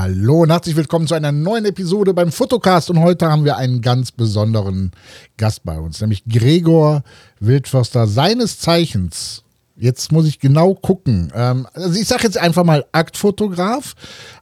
Hallo 0.00 0.42
und 0.42 0.50
herzlich 0.50 0.76
willkommen 0.76 1.08
zu 1.08 1.16
einer 1.16 1.32
neuen 1.32 1.64
Episode 1.64 2.14
beim 2.14 2.30
Fotocast. 2.30 2.88
Und 2.88 3.00
heute 3.00 3.28
haben 3.28 3.44
wir 3.44 3.56
einen 3.56 3.80
ganz 3.80 4.12
besonderen 4.12 4.92
Gast 5.36 5.64
bei 5.64 5.76
uns, 5.76 6.00
nämlich 6.00 6.22
Gregor 6.24 7.02
Wildförster, 7.40 8.06
seines 8.06 8.60
Zeichens. 8.60 9.42
Jetzt 9.74 10.12
muss 10.12 10.28
ich 10.28 10.38
genau 10.38 10.74
gucken. 10.74 11.32
Ähm, 11.34 11.66
also 11.72 11.98
ich 11.98 12.06
sage 12.06 12.22
jetzt 12.22 12.38
einfach 12.38 12.62
mal 12.62 12.86
Aktfotograf, 12.92 13.96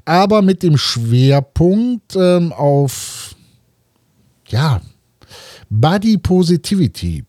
aber 0.05 0.43
mit 0.43 0.63
dem 0.63 0.77
Schwerpunkt 0.77 2.15
ähm, 2.17 2.53
auf, 2.53 3.35
ja, 4.49 4.83
Body 5.71 6.19
Positivity. 6.19 7.25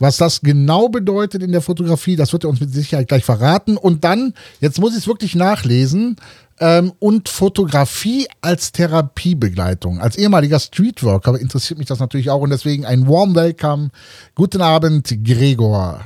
Was 0.00 0.16
das 0.16 0.40
genau 0.40 0.88
bedeutet 0.88 1.42
in 1.42 1.52
der 1.52 1.60
Fotografie, 1.60 2.16
das 2.16 2.32
wird 2.32 2.44
er 2.44 2.50
uns 2.50 2.58
mit 2.58 2.72
Sicherheit 2.72 3.06
gleich 3.06 3.24
verraten. 3.24 3.76
Und 3.76 4.02
dann, 4.02 4.34
jetzt 4.60 4.80
muss 4.80 4.92
ich 4.92 5.00
es 5.00 5.06
wirklich 5.06 5.34
nachlesen, 5.34 6.16
ähm, 6.58 6.92
und 6.98 7.28
Fotografie 7.28 8.26
als 8.40 8.72
Therapiebegleitung. 8.72 10.00
Als 10.00 10.16
ehemaliger 10.16 10.58
Streetworker 10.58 11.38
interessiert 11.38 11.78
mich 11.78 11.88
das 11.88 12.00
natürlich 12.00 12.30
auch 12.30 12.40
und 12.40 12.50
deswegen 12.50 12.86
ein 12.86 13.08
warm 13.08 13.34
Welcome. 13.34 13.90
Guten 14.34 14.62
Abend, 14.62 15.14
Gregor. 15.24 16.00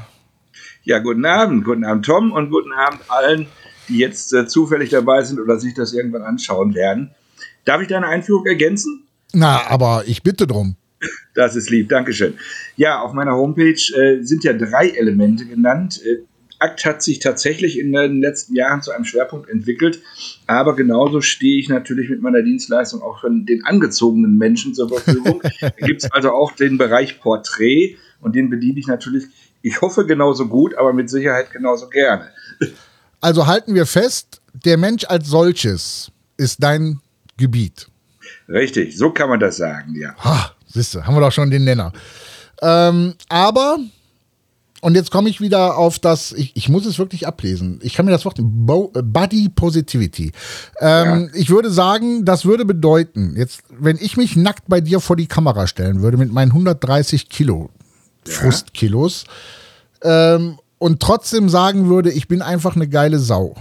Ja, 0.82 0.98
guten 0.98 1.24
Abend, 1.24 1.64
guten 1.64 1.84
Abend, 1.84 2.04
Tom, 2.04 2.32
und 2.32 2.50
guten 2.50 2.72
Abend 2.72 3.00
allen, 3.08 3.46
die 3.88 3.98
jetzt 3.98 4.32
äh, 4.34 4.46
zufällig 4.46 4.90
dabei 4.90 5.22
sind 5.22 5.40
oder 5.40 5.58
sich 5.58 5.74
das 5.74 5.92
irgendwann 5.92 6.22
anschauen 6.22 6.74
werden. 6.74 7.10
Darf 7.64 7.80
ich 7.80 7.88
deine 7.88 8.06
Einführung 8.06 8.44
ergänzen? 8.46 9.06
Na, 9.32 9.68
aber 9.68 10.04
ich 10.06 10.22
bitte 10.22 10.46
drum. 10.46 10.76
Das 11.34 11.56
ist 11.56 11.70
lieb, 11.70 11.88
Dankeschön. 11.88 12.34
Ja, 12.76 13.00
auf 13.00 13.12
meiner 13.12 13.32
Homepage 13.32 13.72
äh, 13.72 14.22
sind 14.22 14.44
ja 14.44 14.52
drei 14.52 14.88
Elemente 14.88 15.44
genannt. 15.46 16.00
Äh, 16.04 16.18
Akt 16.60 16.84
hat 16.84 17.02
sich 17.02 17.18
tatsächlich 17.18 17.78
in 17.78 17.92
den 17.92 18.20
letzten 18.20 18.54
Jahren 18.54 18.80
zu 18.80 18.92
einem 18.92 19.04
Schwerpunkt 19.04 19.50
entwickelt, 19.50 20.00
aber 20.46 20.74
genauso 20.76 21.20
stehe 21.20 21.58
ich 21.58 21.68
natürlich 21.68 22.08
mit 22.08 22.22
meiner 22.22 22.42
Dienstleistung 22.42 23.02
auch 23.02 23.20
für 23.20 23.30
den 23.30 23.64
angezogenen 23.64 24.38
Menschen 24.38 24.74
zur 24.74 24.88
Verfügung. 24.88 25.42
da 25.60 25.70
gibt 25.70 26.04
es 26.04 26.12
also 26.12 26.30
auch 26.30 26.52
den 26.52 26.78
Bereich 26.78 27.20
Porträt 27.20 27.96
und 28.20 28.34
den 28.34 28.48
bediene 28.48 28.78
ich 28.78 28.86
natürlich, 28.86 29.24
ich 29.62 29.80
hoffe 29.80 30.06
genauso 30.06 30.48
gut, 30.48 30.74
aber 30.76 30.92
mit 30.92 31.10
Sicherheit 31.10 31.50
genauso 31.50 31.88
gerne. 31.88 32.30
Also 33.20 33.46
halten 33.46 33.74
wir 33.74 33.86
fest, 33.86 34.40
der 34.52 34.76
Mensch 34.76 35.04
als 35.04 35.28
solches 35.28 36.12
ist 36.36 36.62
dein 36.62 37.00
Gebiet. 37.36 37.88
Richtig, 38.48 38.96
so 38.96 39.10
kann 39.10 39.28
man 39.28 39.40
das 39.40 39.56
sagen, 39.56 39.94
ja. 39.96 40.14
Ha, 40.22 40.53
siehst 40.74 40.94
du, 40.94 41.04
haben 41.04 41.14
wir 41.14 41.20
doch 41.20 41.32
schon 41.32 41.50
den 41.50 41.64
Nenner. 41.64 41.92
Ähm, 42.60 43.14
aber, 43.28 43.78
und 44.80 44.94
jetzt 44.94 45.10
komme 45.10 45.28
ich 45.28 45.40
wieder 45.40 45.78
auf 45.78 45.98
das, 45.98 46.32
ich, 46.32 46.54
ich, 46.54 46.68
muss 46.68 46.84
es 46.84 46.98
wirklich 46.98 47.26
ablesen. 47.26 47.78
Ich 47.82 47.94
kann 47.94 48.04
mir 48.04 48.12
das 48.12 48.24
Wort 48.24 48.38
Bo 48.40 48.92
Body 48.92 49.48
Positivity. 49.48 50.32
Ähm, 50.80 51.30
ja. 51.32 51.38
Ich 51.40 51.50
würde 51.50 51.70
sagen, 51.70 52.24
das 52.24 52.44
würde 52.44 52.64
bedeuten, 52.64 53.34
jetzt, 53.36 53.62
wenn 53.70 53.96
ich 53.96 54.16
mich 54.16 54.36
nackt 54.36 54.64
bei 54.68 54.80
dir 54.80 55.00
vor 55.00 55.16
die 55.16 55.26
Kamera 55.26 55.66
stellen 55.66 56.02
würde 56.02 56.16
mit 56.16 56.32
meinen 56.32 56.50
130 56.50 57.28
Kilo 57.28 57.70
ja. 58.26 58.34
Frustkilos 58.34 59.24
ähm, 60.02 60.58
und 60.78 61.00
trotzdem 61.00 61.48
sagen 61.48 61.88
würde, 61.88 62.10
ich 62.10 62.28
bin 62.28 62.42
einfach 62.42 62.76
eine 62.76 62.88
geile 62.88 63.18
Sau 63.18 63.54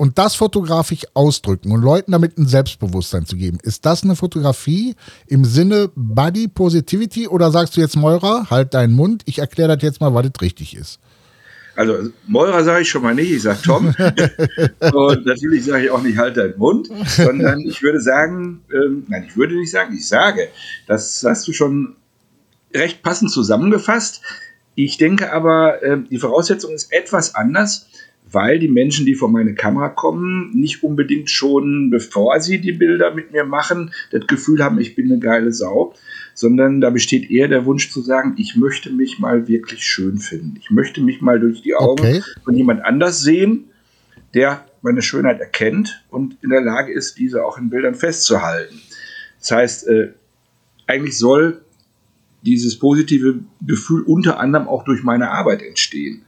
und 0.00 0.16
das 0.16 0.34
fotografisch 0.34 1.02
ausdrücken 1.12 1.72
und 1.72 1.82
Leuten 1.82 2.12
damit 2.12 2.38
ein 2.38 2.46
Selbstbewusstsein 2.46 3.26
zu 3.26 3.36
geben, 3.36 3.58
ist 3.62 3.84
das 3.84 4.02
eine 4.02 4.16
Fotografie 4.16 4.94
im 5.26 5.44
Sinne 5.44 5.90
Body 5.94 6.48
Positivity 6.48 7.28
oder 7.28 7.50
sagst 7.50 7.76
du 7.76 7.82
jetzt, 7.82 7.96
Meurer, 7.96 8.46
halt 8.48 8.72
deinen 8.72 8.94
Mund, 8.94 9.20
ich 9.26 9.40
erkläre 9.40 9.76
das 9.76 9.82
jetzt 9.82 10.00
mal, 10.00 10.14
was 10.14 10.22
das 10.22 10.40
richtig 10.40 10.74
ist? 10.74 11.00
Also 11.76 12.08
Meurer 12.26 12.64
sage 12.64 12.80
ich 12.80 12.88
schon 12.88 13.02
mal 13.02 13.14
nicht, 13.14 13.30
ich 13.30 13.42
sage 13.42 13.58
Tom. 13.62 13.88
und 14.94 15.26
natürlich 15.26 15.66
sage 15.66 15.84
ich 15.84 15.90
auch 15.90 16.02
nicht, 16.02 16.16
halt 16.16 16.38
deinen 16.38 16.56
Mund, 16.56 16.88
sondern 17.06 17.60
ich 17.60 17.82
würde 17.82 18.00
sagen, 18.00 18.62
ähm, 18.72 19.04
nein, 19.06 19.26
ich 19.28 19.36
würde 19.36 19.54
nicht 19.54 19.70
sagen, 19.70 19.94
ich 19.94 20.08
sage, 20.08 20.48
das 20.86 21.22
hast 21.28 21.46
du 21.46 21.52
schon 21.52 21.96
recht 22.74 23.02
passend 23.02 23.32
zusammengefasst. 23.32 24.22
Ich 24.76 24.96
denke 24.96 25.30
aber, 25.30 25.82
äh, 25.82 25.98
die 26.10 26.18
Voraussetzung 26.18 26.72
ist 26.72 26.90
etwas 26.90 27.34
anders 27.34 27.89
weil 28.32 28.58
die 28.58 28.68
Menschen, 28.68 29.06
die 29.06 29.14
vor 29.14 29.28
meine 29.28 29.54
Kamera 29.54 29.88
kommen, 29.88 30.50
nicht 30.54 30.82
unbedingt 30.82 31.30
schon, 31.30 31.90
bevor 31.90 32.38
sie 32.40 32.60
die 32.60 32.72
Bilder 32.72 33.14
mit 33.14 33.32
mir 33.32 33.44
machen, 33.44 33.92
das 34.10 34.26
Gefühl 34.26 34.62
haben, 34.62 34.78
ich 34.78 34.94
bin 34.94 35.06
eine 35.06 35.18
geile 35.18 35.52
Sau, 35.52 35.94
sondern 36.34 36.80
da 36.80 36.90
besteht 36.90 37.30
eher 37.30 37.48
der 37.48 37.66
Wunsch 37.66 37.90
zu 37.90 38.00
sagen, 38.00 38.34
ich 38.38 38.56
möchte 38.56 38.90
mich 38.90 39.18
mal 39.18 39.48
wirklich 39.48 39.84
schön 39.84 40.18
finden. 40.18 40.54
Ich 40.60 40.70
möchte 40.70 41.00
mich 41.00 41.20
mal 41.20 41.40
durch 41.40 41.62
die 41.62 41.74
Augen 41.74 42.00
okay. 42.00 42.22
von 42.44 42.54
jemand 42.54 42.84
anders 42.84 43.22
sehen, 43.22 43.64
der 44.34 44.64
meine 44.82 45.02
Schönheit 45.02 45.40
erkennt 45.40 46.04
und 46.08 46.36
in 46.42 46.50
der 46.50 46.62
Lage 46.62 46.92
ist, 46.92 47.18
diese 47.18 47.44
auch 47.44 47.58
in 47.58 47.68
Bildern 47.68 47.94
festzuhalten. 47.94 48.80
Das 49.40 49.50
heißt, 49.50 49.88
äh, 49.88 50.12
eigentlich 50.86 51.18
soll 51.18 51.62
dieses 52.42 52.78
positive 52.78 53.40
Gefühl 53.66 54.02
unter 54.02 54.40
anderem 54.40 54.68
auch 54.68 54.84
durch 54.84 55.02
meine 55.02 55.30
Arbeit 55.30 55.62
entstehen. 55.62 56.22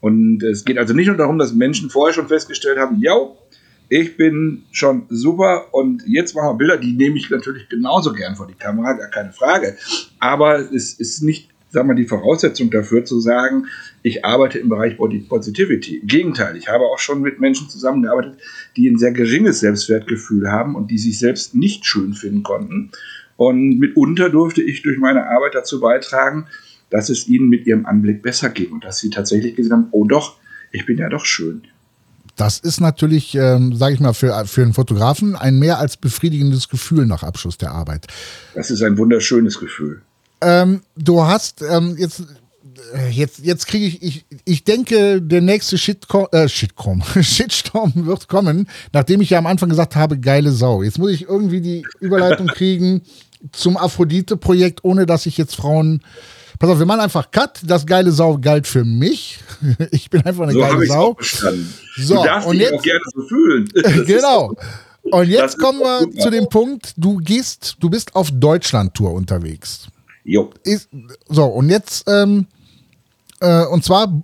Und 0.00 0.42
es 0.42 0.64
geht 0.64 0.78
also 0.78 0.94
nicht 0.94 1.08
nur 1.08 1.16
darum, 1.16 1.38
dass 1.38 1.52
Menschen 1.52 1.90
vorher 1.90 2.14
schon 2.14 2.28
festgestellt 2.28 2.78
haben, 2.78 3.00
ja, 3.00 3.14
ich 3.90 4.16
bin 4.16 4.62
schon 4.70 5.06
super 5.08 5.74
und 5.74 6.04
jetzt 6.06 6.34
machen 6.34 6.50
wir 6.50 6.54
Bilder, 6.54 6.76
die 6.76 6.92
nehme 6.92 7.16
ich 7.16 7.28
natürlich 7.28 7.68
genauso 7.68 8.12
gern 8.12 8.36
vor 8.36 8.46
die 8.46 8.54
Kamera, 8.54 8.92
gar 8.92 9.08
keine 9.08 9.32
Frage. 9.32 9.76
Aber 10.20 10.60
es 10.72 10.94
ist 10.94 11.24
nicht, 11.24 11.48
sagen 11.70 11.88
wir, 11.88 11.96
die 11.96 12.06
Voraussetzung 12.06 12.70
dafür 12.70 13.04
zu 13.04 13.18
sagen, 13.18 13.66
ich 14.02 14.24
arbeite 14.24 14.60
im 14.60 14.68
Bereich 14.68 14.96
Body 14.96 15.18
Positivity. 15.18 15.98
Im 15.98 16.06
Gegenteil, 16.06 16.56
ich 16.56 16.68
habe 16.68 16.84
auch 16.84 17.00
schon 17.00 17.20
mit 17.20 17.40
Menschen 17.40 17.68
zusammengearbeitet, 17.68 18.38
die 18.76 18.88
ein 18.88 18.96
sehr 18.96 19.12
geringes 19.12 19.58
Selbstwertgefühl 19.58 20.50
haben 20.50 20.76
und 20.76 20.92
die 20.92 20.98
sich 20.98 21.18
selbst 21.18 21.56
nicht 21.56 21.84
schön 21.84 22.14
finden 22.14 22.44
konnten. 22.44 22.92
Und 23.36 23.80
mitunter 23.80 24.30
durfte 24.30 24.62
ich 24.62 24.82
durch 24.82 24.98
meine 24.98 25.26
Arbeit 25.26 25.54
dazu 25.54 25.80
beitragen, 25.80 26.46
dass 26.90 27.08
es 27.08 27.28
ihnen 27.28 27.48
mit 27.48 27.66
ihrem 27.66 27.86
Anblick 27.86 28.22
besser 28.22 28.50
ging 28.50 28.72
und 28.72 28.84
dass 28.84 28.98
sie 28.98 29.10
tatsächlich 29.10 29.56
gesehen 29.56 29.72
haben, 29.72 29.88
oh 29.92 30.04
doch, 30.04 30.36
ich 30.72 30.86
bin 30.86 30.98
ja 30.98 31.08
doch 31.08 31.24
schön. 31.24 31.62
Das 32.36 32.58
ist 32.58 32.80
natürlich, 32.80 33.34
ähm, 33.34 33.76
sage 33.76 33.94
ich 33.94 34.00
mal, 34.00 34.14
für, 34.14 34.46
für 34.46 34.62
einen 34.62 34.72
Fotografen 34.72 35.36
ein 35.36 35.58
mehr 35.58 35.78
als 35.78 35.96
befriedigendes 35.96 36.68
Gefühl 36.68 37.06
nach 37.06 37.22
Abschluss 37.22 37.58
der 37.58 37.72
Arbeit. 37.72 38.06
Das 38.54 38.70
ist 38.70 38.82
ein 38.82 38.96
wunderschönes 38.96 39.58
Gefühl. 39.58 40.02
Ähm, 40.40 40.80
du 40.96 41.22
hast 41.22 41.62
ähm, 41.62 41.96
jetzt, 41.98 42.22
äh, 42.94 43.10
jetzt, 43.10 43.40
jetzt 43.40 43.66
kriege 43.66 43.86
ich, 43.86 44.02
ich, 44.02 44.24
ich 44.44 44.64
denke, 44.64 45.20
der 45.20 45.42
nächste 45.42 45.76
Shitcom, 45.76 46.28
äh, 46.32 46.48
Shitcom, 46.48 47.02
Shitstorm 47.20 47.92
wird 48.06 48.28
kommen, 48.28 48.68
nachdem 48.92 49.20
ich 49.20 49.30
ja 49.30 49.38
am 49.38 49.46
Anfang 49.46 49.68
gesagt 49.68 49.96
habe, 49.96 50.18
geile 50.18 50.52
Sau. 50.52 50.82
Jetzt 50.82 50.98
muss 50.98 51.10
ich 51.10 51.28
irgendwie 51.28 51.60
die 51.60 51.84
Überleitung 52.00 52.46
kriegen 52.54 53.02
zum 53.52 53.76
Aphrodite-Projekt, 53.76 54.84
ohne 54.84 55.06
dass 55.06 55.26
ich 55.26 55.36
jetzt 55.36 55.56
Frauen 55.56 56.02
Pass 56.60 56.68
auf, 56.68 56.78
wir 56.78 56.84
machen 56.84 57.00
einfach 57.00 57.30
Cut. 57.30 57.62
Das 57.64 57.86
geile 57.86 58.12
Sau 58.12 58.36
galt 58.38 58.66
für 58.66 58.84
mich. 58.84 59.40
Ich 59.90 60.10
bin 60.10 60.22
einfach 60.24 60.44
eine 60.44 60.52
so 60.52 60.60
geile 60.60 60.86
Sau. 60.86 61.16
So, 61.96 62.16
du 62.16 62.22
darfst 62.22 62.48
und 62.48 62.54
dich 62.54 62.62
jetzt, 62.62 62.74
auch 62.74 62.82
gerne 62.82 63.00
so 63.14 63.22
fühlen. 63.22 63.68
genau. 64.06 64.54
Und 65.02 65.28
jetzt 65.28 65.58
kommen 65.58 65.80
wir 65.80 66.10
zu 66.22 66.30
dem 66.30 66.48
Punkt, 66.48 66.92
du 66.98 67.16
gehst, 67.16 67.76
du 67.80 67.88
bist 67.88 68.14
auf 68.14 68.30
Deutschland-Tour 68.30 69.12
unterwegs. 69.12 69.88
Jo. 70.24 70.50
Ist, 70.62 70.90
so, 71.28 71.44
und 71.46 71.70
jetzt, 71.70 72.04
ähm, 72.06 72.46
äh, 73.40 73.64
und 73.64 73.82
zwar 73.82 74.22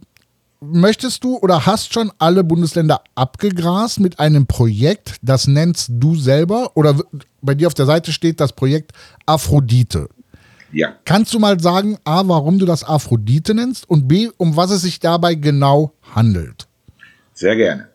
möchtest 0.60 1.24
du 1.24 1.38
oder 1.38 1.64
hast 1.64 1.94
schon 1.94 2.12
alle 2.18 2.44
Bundesländer 2.44 3.02
abgegrast 3.14 3.98
mit 4.00 4.20
einem 4.20 4.46
Projekt, 4.46 5.16
das 5.22 5.46
nennst 5.46 5.88
du 5.90 6.14
selber 6.16 6.72
oder 6.74 6.96
bei 7.40 7.54
dir 7.54 7.66
auf 7.66 7.74
der 7.74 7.86
Seite 7.86 8.12
steht 8.12 8.40
das 8.40 8.52
Projekt 8.52 8.92
Aphrodite. 9.24 10.08
Ja. 10.76 10.94
Kannst 11.06 11.32
du 11.32 11.38
mal 11.38 11.58
sagen, 11.58 11.96
A, 12.04 12.28
warum 12.28 12.58
du 12.58 12.66
das 12.66 12.84
Aphrodite 12.84 13.54
nennst 13.54 13.88
und 13.88 14.08
B, 14.08 14.28
um 14.36 14.56
was 14.56 14.70
es 14.70 14.82
sich 14.82 15.00
dabei 15.00 15.34
genau 15.34 15.94
handelt? 16.14 16.68
Sehr 17.32 17.56
gerne. 17.56 17.88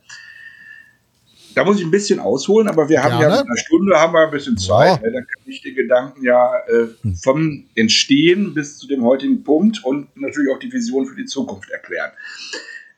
Da 1.53 1.63
muss 1.63 1.77
ich 1.77 1.85
ein 1.85 1.91
bisschen 1.91 2.19
ausholen, 2.19 2.67
aber 2.67 2.89
wir 2.89 3.03
haben 3.03 3.19
gerne. 3.19 3.35
ja 3.35 3.41
in 3.41 3.47
einer 3.47 3.57
Stunde 3.57 3.95
haben 3.95 4.13
wir 4.13 4.25
ein 4.25 4.31
bisschen 4.31 4.57
Zeit. 4.57 4.99
Ja. 5.03 5.11
Dann 5.11 5.27
kann 5.27 5.43
ich 5.45 5.61
die 5.61 5.75
Gedanken 5.75 6.25
ja 6.25 6.57
äh, 6.69 6.87
hm. 7.03 7.15
vom 7.17 7.65
Entstehen 7.75 8.55
bis 8.55 8.79
zu 8.79 8.87
dem 8.87 9.03
heutigen 9.03 9.43
Punkt 9.43 9.85
und 9.85 10.07
natürlich 10.17 10.49
auch 10.51 10.59
die 10.59 10.73
Vision 10.73 11.05
für 11.05 11.15
die 11.15 11.25
Zukunft 11.25 11.69
erklären. 11.69 12.11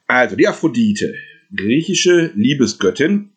Also 0.08 0.38
die 0.38 0.48
Aphrodite, 0.48 1.14
griechische 1.54 2.32
Liebesgöttin, 2.36 3.32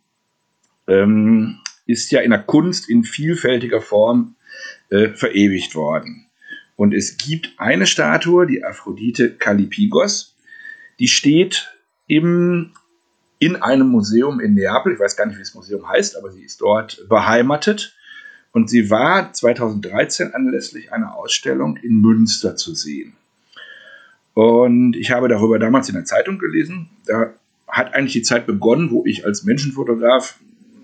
ähm, 0.87 1.59
ist 1.87 2.13
ja 2.13 2.21
in 2.21 2.31
der 2.31 2.43
Kunst 2.45 2.89
in 2.89 3.03
vielfältiger 3.03 3.81
Form 3.81 4.37
äh, 4.91 5.09
verewigt 5.09 5.75
worden. 5.75 6.26
Und 6.77 6.95
es 6.95 7.17
gibt 7.17 7.55
eine 7.57 7.87
Statue, 7.87 8.47
die 8.47 8.65
Aphrodite 8.65 9.35
Kalipigos, 9.35 10.37
die 10.99 11.09
steht 11.09 11.75
im, 12.07 12.73
in 13.39 13.57
einem 13.57 13.89
Museum 13.89 14.41
in 14.41 14.55
Neapel. 14.55 14.93
Ich 14.93 15.01
weiß 15.01 15.17
gar 15.17 15.27
nicht, 15.27 15.37
wie 15.37 15.43
das 15.43 15.55
Museum 15.55 15.89
heißt, 15.89 16.17
aber 16.17 16.31
sie 16.31 16.43
ist 16.43 16.61
dort 16.61 17.07
beheimatet. 17.09 17.97
Und 18.53 18.71
sie 18.71 18.91
war 18.91 19.33
2013 19.33 20.33
anlässlich 20.33 20.93
einer 20.93 21.15
Ausstellung 21.15 21.77
in 21.77 22.01
Münster 22.01 22.57
zu 22.57 22.75
sehen. 22.75 23.15
Und 24.33 24.97
ich 24.97 25.11
habe 25.11 25.29
darüber 25.29 25.59
damals 25.59 25.89
in 25.89 25.95
der 25.95 26.05
Zeitung 26.05 26.39
gelesen. 26.39 26.91
Da 27.07 27.35
hat 27.69 27.95
eigentlich 27.95 28.13
die 28.13 28.23
Zeit 28.23 28.47
begonnen, 28.47 28.91
wo 28.91 29.05
ich 29.05 29.25
als 29.25 29.45
Menschenfotograf 29.45 30.39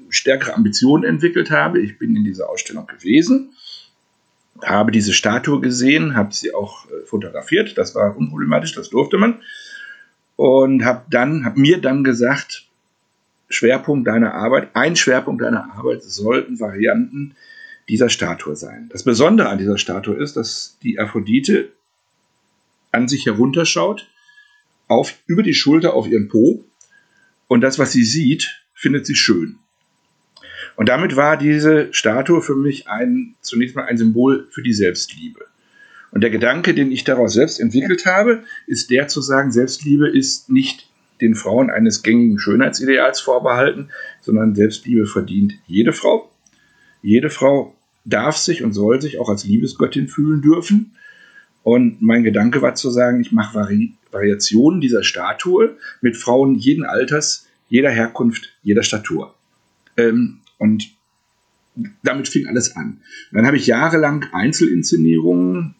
stärkere 0.08 0.54
Ambitionen 0.54 1.04
entwickelt 1.04 1.50
habe. 1.50 1.80
Ich 1.80 1.98
bin 1.98 2.14
in 2.16 2.24
dieser 2.24 2.50
Ausstellung 2.50 2.86
gewesen, 2.86 3.52
habe 4.62 4.92
diese 4.92 5.12
Statue 5.12 5.60
gesehen, 5.60 6.14
habe 6.14 6.34
sie 6.34 6.54
auch 6.54 6.86
äh, 6.86 7.04
fotografiert. 7.04 7.76
Das 7.78 7.94
war 7.94 8.16
unproblematisch, 8.16 8.74
das 8.74 8.90
durfte 8.90 9.18
man. 9.18 9.40
Und 10.36 10.84
habe 10.84 11.04
dann, 11.10 11.44
habe 11.44 11.60
mir 11.60 11.80
dann 11.80 12.04
gesagt, 12.04 12.68
Schwerpunkt 13.48 14.06
deiner 14.06 14.34
Arbeit, 14.34 14.70
ein 14.74 14.96
Schwerpunkt 14.96 15.42
deiner 15.42 15.74
Arbeit 15.74 16.02
sollten 16.02 16.58
Varianten 16.58 17.34
dieser 17.88 18.08
Statue 18.08 18.56
sein. 18.56 18.88
Das 18.90 19.02
Besondere 19.02 19.48
an 19.48 19.58
dieser 19.58 19.78
Statue 19.78 20.16
ist, 20.16 20.36
dass 20.36 20.78
die 20.82 20.98
Aphrodite 20.98 21.72
an 22.90 23.08
sich 23.08 23.26
herunterschaut, 23.26 24.08
auf, 24.88 25.14
über 25.26 25.42
die 25.42 25.54
Schulter 25.54 25.94
auf 25.94 26.06
ihren 26.06 26.28
Po 26.28 26.64
und 27.48 27.60
das, 27.62 27.78
was 27.78 27.92
sie 27.92 28.04
sieht, 28.04 28.62
findet 28.74 29.06
sie 29.06 29.14
schön. 29.14 29.58
Und 30.76 30.88
damit 30.88 31.16
war 31.16 31.36
diese 31.36 31.92
Statue 31.92 32.42
für 32.42 32.54
mich 32.54 32.88
ein, 32.88 33.34
zunächst 33.40 33.76
mal 33.76 33.84
ein 33.84 33.98
Symbol 33.98 34.46
für 34.50 34.62
die 34.62 34.72
Selbstliebe. 34.72 35.40
Und 36.10 36.22
der 36.22 36.30
Gedanke, 36.30 36.74
den 36.74 36.92
ich 36.92 37.04
daraus 37.04 37.34
selbst 37.34 37.58
entwickelt 37.58 38.06
habe, 38.06 38.44
ist 38.66 38.90
der 38.90 39.08
zu 39.08 39.20
sagen, 39.22 39.50
Selbstliebe 39.50 40.08
ist 40.08 40.50
nicht 40.50 40.88
den 41.20 41.34
Frauen 41.34 41.70
eines 41.70 42.02
gängigen 42.02 42.38
Schönheitsideals 42.38 43.20
vorbehalten, 43.20 43.88
sondern 44.20 44.54
Selbstliebe 44.54 45.06
verdient 45.06 45.54
jede 45.66 45.92
Frau. 45.92 46.30
Jede 47.00 47.30
Frau 47.30 47.74
darf 48.04 48.36
sich 48.36 48.62
und 48.62 48.72
soll 48.72 49.00
sich 49.00 49.18
auch 49.18 49.28
als 49.28 49.44
Liebesgöttin 49.44 50.08
fühlen 50.08 50.42
dürfen. 50.42 50.96
Und 51.62 52.02
mein 52.02 52.24
Gedanke 52.24 52.60
war 52.60 52.74
zu 52.74 52.90
sagen, 52.90 53.20
ich 53.20 53.32
mache 53.32 53.54
Vari 53.54 53.94
Variationen 54.10 54.82
dieser 54.82 55.02
Statue 55.02 55.76
mit 56.02 56.18
Frauen 56.18 56.54
jeden 56.54 56.84
Alters, 56.84 57.46
jeder 57.68 57.88
Herkunft, 57.88 58.52
jeder 58.62 58.82
Statur. 58.82 59.34
Ähm, 59.96 60.41
und 60.62 60.94
damit 62.04 62.28
fing 62.28 62.46
alles 62.46 62.76
an. 62.76 63.00
Und 63.30 63.36
dann 63.36 63.46
habe 63.46 63.56
ich 63.56 63.66
jahrelang 63.66 64.26
Einzelinszenierungen 64.32 65.74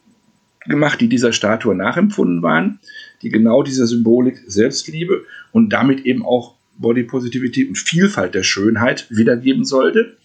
gemacht, 0.67 1.01
die 1.01 1.09
dieser 1.09 1.33
Statue 1.33 1.77
nachempfunden 1.77 2.43
waren, 2.43 2.81
die 3.23 3.29
genau 3.29 3.63
diese 3.63 3.87
Symbolik 3.87 4.43
Selbstliebe 4.49 5.25
und 5.53 5.73
damit 5.73 6.05
eben 6.05 6.25
auch 6.25 6.57
Body 6.79 7.05
Positivity 7.05 7.67
und 7.67 7.79
Vielfalt 7.79 8.35
der 8.35 8.43
Schönheit 8.43 9.07
wiedergeben 9.09 9.65
sollte. 9.65 10.17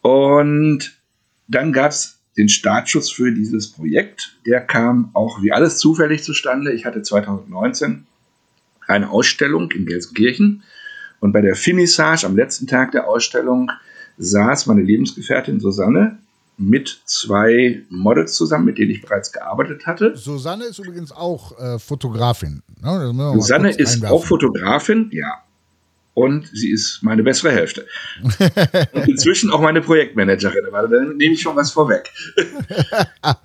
Und 0.00 0.98
dann 1.46 1.74
gab 1.74 1.90
es 1.90 2.18
den 2.38 2.48
Startschuss 2.48 3.10
für 3.10 3.32
dieses 3.32 3.70
Projekt. 3.72 4.38
Der 4.46 4.62
kam 4.62 5.10
auch 5.12 5.42
wie 5.42 5.52
alles 5.52 5.76
zufällig 5.76 6.22
zustande. 6.22 6.72
Ich 6.72 6.86
hatte 6.86 7.02
2019 7.02 8.06
eine 8.86 9.10
Ausstellung 9.10 9.70
in 9.72 9.84
Gelsenkirchen 9.84 10.62
und 11.20 11.32
bei 11.32 11.40
der 11.40 11.54
Finissage 11.54 12.26
am 12.26 12.36
letzten 12.36 12.66
Tag 12.66 12.92
der 12.92 13.08
Ausstellung 13.08 13.70
saß 14.18 14.66
meine 14.66 14.82
Lebensgefährtin 14.82 15.60
Susanne 15.60 16.18
mit 16.58 17.00
zwei 17.06 17.82
Models 17.88 18.34
zusammen, 18.34 18.66
mit 18.66 18.78
denen 18.78 18.90
ich 18.90 19.00
bereits 19.00 19.32
gearbeitet 19.32 19.86
hatte. 19.86 20.16
Susanne 20.16 20.64
ist 20.64 20.78
übrigens 20.78 21.12
auch 21.12 21.58
äh, 21.58 21.78
Fotografin. 21.78 22.62
Ne? 22.82 23.32
Susanne 23.34 23.70
ist 23.70 23.94
einwerfen. 23.94 24.16
auch 24.16 24.24
Fotografin, 24.24 25.08
ja 25.12 25.42
und 26.14 26.48
sie 26.52 26.70
ist 26.70 27.02
meine 27.02 27.22
bessere 27.22 27.52
Hälfte. 27.52 27.86
und 28.92 29.08
inzwischen 29.08 29.50
auch 29.50 29.60
meine 29.60 29.80
Projektmanagerin, 29.80 30.66
aber 30.66 30.88
dann 30.88 31.16
nehme 31.16 31.34
ich 31.34 31.40
schon 31.40 31.56
was 31.56 31.70
vorweg. 31.70 32.10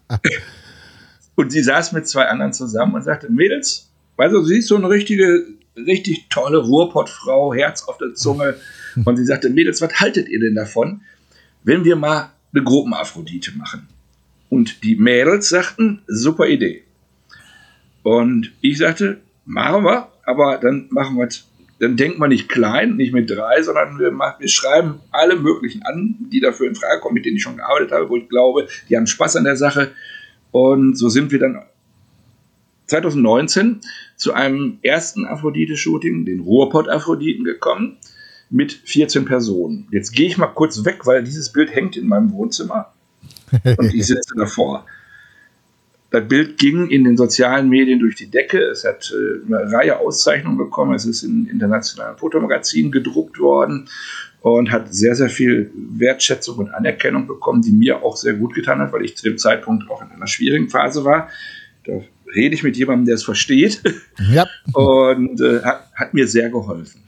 und 1.36 1.52
sie 1.52 1.64
saß 1.64 1.92
mit 1.94 2.08
zwei 2.08 2.26
anderen 2.26 2.54
zusammen 2.54 2.96
und 2.96 3.04
sagte, 3.04 3.30
Mädels, 3.30 3.90
weißt 4.18 4.34
du, 4.34 4.44
sie 4.44 4.60
ist 4.60 4.68
so 4.68 4.76
eine 4.76 4.90
richtige, 4.90 5.46
richtig 5.76 6.28
tolle 6.30 6.58
Ruhrpottfrau, 6.58 7.54
Herz 7.54 7.84
auf 7.84 7.98
der 7.98 8.14
Zunge. 8.14 8.56
Und 9.04 9.18
sie 9.18 9.26
sagte, 9.26 9.50
Mädels, 9.50 9.82
was 9.82 10.00
haltet 10.00 10.30
ihr 10.30 10.40
denn 10.40 10.56
davon, 10.56 11.02
wenn 11.64 11.84
wir 11.84 11.96
mal 11.96 12.32
eine 12.54 12.64
Gruppenaphrodite 12.64 13.58
machen? 13.58 13.88
Und 14.50 14.84
die 14.84 14.96
Mädels 14.96 15.50
sagten, 15.50 16.02
super 16.08 16.48
Idee. 16.48 16.84
Und 18.04 18.52
ich 18.62 18.78
sagte, 18.78 19.22
machen 19.46 19.84
wir, 19.84 20.10
aber 20.24 20.58
dann 20.58 20.88
machen 20.92 21.18
wir 21.18 21.28
es 21.28 21.48
dann 21.80 21.98
denkt 21.98 22.20
man 22.20 22.30
nicht 22.30 22.48
klein, 22.48 22.96
nicht 22.96 23.14
mit 23.14 23.30
drei, 23.30 23.62
sondern 23.62 24.00
wir, 24.00 24.12
machen, 24.12 24.36
wir 24.40 24.48
schreiben 24.48 25.02
alle 25.12 25.36
möglichen 25.36 25.84
an, 25.84 26.16
die 26.32 26.40
dafür 26.40 26.68
in 26.68 26.76
Frage 26.76 27.02
kommen, 27.02 27.16
mit 27.16 27.26
denen 27.26 27.36
ich 27.36 27.44
schon 27.44 27.58
gearbeitet 27.58 27.92
habe, 27.92 28.10
wo 28.10 28.16
ich 28.16 28.30
glaube, 28.30 28.68
die 28.90 28.96
haben 28.96 29.08
Spaß 29.08 29.36
an 29.36 29.44
der 29.44 29.58
Sache. 29.58 29.92
Und 30.52 30.98
so 30.98 31.10
sind 31.10 31.32
wir 31.32 31.40
dann 31.40 31.62
2019 32.88 33.82
zu 34.16 34.34
einem 34.34 34.80
ersten 34.82 35.26
Aphrodite-Shooting, 35.26 36.26
den 36.26 36.40
Ruhrpott-Aphroditen, 36.42 37.44
gekommen, 37.44 37.98
mit 38.50 38.74
14 38.74 39.26
Personen. 39.26 39.88
Jetzt 39.92 40.12
gehe 40.12 40.28
ich 40.28 40.38
mal 40.38 40.48
kurz 40.48 40.86
weg, 40.86 41.06
weil 41.06 41.24
dieses 41.24 41.52
Bild 41.52 41.74
hängt 41.74 41.98
in 41.98 42.08
meinem 42.08 42.32
Wohnzimmer 42.32 42.94
und 43.78 43.94
ich 43.94 44.06
sitze 44.06 44.36
davor. 44.38 44.86
Das 46.12 46.28
Bild 46.28 46.58
ging 46.58 46.88
in 46.90 47.04
den 47.04 47.18
sozialen 47.18 47.68
Medien 47.68 48.00
durch 48.00 48.16
die 48.16 48.30
Decke. 48.30 48.60
Es 48.60 48.86
hat 48.86 49.12
äh, 49.12 49.46
eine 49.46 49.72
Reihe 49.72 50.00
Auszeichnungen 50.00 50.58
bekommen. 50.58 50.94
Es 50.94 51.06
ist 51.06 51.24
in 51.24 51.48
internationalen 51.48 52.18
Fotomagazinen 52.18 52.92
gedruckt 52.92 53.40
worden 53.40 53.90
und 54.40 54.72
hat 54.72 54.94
sehr, 54.94 55.16
sehr 55.16 55.30
viel 55.30 55.72
Wertschätzung 55.74 56.60
und 56.60 56.74
Anerkennung 56.74 57.28
bekommen, 57.28 57.64
die 57.64 57.72
mir 57.72 58.04
auch 58.04 58.16
sehr 58.16 58.36
gut 58.36 58.54
getan 58.54 58.80
hat, 58.80 58.94
weil 58.94 59.04
ich 59.04 59.18
zu 59.18 59.24
dem 59.24 59.38
Zeitpunkt 59.38 59.90
auch 59.90 60.04
in 60.04 60.12
einer 60.12 60.28
schwierigen 60.28 60.70
Phase 60.70 61.04
war. 61.04 61.30
Da 61.84 62.00
rede 62.36 62.56
ich 62.56 62.64
mit 62.64 62.78
jemandem, 62.78 63.06
der 63.06 63.16
es 63.16 63.24
versteht. 63.24 63.82
Ja. 64.32 64.48
Und 64.74 65.42
äh, 65.42 65.62
hat, 65.62 65.92
hat 65.94 66.14
mir 66.14 66.28
sehr 66.28 66.50
geholfen. 66.50 67.02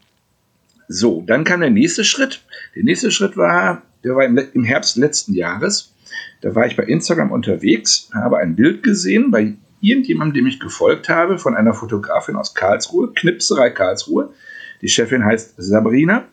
So, 0.87 1.23
dann 1.25 1.43
kam 1.43 1.61
der 1.61 1.69
nächste 1.69 2.03
Schritt. 2.03 2.41
Der 2.75 2.83
nächste 2.83 3.11
Schritt 3.11 3.37
war, 3.37 3.81
der 4.03 4.15
war 4.15 4.25
im, 4.25 4.37
im 4.53 4.63
Herbst 4.63 4.97
letzten 4.97 5.33
Jahres. 5.33 5.93
Da 6.41 6.55
war 6.55 6.65
ich 6.67 6.77
bei 6.77 6.83
Instagram 6.83 7.31
unterwegs, 7.31 8.09
habe 8.13 8.37
ein 8.37 8.55
Bild 8.55 8.83
gesehen 8.83 9.31
bei 9.31 9.55
irgendjemandem, 9.81 10.35
dem 10.35 10.47
ich 10.47 10.59
gefolgt 10.59 11.09
habe, 11.09 11.37
von 11.37 11.55
einer 11.55 11.73
Fotografin 11.73 12.35
aus 12.35 12.53
Karlsruhe, 12.53 13.11
Knipserei 13.13 13.69
Karlsruhe. 13.69 14.33
Die 14.81 14.89
Chefin 14.89 15.25
heißt 15.25 15.55
Sabrina. 15.57 16.25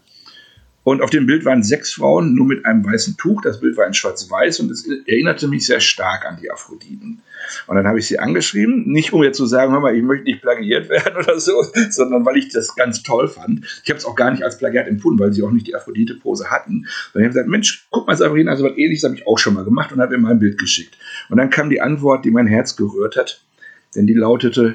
Und 0.85 1.01
auf 1.01 1.09
dem 1.09 1.27
Bild 1.27 1.47
waren 1.47 1.63
sechs 1.63 1.95
Frauen, 1.95 2.35
nur 2.35 2.47
mit 2.47 2.67
einem 2.67 2.85
weißen 2.85 3.17
Tuch. 3.17 3.41
Das 3.43 3.61
Bild 3.61 3.77
war 3.79 3.87
in 3.87 3.95
schwarz-weiß 3.95 4.61
und 4.61 4.71
es 4.71 4.87
erinnerte 5.07 5.49
mich 5.49 5.67
sehr 5.67 5.81
stark 5.81 6.27
an 6.27 6.39
die 6.41 6.51
Aphroditen. 6.51 7.23
Und 7.67 7.77
dann 7.77 7.87
habe 7.87 7.99
ich 7.99 8.07
sie 8.07 8.19
angeschrieben, 8.19 8.85
nicht 8.87 9.13
um 9.15 9.23
jetzt 9.23 9.39
zu 9.39 9.47
sagen, 9.47 9.73
hör 9.73 9.81
mal, 9.81 9.97
ich 9.97 10.03
möchte 10.03 10.25
nicht 10.25 10.43
plagiiert 10.43 10.91
werden 10.91 11.17
oder 11.19 11.41
so, 11.41 11.65
sondern 11.91 12.27
weil 12.27 12.37
ich 12.37 12.51
das 12.51 12.77
ganz 12.77 13.03
toll 13.03 13.29
fand. 13.29 13.65
Ich 13.83 13.91
habe 13.91 13.99
es 13.99 14.05
auch 14.05 14.15
gar 14.15 14.31
nicht 14.31 14.43
als 14.43 14.59
Plagiat 14.59 14.87
empfunden, 14.87 15.19
weil 15.19 15.33
sie 15.33 15.43
auch 15.43 15.51
nicht 15.51 15.67
die 15.67 15.75
Aphrodite-Pose 15.75 16.51
hatten. 16.51 16.73
Und 16.75 16.87
ich 17.15 17.25
habe 17.25 17.29
gesagt, 17.29 17.49
Mensch, 17.49 17.87
guck 17.91 18.07
mal, 18.07 18.17
Sabrina, 18.17 18.51
also 18.51 18.65
was 18.65 18.77
ähnliches 18.77 19.05
habe 19.05 19.15
ich 19.15 19.27
auch 19.27 19.39
schon 19.39 19.55
mal 19.55 19.65
gemacht 19.65 19.91
und 19.91 20.01
habe 20.01 20.15
ihr 20.15 20.21
mal 20.21 20.33
ein 20.33 20.39
Bild 20.39 20.59
geschickt. 20.59 20.99
Und 21.31 21.39
dann 21.39 21.49
kam 21.49 21.71
die 21.71 21.81
Antwort, 21.81 22.27
die 22.27 22.31
mein 22.31 22.47
Herz 22.47 22.77
gerührt 22.77 23.17
hat, 23.17 23.43
denn 23.95 24.07
die 24.07 24.15
lautete, 24.15 24.75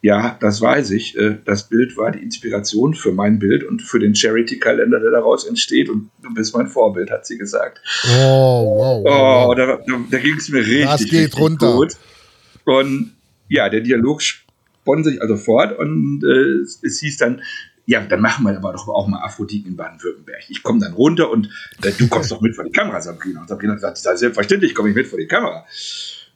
ja, 0.00 0.36
das 0.40 0.60
weiß 0.60 0.90
ich. 0.92 1.16
Äh, 1.18 1.38
das 1.44 1.68
Bild 1.68 1.96
war 1.96 2.12
die 2.12 2.22
Inspiration 2.22 2.94
für 2.94 3.12
mein 3.12 3.38
Bild 3.38 3.64
und 3.64 3.82
für 3.82 3.98
den 3.98 4.14
Charity-Kalender, 4.14 5.00
der 5.00 5.10
daraus 5.10 5.44
entsteht. 5.44 5.88
Und 5.88 6.10
du 6.22 6.32
bist 6.32 6.56
mein 6.56 6.68
Vorbild, 6.68 7.10
hat 7.10 7.26
sie 7.26 7.36
gesagt. 7.36 7.80
Oh, 8.04 8.76
wow. 8.78 9.04
wow. 9.04 9.48
Oh, 9.48 9.54
da, 9.54 9.66
da, 9.66 9.78
da 10.10 10.18
ging 10.18 10.36
es 10.36 10.48
mir 10.50 10.60
richtig, 10.60 10.84
das 10.84 11.04
geht 11.04 11.12
richtig 11.12 11.40
runter. 11.40 11.72
gut. 11.74 11.96
Und 12.64 13.12
ja, 13.48 13.68
der 13.68 13.80
Dialog 13.80 14.22
spann 14.22 15.02
sich 15.02 15.20
also 15.20 15.36
fort 15.36 15.76
und 15.76 16.22
äh, 16.24 16.86
es, 16.86 17.00
hieß 17.00 17.16
dann, 17.16 17.42
ja, 17.86 18.00
dann 18.04 18.20
machen 18.20 18.44
wir 18.44 18.56
aber 18.56 18.72
doch 18.72 18.86
auch 18.88 19.08
mal 19.08 19.22
Aphroditen 19.22 19.70
in 19.70 19.76
Baden-Württemberg. 19.76 20.44
Ich 20.48 20.62
komme 20.62 20.78
dann 20.78 20.92
runter 20.92 21.30
und 21.30 21.48
äh, 21.82 21.90
du 21.90 22.06
kommst 22.08 22.30
doch 22.30 22.40
mit 22.40 22.54
vor 22.54 22.64
die 22.64 22.70
Kamera, 22.70 23.00
Sabrina. 23.00 23.40
Und 23.40 23.48
Sabrina 23.48 23.76
sagt, 23.78 23.96
selbstverständlich 23.96 24.74
komme 24.74 24.90
ich 24.90 24.94
mit 24.94 25.06
vor 25.06 25.18
die 25.18 25.26
Kamera. 25.26 25.64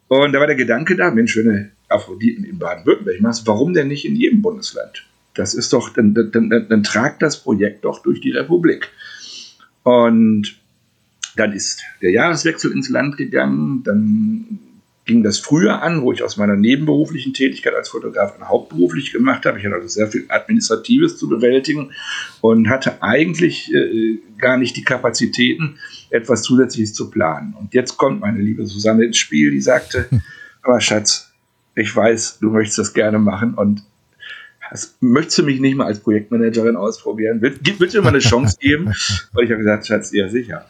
Und 0.09 0.33
da 0.33 0.41
war 0.41 0.47
der 0.47 0.57
Gedanke 0.57 0.97
da, 0.97 1.11
Mensch, 1.11 1.37
wenn 1.37 1.45
du 1.47 1.71
Aphroditen 1.93 2.45
in 2.45 2.59
Baden-Württemberg 2.59 3.21
machst, 3.21 3.47
warum 3.47 3.75
denn 3.75 3.89
nicht 3.89 4.05
in 4.05 4.17
jedem 4.17 4.43
Bundesland? 4.43 5.07
Das 5.35 5.55
ist 5.55 5.73
doch, 5.73 5.91
dann, 5.91 6.15
dann, 6.15 6.51
dann, 6.51 6.67
dann 6.69 6.83
tragt 6.83 7.23
das 7.23 7.43
Projekt 7.43 7.85
doch 7.85 8.03
durch 8.03 8.21
die 8.21 8.33
Republik. 8.33 8.91
Und 9.83 10.59
dann 11.37 11.53
ist 11.53 11.83
der 12.03 12.11
Jahreswechsel 12.11 12.73
ins 12.73 12.91
Land 12.91 13.17
gegangen, 13.17 13.83
dann 13.83 14.59
ging 15.05 15.23
das 15.23 15.39
früher 15.39 15.83
an, 15.83 16.03
wo 16.03 16.13
ich 16.13 16.23
aus 16.23 16.37
meiner 16.37 16.55
nebenberuflichen 16.55 17.35
Tätigkeit 17.35 17.75
als 17.75 17.89
Fotograf 17.89 18.39
hauptberuflich 18.41 19.13
gemacht 19.13 19.45
habe. 19.47 19.59
Ich 19.59 19.65
hatte 19.65 19.75
also 19.75 19.89
sehr 19.89 20.07
viel 20.07 20.27
Administratives 20.29 21.17
zu 21.17 21.29
bewältigen 21.29 21.91
und 22.41 22.69
hatte 22.69 23.03
eigentlich 23.03 23.73
äh, 23.75 24.19
gar 24.39 24.59
nicht 24.59 24.77
die 24.77 24.85
Kapazitäten, 24.85 25.79
etwas 26.11 26.43
Zusätzliches 26.43 26.95
zu 26.95 27.11
planen. 27.11 27.55
Und 27.59 27.75
jetzt 27.75 27.97
kommt 27.97 28.21
meine 28.21 28.41
liebe 28.41 28.65
Susanne 28.67 29.05
ins 29.05 29.17
Spiel, 29.17 29.51
die 29.51 29.61
sagte, 29.61 30.09
aber 30.63 30.81
Schatz, 30.81 31.32
ich 31.75 31.95
weiß, 31.95 32.39
du 32.41 32.51
möchtest 32.51 32.79
das 32.79 32.95
gerne 32.95 33.19
machen 33.19 33.55
und 33.55 33.83
das, 34.73 34.97
möchtest 35.01 35.39
du 35.39 35.43
mich 35.43 35.61
nicht 35.61 35.77
mal 35.77 35.87
als 35.87 36.01
Projektmanagerin 36.01 36.77
ausprobieren? 36.77 37.43
Willst 37.43 37.95
du 37.95 37.99
mir 37.99 38.05
mal 38.05 38.09
eine 38.09 38.21
Chance 38.21 38.57
geben? 38.59 38.87
Und 39.35 39.45
ich 39.45 39.51
habe 39.51 39.59
gesagt, 39.59 39.87
Schatz, 39.87 40.13
ja 40.13 40.31
sicher. 40.31 40.65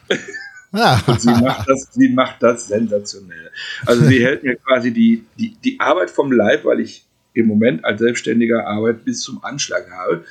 Ja. 0.73 1.01
Und 1.07 1.21
sie 1.21 1.29
macht, 1.29 1.69
das, 1.69 1.87
sie 1.93 2.09
macht 2.09 2.43
das 2.43 2.67
sensationell. 2.67 3.49
Also 3.85 4.03
sie 4.03 4.21
hält 4.21 4.43
mir 4.43 4.57
quasi 4.57 4.91
die, 4.91 5.23
die, 5.39 5.55
die 5.63 5.79
Arbeit 5.79 6.09
vom 6.09 6.33
Leib, 6.33 6.65
weil 6.65 6.81
ich 6.81 7.05
im 7.33 7.47
Moment 7.47 7.85
als 7.85 8.01
Selbstständiger 8.01 8.67
Arbeit 8.67 9.05
bis 9.05 9.21
zum 9.21 9.41
Anschlag 9.43 9.89
habe. 9.89 10.25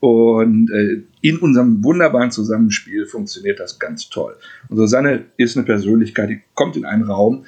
Und 0.00 0.68
äh, 0.72 1.02
in 1.20 1.38
unserem 1.38 1.84
wunderbaren 1.84 2.32
Zusammenspiel 2.32 3.06
funktioniert 3.06 3.60
das 3.60 3.78
ganz 3.78 4.08
toll. 4.08 4.34
Und 4.68 4.78
Susanne 4.78 5.26
ist 5.36 5.56
eine 5.56 5.64
Persönlichkeit, 5.64 6.28
die 6.28 6.42
kommt 6.54 6.76
in 6.76 6.84
einen 6.84 7.04
Raum, 7.04 7.44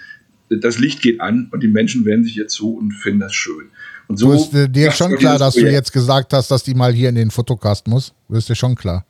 das 0.48 0.78
Licht 0.78 1.02
geht 1.02 1.20
an 1.20 1.48
und 1.52 1.62
die 1.62 1.68
Menschen 1.68 2.04
wenden 2.04 2.24
sich 2.24 2.36
ihr 2.36 2.48
zu 2.48 2.76
und 2.76 2.92
finden 2.92 3.20
das 3.20 3.34
schön. 3.34 3.70
Und 4.08 4.18
so 4.18 4.28
du 4.28 4.34
ist 4.34 4.54
äh, 4.54 4.68
dir 4.68 4.90
schon 4.90 5.16
klar, 5.16 5.38
dass 5.38 5.54
Projekt. 5.54 5.70
du 5.70 5.74
jetzt 5.74 5.92
gesagt 5.92 6.32
hast, 6.32 6.50
dass 6.50 6.62
die 6.62 6.74
mal 6.74 6.92
hier 6.92 7.08
in 7.08 7.14
den 7.14 7.30
Fotocast 7.30 7.86
muss. 7.88 8.12
Das 8.28 8.38
ist 8.38 8.48
dir 8.48 8.54
schon 8.54 8.74
klar. 8.74 9.06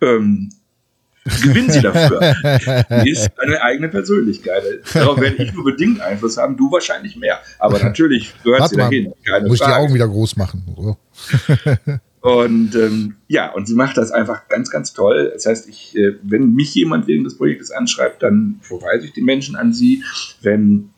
Ähm, 0.00 0.50
gewinnen 1.24 1.70
sie 1.70 1.80
dafür. 1.80 2.34
die 3.04 3.10
ist 3.10 3.30
eine 3.38 3.62
eigene 3.62 3.88
Persönlichkeit. 3.88 4.62
Darauf 4.92 5.20
werde 5.20 5.42
ich 5.42 5.52
nur 5.52 5.64
bedingt 5.64 6.00
Einfluss 6.00 6.36
haben, 6.36 6.56
du 6.56 6.70
wahrscheinlich 6.70 7.16
mehr. 7.16 7.40
Aber 7.58 7.78
natürlich 7.78 8.34
gehört 8.42 8.62
Warte 8.62 8.74
sie 8.74 8.80
dahin. 8.80 9.12
Keine 9.24 9.46
muss 9.46 9.60
ich 9.60 9.66
die 9.66 9.72
Augen 9.72 9.94
wieder 9.94 10.08
groß 10.08 10.36
machen. 10.36 10.64
Und 12.24 12.74
ähm, 12.74 13.16
ja, 13.28 13.52
und 13.52 13.66
sie 13.66 13.74
macht 13.74 13.98
das 13.98 14.10
einfach 14.10 14.48
ganz, 14.48 14.70
ganz 14.70 14.94
toll. 14.94 15.30
Das 15.34 15.44
heißt, 15.44 15.68
ich, 15.68 15.94
äh, 15.94 16.14
wenn 16.22 16.54
mich 16.54 16.74
jemand 16.74 17.06
wegen 17.06 17.22
des 17.22 17.36
Projektes 17.36 17.70
anschreibt, 17.70 18.22
dann 18.22 18.60
verweise 18.62 19.04
ich 19.04 19.12
die 19.12 19.20
Menschen 19.20 19.56
an 19.56 19.74
sie. 19.74 20.02
Wenn 20.40 20.88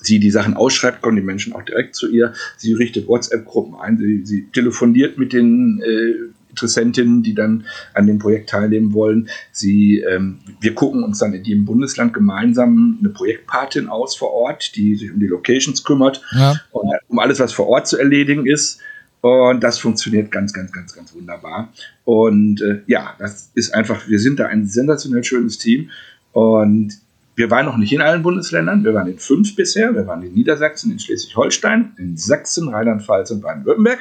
sie 0.00 0.20
die 0.20 0.30
Sachen 0.30 0.54
ausschreibt, 0.54 1.02
kommen 1.02 1.16
die 1.16 1.22
Menschen 1.22 1.54
auch 1.54 1.62
direkt 1.62 1.96
zu 1.96 2.08
ihr. 2.08 2.34
Sie 2.56 2.72
richtet 2.72 3.08
WhatsApp-Gruppen 3.08 3.74
ein, 3.80 3.98
sie, 3.98 4.24
sie, 4.24 4.46
telefoniert 4.52 5.18
mit 5.18 5.32
den 5.32 5.82
äh, 5.82 6.30
Interessentinnen, 6.50 7.24
die 7.24 7.34
dann 7.34 7.64
an 7.92 8.06
dem 8.06 8.20
Projekt 8.20 8.50
teilnehmen 8.50 8.92
wollen. 8.92 9.28
Sie, 9.50 9.98
ähm, 9.98 10.38
wir 10.60 10.76
gucken 10.76 11.02
uns 11.02 11.18
dann 11.18 11.34
in 11.34 11.42
jedem 11.42 11.64
Bundesland 11.64 12.14
gemeinsam 12.14 12.96
eine 13.00 13.08
Projektpatin 13.08 13.88
aus 13.88 14.14
vor 14.14 14.32
Ort, 14.32 14.76
die 14.76 14.94
sich 14.94 15.10
um 15.10 15.18
die 15.18 15.26
Locations 15.26 15.82
kümmert 15.82 16.22
ja. 16.30 16.60
und 16.70 16.92
um 17.08 17.18
alles, 17.18 17.40
was 17.40 17.52
vor 17.52 17.66
Ort 17.66 17.88
zu 17.88 17.98
erledigen 17.98 18.46
ist. 18.46 18.80
Und 19.20 19.62
das 19.62 19.78
funktioniert 19.78 20.30
ganz, 20.30 20.52
ganz, 20.52 20.72
ganz, 20.72 20.94
ganz 20.94 21.14
wunderbar. 21.14 21.72
Und 22.04 22.62
äh, 22.62 22.80
ja, 22.86 23.14
das 23.18 23.50
ist 23.54 23.74
einfach, 23.74 24.08
wir 24.08 24.18
sind 24.18 24.40
da 24.40 24.46
ein 24.46 24.66
sensationell 24.66 25.24
schönes 25.24 25.58
Team. 25.58 25.90
Und 26.32 26.98
wir 27.36 27.50
waren 27.50 27.66
noch 27.66 27.76
nicht 27.76 27.92
in 27.92 28.00
allen 28.00 28.22
Bundesländern. 28.22 28.84
Wir 28.84 28.94
waren 28.94 29.08
in 29.08 29.18
fünf 29.18 29.56
bisher. 29.56 29.94
Wir 29.94 30.06
waren 30.06 30.22
in 30.22 30.34
Niedersachsen, 30.34 30.92
in 30.92 30.98
Schleswig-Holstein, 30.98 31.92
in 31.98 32.16
Sachsen, 32.16 32.68
Rheinland-Pfalz 32.68 33.30
und 33.30 33.42
Baden-Württemberg. 33.42 34.00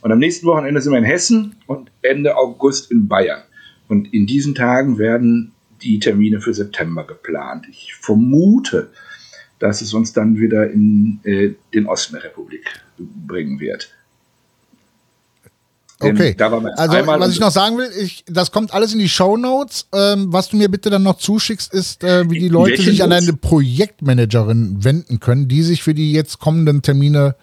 Und 0.00 0.12
am 0.12 0.18
nächsten 0.18 0.46
Wochenende 0.46 0.80
sind 0.80 0.92
wir 0.92 0.98
in 0.98 1.04
Hessen 1.04 1.56
und 1.66 1.90
Ende 2.02 2.36
August 2.36 2.90
in 2.90 3.06
Bayern. 3.08 3.42
Und 3.88 4.12
in 4.14 4.26
diesen 4.26 4.54
Tagen 4.54 4.98
werden 4.98 5.52
die 5.82 5.98
Termine 5.98 6.40
für 6.40 6.54
September 6.54 7.06
geplant. 7.06 7.66
Ich 7.70 7.94
vermute, 7.94 8.90
dass 9.58 9.82
es 9.82 9.94
uns 9.94 10.12
dann 10.12 10.38
wieder 10.38 10.70
in 10.70 11.20
äh, 11.24 11.54
den 11.72 11.86
Osten 11.86 12.14
der 12.14 12.24
Republik 12.24 12.64
bringen 12.98 13.60
wird. 13.60 13.94
Okay. 16.04 16.36
also, 16.38 17.06
was 17.06 17.32
ich 17.32 17.40
noch 17.40 17.50
sagen 17.50 17.78
will, 17.78 17.90
ich, 18.00 18.24
das 18.26 18.50
kommt 18.50 18.72
alles 18.72 18.92
in 18.92 18.98
die 18.98 19.08
Show 19.08 19.36
Notes. 19.36 19.88
Ähm, 19.94 20.32
was 20.32 20.48
du 20.48 20.56
mir 20.56 20.68
bitte 20.68 20.90
dann 20.90 21.02
noch 21.02 21.18
zuschickst, 21.18 21.72
ist, 21.72 22.04
äh, 22.04 22.28
wie 22.30 22.38
die 22.38 22.48
Leute 22.48 22.82
sich 22.82 23.02
an 23.02 23.12
eine 23.12 23.32
Projektmanagerin 23.32 24.84
wenden 24.84 25.20
können, 25.20 25.48
die 25.48 25.62
sich 25.62 25.82
für 25.82 25.94
die 25.94 26.12
jetzt 26.12 26.38
kommenden 26.38 26.82
Termine 26.82 27.36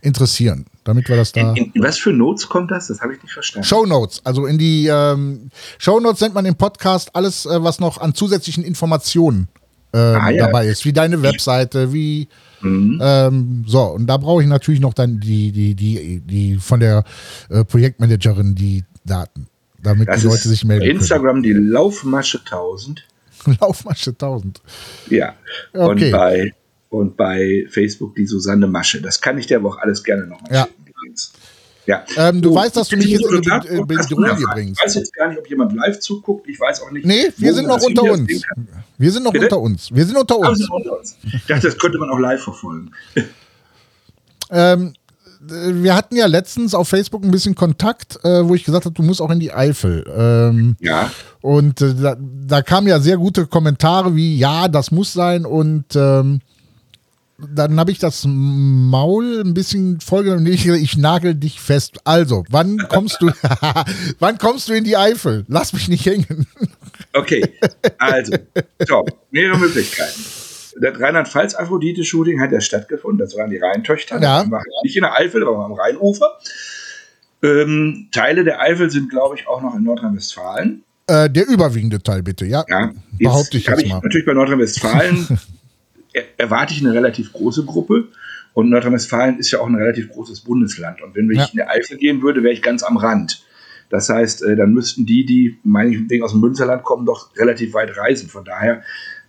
interessieren. 0.00 0.66
Damit 0.84 1.08
wir 1.08 1.16
das 1.16 1.32
da. 1.32 1.52
In, 1.52 1.72
in 1.74 1.82
was 1.82 1.98
für 1.98 2.12
Notes 2.12 2.48
kommt 2.48 2.70
das? 2.70 2.88
Das 2.88 3.00
habe 3.00 3.14
ich 3.14 3.22
nicht 3.22 3.32
verstanden. 3.32 3.66
Show 3.66 3.84
Notes. 3.84 4.22
Also 4.24 4.46
in 4.46 4.56
die 4.56 4.86
ähm, 4.86 5.50
Show 5.78 6.00
Notes 6.00 6.20
nennt 6.20 6.34
man 6.34 6.46
im 6.46 6.54
Podcast 6.54 7.14
alles, 7.14 7.44
äh, 7.46 7.62
was 7.62 7.78
noch 7.78 7.98
an 8.00 8.14
zusätzlichen 8.14 8.64
Informationen 8.64 9.48
äh, 9.92 9.98
ah, 9.98 10.30
ja. 10.30 10.46
dabei 10.46 10.66
ist. 10.66 10.84
Wie 10.84 10.92
deine 10.92 11.22
Webseite, 11.22 11.92
wie 11.92 12.28
Mhm. 12.60 13.00
Ähm, 13.02 13.64
so, 13.66 13.82
und 13.82 14.06
da 14.06 14.16
brauche 14.16 14.42
ich 14.42 14.48
natürlich 14.48 14.80
noch 14.80 14.94
dann 14.94 15.20
die, 15.20 15.52
die, 15.52 15.74
die, 15.74 16.20
die 16.20 16.56
von 16.56 16.80
der 16.80 17.04
äh, 17.48 17.64
Projektmanagerin 17.64 18.54
die 18.54 18.84
Daten, 19.04 19.46
damit 19.82 20.08
das 20.08 20.20
die 20.20 20.26
Leute 20.26 20.48
sich 20.48 20.64
melden. 20.64 20.84
Instagram 20.84 21.42
können. 21.42 21.42
die 21.42 21.52
Laufmasche 21.52 22.40
1000. 22.40 23.04
Laufmasche 23.60 24.10
1000. 24.10 24.60
Ja. 25.10 25.34
Okay. 25.72 26.04
Und 26.06 26.10
bei, 26.10 26.54
und 26.88 27.16
bei 27.16 27.66
Facebook 27.68 28.16
die 28.16 28.26
Susanne 28.26 28.66
Masche. 28.66 29.00
Das 29.00 29.20
kann 29.20 29.38
ich 29.38 29.46
dir 29.46 29.58
aber 29.58 29.70
auch 29.70 29.78
alles 29.78 30.02
gerne 30.02 30.26
nochmal 30.26 30.52
ja. 30.52 30.64
schicken. 30.64 30.78
Ja. 31.88 32.04
Ähm, 32.18 32.42
du, 32.42 32.50
du 32.50 32.54
weißt, 32.54 32.76
dass 32.76 32.88
du 32.88 32.98
mich 32.98 33.06
jetzt 33.06 33.24
in 33.24 33.50
eine 33.50 33.86
Bedrohung 33.86 34.44
bringst. 34.52 34.78
Ich 34.78 34.84
weiß 34.84 34.94
jetzt 34.96 35.14
gar 35.14 35.28
nicht, 35.28 35.38
ob 35.38 35.48
jemand 35.48 35.72
live 35.72 35.98
zuguckt. 36.00 36.46
Ich 36.46 36.60
weiß 36.60 36.82
auch 36.82 36.90
nicht. 36.90 37.06
Nee, 37.06 37.32
wir 37.38 37.54
sind 37.54 37.66
noch 37.66 37.80
unter 37.80 38.02
uns. 38.02 38.42
Wir 38.98 39.10
sind 39.10 39.22
noch 39.22 39.32
Bitte? 39.32 39.46
unter 39.46 39.60
uns. 39.60 39.90
Wir 39.90 40.04
sind 40.04 40.18
unter 40.18 40.38
uns. 40.38 40.68
unter 40.68 40.98
uns. 40.98 41.16
Ich 41.24 41.46
dachte, 41.46 41.66
das 41.66 41.78
könnte 41.78 41.96
man 41.96 42.10
auch 42.10 42.18
live 42.18 42.42
verfolgen. 42.42 42.90
ähm, 44.50 44.92
wir 45.40 45.94
hatten 45.94 46.14
ja 46.14 46.26
letztens 46.26 46.74
auf 46.74 46.88
Facebook 46.88 47.24
ein 47.24 47.30
bisschen 47.30 47.54
Kontakt, 47.54 48.22
äh, 48.22 48.46
wo 48.46 48.54
ich 48.54 48.64
gesagt 48.64 48.84
habe, 48.84 48.94
du 48.94 49.02
musst 49.02 49.22
auch 49.22 49.30
in 49.30 49.40
die 49.40 49.54
Eifel. 49.54 50.04
Ähm, 50.14 50.76
ja. 50.80 51.10
Und 51.40 51.80
äh, 51.80 51.94
da, 51.94 52.18
da 52.20 52.60
kamen 52.60 52.88
ja 52.88 53.00
sehr 53.00 53.16
gute 53.16 53.46
Kommentare 53.46 54.14
wie, 54.14 54.36
ja, 54.36 54.68
das 54.68 54.90
muss 54.90 55.14
sein 55.14 55.46
und 55.46 55.96
ähm, 55.96 56.40
dann 57.38 57.78
habe 57.78 57.92
ich 57.92 57.98
das 57.98 58.24
Maul 58.26 59.42
ein 59.44 59.54
bisschen 59.54 60.00
vollgenommen. 60.00 60.46
Ich, 60.46 60.66
ich 60.66 60.96
nagel 60.96 61.34
dich 61.34 61.60
fest. 61.60 61.98
Also, 62.04 62.44
wann 62.50 62.78
kommst 62.88 63.18
du, 63.20 63.30
wann 64.18 64.38
kommst 64.38 64.68
du 64.68 64.72
in 64.72 64.84
die 64.84 64.96
Eifel? 64.96 65.44
Lass 65.48 65.72
mich 65.72 65.88
nicht 65.88 66.04
hängen. 66.04 66.46
Okay, 67.12 67.48
also, 67.98 68.34
so, 68.86 69.04
mehrere 69.30 69.58
Möglichkeiten. 69.58 70.20
Das 70.80 71.00
Rheinland-Pfalz-Aphrodite-Shooting 71.00 72.40
hat 72.40 72.52
ja 72.52 72.60
stattgefunden. 72.60 73.18
Das 73.18 73.36
waren 73.36 73.50
die 73.50 73.58
Rheintöchter. 73.58 74.20
Ja. 74.20 74.44
nicht 74.82 74.96
in 74.96 75.02
der 75.02 75.14
Eifel, 75.14 75.42
aber 75.42 75.64
am 75.64 75.72
Rheinufer. 75.72 76.38
Ähm, 77.42 78.08
Teile 78.12 78.44
der 78.44 78.60
Eifel 78.60 78.90
sind, 78.90 79.10
glaube 79.10 79.36
ich, 79.36 79.46
auch 79.46 79.62
noch 79.62 79.74
in 79.74 79.84
Nordrhein-Westfalen. 79.84 80.82
Äh, 81.06 81.30
der 81.30 81.48
überwiegende 81.48 82.02
Teil, 82.02 82.22
bitte, 82.22 82.46
ja. 82.46 82.64
ja 82.68 82.92
Behaupte 83.18 83.56
ich 83.56 83.66
jetzt 83.66 83.86
mal. 83.86 84.00
Natürlich 84.02 84.26
bei 84.26 84.34
Nordrhein-Westfalen 84.34 85.38
erwarte 86.36 86.74
ich 86.74 86.80
eine 86.80 86.94
relativ 86.94 87.32
große 87.32 87.64
Gruppe. 87.64 88.08
Und 88.54 88.70
Nordrhein-Westfalen 88.70 89.38
ist 89.38 89.50
ja 89.50 89.60
auch 89.60 89.68
ein 89.68 89.76
relativ 89.76 90.10
großes 90.10 90.40
Bundesland. 90.40 91.00
Und 91.02 91.14
wenn 91.14 91.30
ich 91.30 91.38
ja. 91.38 91.44
in 91.44 91.56
der 91.56 91.70
Eifel 91.70 91.96
gehen 91.96 92.22
würde, 92.22 92.42
wäre 92.42 92.54
ich 92.54 92.62
ganz 92.62 92.82
am 92.82 92.96
Rand. 92.96 93.44
Das 93.90 94.08
heißt, 94.08 94.42
äh, 94.42 94.56
dann 94.56 94.72
müssten 94.72 95.06
die, 95.06 95.24
die 95.24 95.58
meinetwegen 95.62 96.24
aus 96.24 96.32
dem 96.32 96.40
Münsterland 96.40 96.82
kommen, 96.82 97.06
doch 97.06 97.36
relativ 97.36 97.74
weit 97.74 97.96
reisen. 97.96 98.28
Von 98.28 98.44
daher 98.44 98.82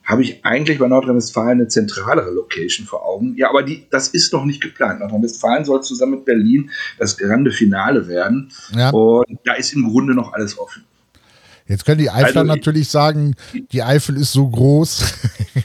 habe 0.04 0.24
ich 0.24 0.44
eigentlich 0.44 0.80
bei 0.80 0.88
Nordrhein-Westfalen 0.88 1.60
eine 1.60 1.68
zentralere 1.68 2.32
Location 2.32 2.88
vor 2.88 3.06
Augen. 3.06 3.36
Ja, 3.38 3.50
aber 3.50 3.62
die, 3.62 3.86
das 3.92 4.08
ist 4.08 4.34
noch 4.34 4.44
nicht 4.44 4.62
geplant. 4.62 5.00
Nordrhein-Westfalen 5.00 5.66
soll 5.66 5.84
zusammen 5.84 6.14
mit 6.14 6.26
Berlin 6.26 6.72
das 6.98 7.18
grande 7.18 7.52
Finale 7.52 8.08
werden. 8.08 8.52
Ja. 8.76 8.90
Und 8.90 9.40
da 9.46 9.54
ist 9.54 9.74
im 9.74 9.88
Grunde 9.88 10.16
noch 10.16 10.34
alles 10.34 10.58
offen. 10.58 10.84
Jetzt 11.68 11.86
können 11.86 12.00
die 12.00 12.10
Eifler 12.10 12.42
also, 12.42 12.44
natürlich 12.44 12.90
sagen, 12.90 13.36
die 13.72 13.84
Eifel 13.84 14.18
ist 14.18 14.32
so 14.32 14.50
groß. 14.50 15.14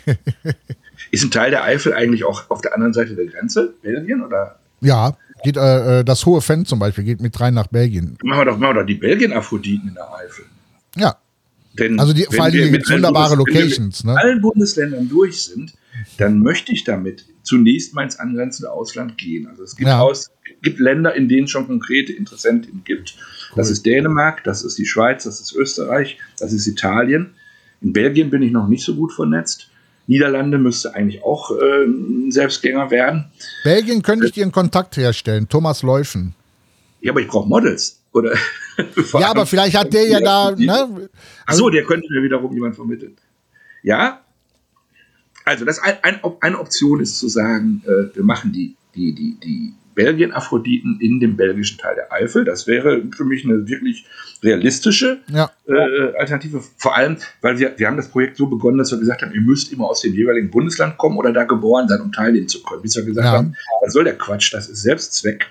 Ist 1.14 1.22
ein 1.22 1.30
Teil 1.30 1.50
der 1.50 1.62
Eifel 1.62 1.94
eigentlich 1.94 2.24
auch 2.24 2.50
auf 2.50 2.60
der 2.60 2.74
anderen 2.74 2.92
Seite 2.92 3.14
der 3.14 3.26
Grenze, 3.26 3.74
Belgien 3.82 4.22
oder? 4.22 4.58
Ja, 4.80 5.16
geht 5.44 5.56
äh, 5.56 6.00
äh 6.00 6.04
das 6.04 6.26
hohe 6.26 6.40
Fenn 6.40 6.64
zum 6.64 6.80
Beispiel 6.80 7.04
geht 7.04 7.20
mit 7.20 7.38
rein 7.40 7.54
nach 7.54 7.68
Belgien. 7.68 8.18
Machen 8.24 8.40
wir 8.40 8.44
doch, 8.46 8.58
machen 8.58 8.74
wir 8.74 8.80
doch 8.80 8.86
die 8.86 8.96
Belgien-Aphroditen 8.96 9.88
in 9.88 9.94
der 9.94 10.12
Eifel. 10.12 10.44
Ja. 10.96 11.16
Denn 11.78 12.00
also 12.00 12.12
die, 12.12 12.24
vor 12.24 12.44
allem 12.44 12.72
gibt 12.72 12.90
wunderbare 12.90 13.36
Locations. 13.36 14.04
Wenn 14.04 14.08
wir 14.08 14.14
mit 14.14 14.22
ne? 14.22 14.28
allen 14.28 14.40
Bundesländern 14.40 15.08
durch 15.08 15.44
sind, 15.44 15.74
dann 16.18 16.40
möchte 16.40 16.72
ich 16.72 16.84
damit 16.84 17.24
zunächst 17.44 17.94
mal 17.94 18.02
ins 18.02 18.18
angrenzende 18.18 18.72
Ausland 18.72 19.16
gehen. 19.16 19.46
Also 19.46 19.62
es 19.62 19.76
gibt, 19.76 19.88
ja. 19.88 20.00
aus, 20.00 20.30
gibt 20.62 20.80
Länder, 20.80 21.14
in 21.14 21.28
denen 21.28 21.44
es 21.44 21.50
schon 21.50 21.66
konkrete 21.66 22.12
Interessenten 22.12 22.82
gibt. 22.84 23.16
Cool. 23.50 23.56
Das 23.56 23.70
ist 23.70 23.86
Dänemark, 23.86 24.42
das 24.42 24.64
ist 24.64 24.78
die 24.78 24.86
Schweiz, 24.86 25.24
das 25.24 25.40
ist 25.40 25.54
Österreich, 25.54 26.18
das 26.38 26.52
ist 26.52 26.66
Italien. 26.66 27.34
In 27.80 27.92
Belgien 27.92 28.30
bin 28.30 28.42
ich 28.42 28.50
noch 28.50 28.66
nicht 28.66 28.84
so 28.84 28.94
gut 28.96 29.12
vernetzt. 29.12 29.70
Niederlande 30.06 30.58
müsste 30.58 30.94
eigentlich 30.94 31.22
auch 31.22 31.50
äh, 31.50 31.84
ein 31.84 32.30
Selbstgänger 32.30 32.90
werden. 32.90 33.32
Belgien 33.62 34.02
könnte 34.02 34.26
ich 34.26 34.32
dir 34.32 34.42
einen 34.42 34.52
Kontakt 34.52 34.96
herstellen, 34.96 35.48
Thomas 35.48 35.82
Läufen. 35.82 36.34
Ja, 37.00 37.12
aber 37.12 37.20
ich 37.20 37.28
brauche 37.28 37.48
Models. 37.48 38.02
Oder 38.12 38.34
ja, 39.18 39.30
aber 39.30 39.44
vielleicht 39.46 39.76
hat 39.76 39.92
der 39.92 40.06
ja 40.06 40.20
da. 40.20 40.52
Ne? 40.52 41.08
Achso, 41.46 41.68
der 41.68 41.84
könnte 41.84 42.06
mir 42.12 42.22
wiederum 42.22 42.52
jemand 42.52 42.76
vermitteln. 42.76 43.16
Ja. 43.82 44.20
Also, 45.44 45.64
das 45.64 45.78
ein, 45.80 45.96
ein, 46.02 46.20
eine 46.40 46.58
Option 46.58 47.00
ist 47.00 47.18
zu 47.18 47.28
sagen, 47.28 47.82
äh, 47.84 48.14
wir 48.14 48.22
machen 48.22 48.52
die, 48.52 48.76
die, 48.94 49.14
die, 49.14 49.38
die 49.40 49.74
Belgien-Aphroditen 49.94 50.98
in 51.00 51.20
dem 51.20 51.36
belgischen 51.36 51.78
Teil 51.78 51.94
der 51.94 52.12
Eifel. 52.12 52.44
Das 52.44 52.66
wäre 52.66 53.02
für 53.14 53.24
mich 53.24 53.44
eine 53.44 53.66
wirklich 53.68 54.06
realistische 54.42 55.20
ja. 55.28 55.50
äh, 55.66 56.16
Alternative. 56.18 56.62
Vor 56.76 56.96
allem, 56.96 57.16
weil 57.40 57.58
wir, 57.58 57.74
wir 57.76 57.86
haben 57.86 57.96
das 57.96 58.08
Projekt 58.08 58.36
so 58.36 58.46
begonnen, 58.46 58.78
dass 58.78 58.90
wir 58.90 58.98
gesagt 58.98 59.22
haben, 59.22 59.32
ihr 59.32 59.40
müsst 59.40 59.72
immer 59.72 59.88
aus 59.88 60.00
dem 60.02 60.14
jeweiligen 60.14 60.50
Bundesland 60.50 60.98
kommen 60.98 61.16
oder 61.16 61.32
da 61.32 61.44
geboren 61.44 61.88
sein, 61.88 62.00
um 62.00 62.12
teilnehmen 62.12 62.48
zu 62.48 62.62
können. 62.62 62.82
Bis 62.82 62.96
wir 62.96 63.04
gesagt 63.04 63.26
ja. 63.26 63.32
haben, 63.32 63.56
was 63.82 63.92
soll 63.92 64.04
der 64.04 64.18
Quatsch, 64.18 64.52
das 64.52 64.68
ist 64.68 64.82
Selbstzweck. 64.82 65.46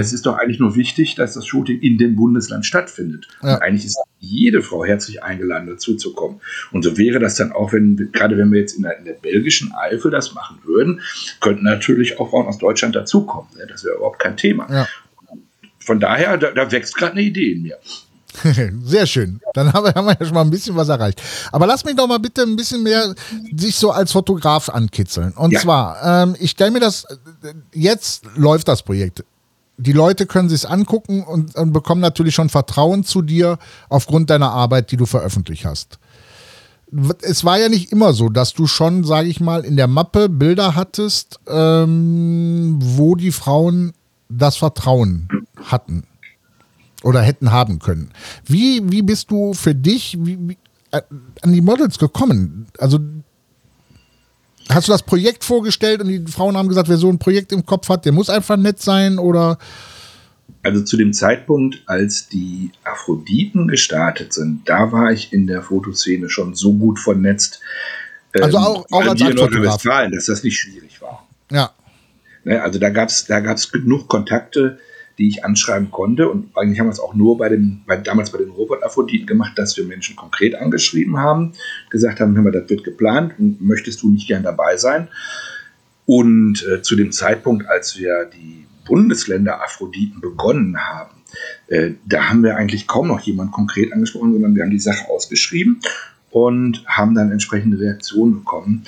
Es 0.00 0.12
ist 0.12 0.26
doch 0.26 0.38
eigentlich 0.38 0.58
nur 0.58 0.76
wichtig, 0.76 1.14
dass 1.14 1.34
das 1.34 1.46
Shooting 1.46 1.80
in 1.80 1.98
dem 1.98 2.16
Bundesland 2.16 2.66
stattfindet. 2.66 3.28
Ja. 3.42 3.54
Und 3.54 3.62
eigentlich 3.62 3.86
ist 3.86 3.98
jede 4.20 4.62
Frau 4.62 4.84
herzlich 4.84 5.22
eingeladen, 5.22 5.68
dazu 5.68 5.96
zu 5.96 6.14
kommen. 6.14 6.40
Und 6.72 6.82
so 6.82 6.96
wäre 6.96 7.18
das 7.18 7.36
dann 7.36 7.52
auch, 7.52 7.72
wenn, 7.72 8.10
gerade 8.12 8.36
wenn 8.38 8.52
wir 8.52 8.60
jetzt 8.60 8.74
in 8.76 8.82
der, 8.82 8.98
in 8.98 9.04
der 9.04 9.14
belgischen 9.14 9.72
Eifel 9.74 10.10
das 10.10 10.34
machen 10.34 10.58
würden, 10.64 11.00
könnten 11.40 11.64
natürlich 11.64 12.18
auch 12.18 12.30
Frauen 12.30 12.46
aus 12.46 12.58
Deutschland 12.58 12.96
dazukommen. 12.96 13.48
Ne? 13.56 13.66
Das 13.68 13.84
wäre 13.84 13.96
überhaupt 13.96 14.18
kein 14.18 14.36
Thema. 14.36 14.66
Ja. 14.70 14.88
von 15.78 16.00
daher, 16.00 16.38
da, 16.38 16.50
da 16.50 16.70
wächst 16.72 16.96
gerade 16.96 17.12
eine 17.12 17.22
Idee 17.22 17.52
in 17.52 17.62
mir. 17.62 17.78
Sehr 18.82 19.06
schön. 19.06 19.40
Dann 19.54 19.72
haben 19.72 19.84
wir, 19.84 19.94
haben 19.94 20.06
wir 20.06 20.16
ja 20.18 20.26
schon 20.26 20.34
mal 20.34 20.42
ein 20.42 20.50
bisschen 20.50 20.74
was 20.76 20.88
erreicht. 20.88 21.22
Aber 21.52 21.66
lass 21.66 21.84
mich 21.84 21.94
doch 21.94 22.06
mal 22.06 22.18
bitte 22.18 22.42
ein 22.42 22.56
bisschen 22.56 22.82
mehr 22.82 23.14
sich 23.54 23.76
so 23.76 23.90
als 23.90 24.12
Fotograf 24.12 24.68
ankitzeln. 24.68 25.32
Und 25.32 25.52
ja. 25.52 25.60
zwar, 25.60 26.22
ähm, 26.22 26.36
ich 26.38 26.50
stelle 26.50 26.72
mir 26.72 26.80
das, 26.80 27.06
jetzt 27.72 28.24
läuft 28.36 28.68
das 28.68 28.82
Projekt. 28.82 29.24
Die 29.76 29.92
Leute 29.92 30.26
können 30.26 30.48
sich 30.48 30.68
angucken 30.68 31.22
und, 31.24 31.56
und 31.56 31.72
bekommen 31.72 32.00
natürlich 32.00 32.34
schon 32.34 32.48
Vertrauen 32.48 33.04
zu 33.04 33.22
dir 33.22 33.58
aufgrund 33.88 34.30
deiner 34.30 34.52
Arbeit, 34.52 34.92
die 34.92 34.96
du 34.96 35.06
veröffentlicht 35.06 35.64
hast. 35.64 35.98
Es 37.22 37.44
war 37.44 37.58
ja 37.58 37.68
nicht 37.68 37.90
immer 37.90 38.12
so, 38.12 38.28
dass 38.28 38.52
du 38.52 38.66
schon, 38.66 39.02
sage 39.02 39.28
ich 39.28 39.40
mal, 39.40 39.64
in 39.64 39.76
der 39.76 39.88
Mappe 39.88 40.28
Bilder 40.28 40.76
hattest, 40.76 41.40
ähm, 41.48 42.78
wo 42.80 43.16
die 43.16 43.32
Frauen 43.32 43.92
das 44.28 44.56
Vertrauen 44.56 45.28
hatten 45.64 46.04
oder 47.02 47.20
hätten 47.20 47.50
haben 47.50 47.78
können. 47.80 48.10
Wie, 48.44 48.80
wie 48.90 49.02
bist 49.02 49.30
du 49.30 49.54
für 49.54 49.74
dich 49.74 50.16
wie, 50.20 50.38
wie, 50.48 50.58
äh, 50.92 51.02
an 51.42 51.52
die 51.52 51.60
Models 51.60 51.98
gekommen? 51.98 52.66
Also 52.78 53.00
hast 54.68 54.88
du 54.88 54.92
das 54.92 55.02
Projekt 55.02 55.44
vorgestellt 55.44 56.00
und 56.00 56.08
die 56.08 56.24
Frauen 56.30 56.56
haben 56.56 56.68
gesagt, 56.68 56.88
wer 56.88 56.96
so 56.96 57.08
ein 57.08 57.18
Projekt 57.18 57.52
im 57.52 57.66
Kopf 57.66 57.88
hat, 57.88 58.04
der 58.04 58.12
muss 58.12 58.30
einfach 58.30 58.56
nett 58.56 58.80
sein 58.80 59.18
oder? 59.18 59.58
Also 60.62 60.82
zu 60.82 60.96
dem 60.96 61.12
Zeitpunkt, 61.12 61.82
als 61.86 62.28
die 62.28 62.70
Aphroditen 62.84 63.68
gestartet 63.68 64.32
sind, 64.32 64.62
da 64.66 64.92
war 64.92 65.12
ich 65.12 65.32
in 65.32 65.46
der 65.46 65.62
Fotoszene 65.62 66.30
schon 66.30 66.54
so 66.54 66.72
gut 66.72 66.98
vernetzt. 66.98 67.60
Also 68.32 68.56
ähm, 68.56 68.64
auch, 68.64 68.86
auch 68.90 69.06
als 69.06 69.20
Aktfotograf. 69.20 69.82
dass 69.82 70.26
das 70.26 70.42
nicht 70.42 70.58
schwierig 70.58 71.00
war. 71.02 71.26
Ja. 71.50 71.70
Ne, 72.44 72.62
also 72.62 72.78
da 72.78 72.90
gab 72.90 73.08
es 73.08 73.26
da 73.26 73.40
gab's 73.40 73.70
genug 73.70 74.08
Kontakte 74.08 74.78
die 75.18 75.28
ich 75.28 75.44
anschreiben 75.44 75.90
konnte. 75.90 76.28
Und 76.28 76.56
eigentlich 76.56 76.80
haben 76.80 76.86
wir 76.86 76.92
es 76.92 77.00
auch 77.00 77.14
nur 77.14 77.38
bei 77.38 77.48
den, 77.48 77.82
bei, 77.86 77.96
damals 77.96 78.30
bei 78.30 78.38
den 78.38 78.50
Robot-Aphroditen 78.50 79.26
gemacht, 79.26 79.52
dass 79.56 79.76
wir 79.76 79.84
Menschen 79.84 80.16
konkret 80.16 80.54
angeschrieben 80.54 81.18
haben, 81.18 81.52
gesagt 81.90 82.20
haben, 82.20 82.34
hör 82.34 82.42
mal, 82.42 82.52
das 82.52 82.68
wird 82.68 82.84
geplant 82.84 83.34
und 83.38 83.60
möchtest 83.60 84.02
du 84.02 84.10
nicht 84.10 84.26
gern 84.26 84.42
dabei 84.42 84.76
sein? 84.76 85.08
Und 86.06 86.66
äh, 86.66 86.82
zu 86.82 86.96
dem 86.96 87.12
Zeitpunkt, 87.12 87.66
als 87.66 87.98
wir 87.98 88.26
die 88.26 88.66
Bundesländer 88.86 89.62
Aphroditen 89.62 90.20
begonnen 90.20 90.76
haben, 90.78 91.22
äh, 91.68 91.92
da 92.04 92.28
haben 92.28 92.42
wir 92.42 92.56
eigentlich 92.56 92.86
kaum 92.86 93.08
noch 93.08 93.20
jemanden 93.20 93.52
konkret 93.52 93.92
angesprochen, 93.92 94.32
sondern 94.32 94.54
wir 94.54 94.62
haben 94.62 94.70
die 94.70 94.78
Sache 94.78 95.08
ausgeschrieben 95.08 95.80
und 96.30 96.84
haben 96.86 97.14
dann 97.14 97.30
entsprechende 97.30 97.78
Reaktionen 97.78 98.34
bekommen. 98.34 98.84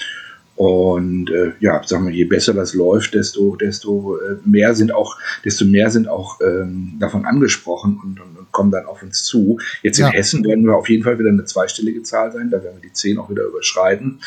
Und 0.57 1.29
äh, 1.29 1.53
ja, 1.61 1.83
sagen 1.85 2.07
wir, 2.07 2.15
je 2.15 2.25
besser 2.25 2.55
das 2.55 2.73
läuft, 2.73 3.13
desto, 3.13 3.57
desto 3.57 4.17
äh, 4.17 4.37
mehr 4.47 4.75
sind 4.75 4.91
auch, 4.91 5.19
desto 5.45 5.67
mehr 5.67 5.91
sind 5.91 6.09
auch 6.09 6.41
ähm, 6.41 6.95
davon 6.99 7.27
angesprochen 7.27 8.01
und, 8.03 8.21
und, 8.21 8.39
und, 8.39 8.53
kommen 8.53 8.71
dann 8.71 8.87
auf 8.87 9.03
uns 9.03 9.25
zu. 9.25 9.59
Jetzt 9.83 9.99
in 9.99 10.07
ja. 10.07 10.13
Hessen 10.13 10.43
werden 10.45 10.65
wir 10.65 10.75
auf 10.75 10.89
jeden 10.89 11.05
Fall 11.05 11.19
wieder 11.19 11.29
eine 11.29 11.45
zweistellige 11.45 12.03
Zahl 12.05 12.33
sein, 12.33 12.49
da 12.51 12.63
werden 12.63 12.77
wir 12.81 12.89
die 12.89 12.93
10 12.93 13.19
auch 13.19 13.29
wieder 13.29 13.45
überschreiten. 13.45 14.21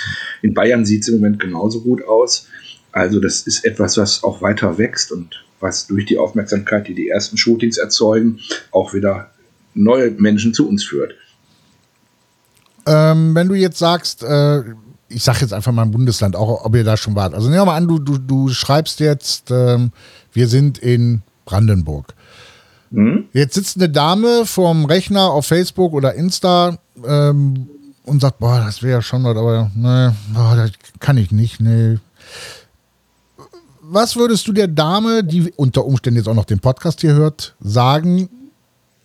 In 0.44 0.54
Bayern 0.54 0.86
sieht 0.86 1.02
es 1.02 1.08
im 1.08 1.16
Moment 1.16 1.40
genauso 1.40 1.82
gut 1.82 2.08
aus. 2.08 2.48
Also 2.92 3.20
das 3.20 3.42
ist 3.42 3.66
etwas, 3.66 3.98
was 3.98 4.24
auch 4.24 4.44
weiter 4.44 4.78
wächst 4.78 5.12
und 5.12 5.44
was 5.60 5.88
durch 5.88 6.06
die 6.06 6.20
Aufmerksamkeit, 6.20 6.88
die 6.88 6.94
die 6.94 7.10
ersten 7.10 7.38
Shootings 7.38 7.78
erzeugen, 7.78 8.40
auch 8.70 8.94
wieder 8.94 9.32
neue 9.74 10.12
Menschen 10.12 10.54
zu 10.54 10.70
uns 10.70 10.84
führt. 10.84 11.16
Ähm, 12.86 13.34
wenn 13.34 13.48
du 13.48 13.56
jetzt 13.56 13.80
sagst, 13.80 14.22
äh 14.22 14.62
ich 15.10 15.24
sage 15.24 15.40
jetzt 15.42 15.54
einfach 15.54 15.72
mal 15.72 15.82
ein 15.82 15.92
Bundesland, 15.92 16.36
auch 16.36 16.66
ob 16.66 16.76
ihr 16.76 16.84
da 16.84 16.96
schon 16.96 17.16
wart. 17.16 17.34
Also 17.34 17.50
nehmen 17.50 17.62
wir 17.62 17.66
mal 17.66 17.76
an, 17.76 17.88
du, 17.88 18.00
du, 18.00 18.18
du 18.18 18.50
schreibst 18.50 19.00
jetzt, 19.00 19.52
ähm, 19.52 19.92
wir 20.32 20.48
sind 20.48 20.78
in 20.78 21.22
Brandenburg. 21.46 22.14
Mhm. 22.92 23.26
Jetzt 23.34 23.56
sitzt 23.56 23.78
eine 23.78 23.90
Dame 23.90 24.46
vorm 24.46 24.86
Rechner 24.86 25.32
auf 25.32 25.48
Facebook 25.48 25.94
oder 25.94 26.14
Insta 26.14 26.78
ähm, 27.06 27.68
und 28.04 28.22
sagt, 28.22 28.40
boah, 28.40 28.64
das 28.66 28.82
wäre 28.82 28.98
ja 28.98 29.02
schon 29.02 29.24
was, 29.24 29.36
aber 29.36 29.72
ne, 29.76 30.16
boah, 30.34 30.56
das 30.56 30.72
kann 31.00 31.18
ich 31.18 31.32
nicht, 31.32 31.60
ne. 31.60 32.00
Was 33.82 34.16
würdest 34.16 34.48
du 34.48 34.54
der 34.54 34.68
Dame, 34.68 35.24
die 35.24 35.52
unter 35.56 35.86
Umständen 35.86 36.18
jetzt 36.18 36.28
auch 36.28 36.36
noch 36.36 36.46
den 36.46 36.60
Podcast 36.60 37.02
hier 37.02 37.14
hört, 37.14 37.56
sagen, 37.60 38.30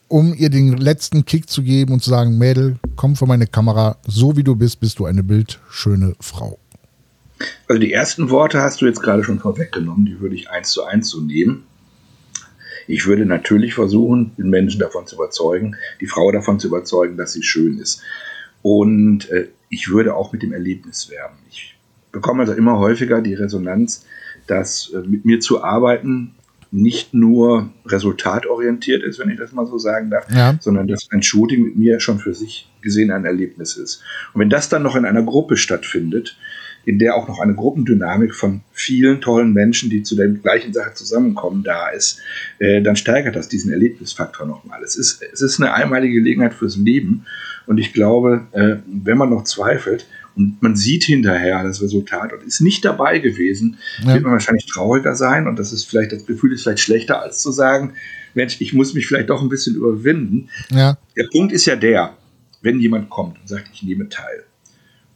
um 0.09 0.35
ihr 0.35 0.51
den 0.51 0.77
letzten 0.77 1.25
Kick 1.25 1.49
zu 1.49 1.63
geben 1.63 1.95
und 1.95 2.03
zu 2.03 2.11
sagen, 2.11 2.37
Mädel, 2.37 2.79
komm 2.97 3.17
vor 3.17 3.29
meine 3.29 3.47
Kamera, 3.47 3.99
so 4.07 4.37
wie 4.37 4.45
du 4.45 4.57
bist, 4.57 4.81
bist 4.81 4.99
du 4.99 5.07
eine 5.07 5.23
bildschöne 5.23 6.15
Frau. 6.21 6.59
Also 7.69 7.81
die 7.81 7.93
ersten 7.93 8.31
Worte 8.31 8.61
hast 8.61 8.81
du 8.81 8.87
jetzt 8.87 9.03
gerade 9.03 9.25
schon 9.25 9.41
vorweggenommen, 9.41 10.07
die 10.07 10.21
würde 10.21 10.35
ich 10.35 10.51
eins 10.51 10.71
zu 10.71 10.85
eins 10.85 11.09
so 11.09 11.21
nehmen. 11.21 11.65
Ich 12.87 13.07
würde 13.07 13.25
natürlich 13.25 13.75
versuchen, 13.75 14.33
den 14.37 14.51
Menschen 14.51 14.79
davon 14.79 15.07
zu 15.07 15.17
überzeugen, 15.17 15.77
die 16.01 16.07
Frau 16.07 16.31
davon 16.31 16.61
zu 16.61 16.69
überzeugen, 16.69 17.17
dass 17.17 17.33
sie 17.33 17.43
schön 17.43 17.79
ist. 17.79 18.03
Und 18.63 19.31
äh, 19.31 19.49
ich 19.69 19.89
würde 19.89 20.15
auch 20.15 20.33
mit 20.33 20.43
dem 20.43 20.53
Erlebnis 20.53 21.11
werben. 21.11 21.37
Ich 21.51 21.75
bekomme 22.13 22.43
also 22.43 22.53
immer 22.53 22.79
häufiger 22.79 23.23
die 23.23 23.35
Resonanz, 23.35 24.07
dass 24.47 24.91
äh, 24.91 25.01
mit 25.07 25.25
mir 25.25 25.41
zu 25.41 25.65
arbeiten 25.65 26.35
nicht 26.75 27.15
nur 27.15 27.71
resultatorientiert 27.87 29.05
ist, 29.05 29.21
wenn 29.21 29.31
ich 29.31 29.39
das 29.39 29.53
mal 29.53 29.65
so 29.65 29.79
sagen 29.79 30.11
darf, 30.11 30.27
ja. 30.35 30.57
sondern 30.61 30.89
dass 30.89 31.09
ein 31.13 31.23
Shooting 31.23 31.63
mit 31.63 31.77
mir 31.77 32.01
schon 32.01 32.19
für 32.19 32.35
sich 32.35 32.69
gesehen 32.83 33.13
ein 33.13 33.25
Erlebnis 33.25 33.77
ist. 33.77 34.03
Und 34.33 34.41
wenn 34.41 34.51
das 34.51 34.69
dann 34.69 34.83
noch 34.83 34.97
in 34.97 35.05
einer 35.05 35.23
Gruppe 35.23 35.57
stattfindet, 35.57 36.37
in 36.85 36.99
der 36.99 37.15
auch 37.15 37.29
noch 37.29 37.39
eine 37.39 37.55
Gruppendynamik 37.55 38.35
von 38.35 38.63
vielen 38.73 39.21
tollen 39.21 39.53
Menschen, 39.53 39.89
die 39.89 40.03
zu 40.03 40.17
der 40.17 40.29
gleichen 40.29 40.73
Sache 40.73 40.95
zusammenkommen, 40.95 41.63
da 41.63 41.91
ist, 41.91 42.21
äh, 42.59 42.83
dann 42.83 42.97
steigert 42.97 43.37
das 43.37 43.49
diesen 43.49 43.73
Erlebnisfaktor 43.73 44.45
nochmal. 44.45 44.83
Es 44.83 44.97
ist, 44.97 45.23
es 45.33 45.41
ist 45.41 45.61
eine 45.61 45.73
einmalige 45.73 46.15
Gelegenheit 46.15 46.55
fürs 46.55 46.77
Leben. 46.77 47.25
Und 47.67 47.79
ich 47.79 47.93
glaube, 47.93 48.49
äh, 48.51 48.77
wenn 48.87 49.17
man 49.17 49.31
noch 49.31 49.45
zweifelt, 49.45 50.07
und 50.37 50.63
man 50.63 50.77
sieht 50.77 51.05
hinterher 51.05 51.63
das 51.63 51.81
Resultat 51.81 52.33
und 52.33 52.43
ist 52.43 52.61
nicht 52.61 52.85
dabei 52.85 53.19
gewesen, 53.19 53.79
ja. 54.03 54.15
wird 54.15 54.25
man 54.25 54.33
wahrscheinlich 54.33 54.67
trauriger 54.67 55.15
sein 55.15 55.47
und 55.47 55.59
das 55.59 55.73
ist 55.73 55.85
vielleicht, 55.85 56.13
das 56.13 56.27
Gefühl 56.27 56.53
ist 56.53 56.63
vielleicht 56.63 56.81
schlechter 56.81 57.23
als 57.23 57.41
zu 57.41 57.53
sagen, 57.53 57.95
Mensch, 58.35 58.61
ich 58.61 58.73
muss 58.73 58.95
mich 58.95 59.07
vielleicht 59.07 59.31
doch 59.31 59.43
ein 59.43 59.49
bisschen 59.49 59.77
überwinden. 59.77 60.49
Ja. 60.71 60.99
Der 61.17 61.29
Punkt 61.31 61.53
ist 61.53 61.67
ja 61.67 61.77
der, 61.77 62.17
wenn 62.63 62.81
jemand 62.81 63.11
kommt 63.11 63.41
und 63.41 63.49
sagt, 63.49 63.71
ich 63.73 63.83
nehme 63.83 64.09
teil 64.09 64.45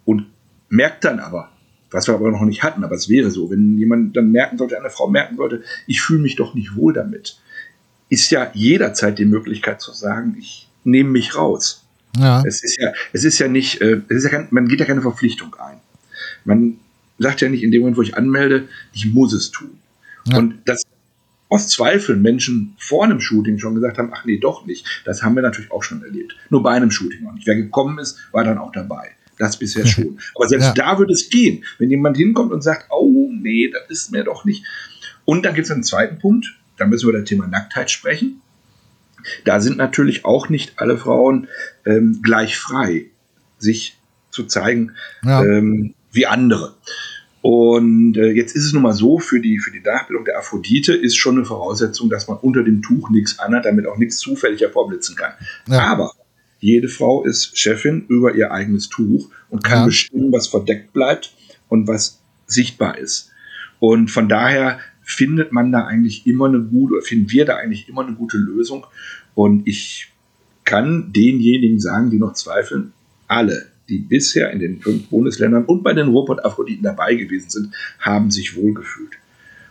und 0.04 0.26
merkt 0.68 1.04
dann 1.04 1.18
aber, 1.18 1.50
was 1.90 2.06
wir 2.06 2.14
aber 2.14 2.30
noch 2.30 2.42
nicht 2.42 2.62
hatten, 2.62 2.84
aber 2.84 2.94
es 2.94 3.08
wäre 3.08 3.30
so, 3.30 3.50
wenn 3.50 3.78
jemand 3.78 4.16
dann 4.16 4.30
merken 4.30 4.58
sollte, 4.58 4.78
eine 4.78 4.90
Frau 4.90 5.08
merken 5.08 5.36
sollte, 5.36 5.62
ich 5.86 6.00
fühle 6.00 6.20
mich 6.20 6.36
doch 6.36 6.54
nicht 6.54 6.76
wohl 6.76 6.92
damit, 6.92 7.40
ist 8.08 8.30
ja 8.30 8.50
jederzeit 8.54 9.18
die 9.18 9.24
Möglichkeit 9.24 9.80
zu 9.80 9.92
sagen, 9.92 10.36
ich 10.38 10.68
nehme 10.84 11.10
mich 11.10 11.34
raus. 11.36 11.87
Ja. 12.16 12.42
Es 12.46 12.62
ist 12.62 12.78
ja, 12.80 12.92
es 13.12 13.24
ist 13.24 13.38
ja 13.38 13.48
nicht, 13.48 13.80
äh, 13.80 14.00
es 14.08 14.18
ist 14.18 14.24
ja 14.24 14.30
kein, 14.30 14.48
man 14.50 14.68
geht 14.68 14.80
ja 14.80 14.86
keine 14.86 15.02
Verpflichtung 15.02 15.54
ein. 15.56 15.78
Man 16.44 16.78
sagt 17.18 17.40
ja 17.40 17.48
nicht 17.48 17.62
in 17.62 17.70
dem 17.70 17.82
Moment, 17.82 17.96
wo 17.96 18.02
ich 18.02 18.16
anmelde, 18.16 18.68
ich 18.92 19.06
muss 19.06 19.32
es 19.32 19.50
tun. 19.50 19.78
Ja. 20.26 20.38
Und 20.38 20.56
das 20.64 20.84
aus 21.48 21.68
Zweifeln 21.68 22.20
Menschen 22.20 22.74
vor 22.78 23.04
einem 23.04 23.20
Shooting 23.20 23.58
schon 23.58 23.74
gesagt 23.74 23.98
haben, 23.98 24.10
ach 24.12 24.24
nee, 24.24 24.38
doch 24.38 24.66
nicht. 24.66 25.02
Das 25.04 25.22
haben 25.22 25.34
wir 25.34 25.42
natürlich 25.42 25.70
auch 25.70 25.82
schon 25.82 26.02
erlebt. 26.02 26.36
Nur 26.50 26.62
bei 26.62 26.72
einem 26.72 26.90
Shooting 26.90 27.22
noch 27.24 27.32
nicht. 27.32 27.46
Wer 27.46 27.56
gekommen 27.56 27.98
ist, 27.98 28.18
war 28.32 28.44
dann 28.44 28.58
auch 28.58 28.72
dabei. 28.72 29.12
Das 29.38 29.58
bisher 29.58 29.86
schon. 29.86 30.18
Aber 30.34 30.48
selbst 30.48 30.66
ja. 30.66 30.72
da 30.74 30.98
würde 30.98 31.12
es 31.12 31.30
gehen, 31.30 31.64
wenn 31.78 31.90
jemand 31.90 32.16
hinkommt 32.16 32.52
und 32.52 32.62
sagt, 32.62 32.86
oh 32.90 33.30
nee, 33.32 33.70
das 33.70 33.88
ist 33.88 34.12
mir 34.12 34.24
doch 34.24 34.44
nicht. 34.44 34.64
Und 35.24 35.44
dann 35.44 35.54
gibt 35.54 35.66
es 35.66 35.70
einen 35.70 35.84
zweiten 35.84 36.18
Punkt, 36.18 36.54
da 36.76 36.86
müssen 36.86 37.06
wir 37.06 37.10
über 37.10 37.20
das 37.20 37.28
Thema 37.28 37.46
Nacktheit 37.46 37.90
sprechen. 37.90 38.40
Da 39.44 39.60
sind 39.60 39.76
natürlich 39.76 40.24
auch 40.24 40.48
nicht 40.48 40.74
alle 40.76 40.96
Frauen 40.96 41.48
ähm, 41.84 42.20
gleich 42.22 42.56
frei, 42.56 43.06
sich 43.58 43.98
zu 44.30 44.44
zeigen 44.44 44.92
ja. 45.24 45.44
ähm, 45.44 45.94
wie 46.12 46.26
andere. 46.26 46.74
Und 47.40 48.16
äh, 48.16 48.30
jetzt 48.32 48.56
ist 48.56 48.64
es 48.64 48.72
nun 48.72 48.82
mal 48.82 48.92
so, 48.92 49.18
für 49.18 49.40
die, 49.40 49.58
für 49.58 49.70
die 49.70 49.80
Nachbildung 49.80 50.24
der 50.24 50.38
Aphrodite 50.38 50.92
ist 50.92 51.16
schon 51.16 51.36
eine 51.36 51.44
Voraussetzung, 51.44 52.10
dass 52.10 52.28
man 52.28 52.38
unter 52.38 52.62
dem 52.64 52.82
Tuch 52.82 53.10
nichts 53.10 53.38
anhat, 53.38 53.64
damit 53.64 53.86
auch 53.86 53.96
nichts 53.96 54.18
zufällig 54.18 54.60
hervorblitzen 54.60 55.16
kann. 55.16 55.32
Ja. 55.68 55.80
Aber 55.86 56.12
jede 56.58 56.88
Frau 56.88 57.24
ist 57.24 57.56
Chefin 57.56 58.04
über 58.08 58.34
ihr 58.34 58.50
eigenes 58.50 58.88
Tuch 58.88 59.30
und 59.50 59.62
kann 59.62 59.80
ja. 59.80 59.84
bestimmen, 59.86 60.32
was 60.32 60.48
verdeckt 60.48 60.92
bleibt 60.92 61.32
und 61.68 61.86
was 61.86 62.20
sichtbar 62.46 62.98
ist. 62.98 63.30
Und 63.78 64.10
von 64.10 64.28
daher 64.28 64.80
findet 65.08 65.52
man 65.52 65.72
da 65.72 65.86
eigentlich 65.86 66.26
immer 66.26 66.46
eine 66.46 66.60
gute, 66.60 66.94
oder 66.94 67.02
finden 67.02 67.30
wir 67.30 67.46
da 67.46 67.56
eigentlich 67.56 67.88
immer 67.88 68.06
eine 68.06 68.14
gute 68.14 68.36
Lösung. 68.36 68.86
Und 69.34 69.66
ich 69.66 70.12
kann 70.64 71.12
denjenigen 71.14 71.80
sagen, 71.80 72.10
die 72.10 72.18
noch 72.18 72.34
zweifeln, 72.34 72.92
alle, 73.26 73.68
die 73.88 74.00
bisher 74.00 74.50
in 74.50 74.58
den 74.58 74.80
fünf 74.80 75.08
Bundesländern 75.08 75.64
und 75.64 75.82
bei 75.82 75.94
den 75.94 76.08
Robot-Aphroditen 76.08 76.84
dabei 76.84 77.14
gewesen 77.14 77.48
sind, 77.48 77.74
haben 77.98 78.30
sich 78.30 78.54
wohlgefühlt. 78.54 79.12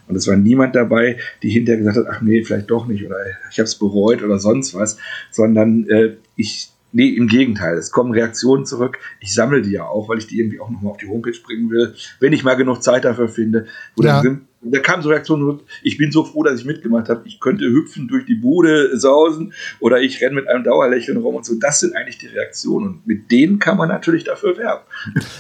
Und 0.08 0.16
es 0.16 0.28
war 0.28 0.38
niemand 0.38 0.76
dabei, 0.76 1.18
die 1.44 1.50
hinterher 1.50 1.84
gesagt 1.84 1.98
hat, 1.98 2.08
ach 2.10 2.22
nee, 2.22 2.44
vielleicht 2.44 2.72
doch 2.72 2.88
nicht 2.88 3.06
oder 3.06 3.18
ich 3.52 3.60
habe 3.60 3.68
es 3.68 3.76
bereut 3.76 4.24
oder 4.24 4.40
sonst 4.40 4.74
was, 4.74 4.98
sondern 5.30 5.88
äh, 5.88 6.16
ich, 6.36 6.70
nee, 6.94 7.10
im 7.10 7.28
Gegenteil, 7.28 7.78
es 7.78 7.92
kommen 7.92 8.12
Reaktionen 8.12 8.66
zurück. 8.66 8.98
Ich 9.20 9.36
sammle 9.36 9.62
die 9.62 9.72
ja 9.72 9.86
auch, 9.86 10.10
weil 10.10 10.18
ich 10.18 10.26
die 10.26 10.40
irgendwie 10.40 10.62
auch 10.62 10.72
nochmal 10.72 10.94
auf 10.94 10.98
die 10.98 11.08
Homepage 11.08 11.38
bringen 11.46 11.70
will, 11.70 11.94
wenn 12.20 12.34
ich 12.34 12.44
mal 12.44 12.56
genug 12.56 12.82
Zeit 12.82 13.06
dafür 13.06 13.30
finde, 13.30 13.68
wo 13.96 14.04
ja. 14.04 14.24
dann 14.24 14.47
da 14.62 14.80
kam 14.80 15.02
so 15.02 15.10
Reaktionen, 15.10 15.60
ich 15.84 15.98
bin 15.98 16.12
so 16.12 16.24
froh, 16.24 16.44
dass 16.44 16.60
ich 16.60 16.66
mitgemacht 16.66 17.10
habe. 17.10 17.22
Ich 17.26 17.40
könnte 17.40 17.66
hüpfen 17.66 18.08
durch 18.08 18.26
die 18.26 18.36
Bude 18.36 18.98
sausen 18.98 19.54
oder 19.80 20.02
ich 20.02 20.22
renne 20.22 20.36
mit 20.36 20.48
einem 20.48 20.64
Dauerlächeln 20.64 21.18
rum 21.18 21.36
und 21.36 21.46
so. 21.46 21.56
Das 21.60 21.80
sind 21.80 21.96
eigentlich 21.96 22.18
die 22.18 22.28
Reaktionen. 22.28 22.88
Und 22.88 23.08
mit 23.08 23.32
denen 23.32 23.60
kann 23.60 23.78
man 23.78 23.90
natürlich 23.90 24.24
dafür 24.24 24.58
werben. 24.58 24.84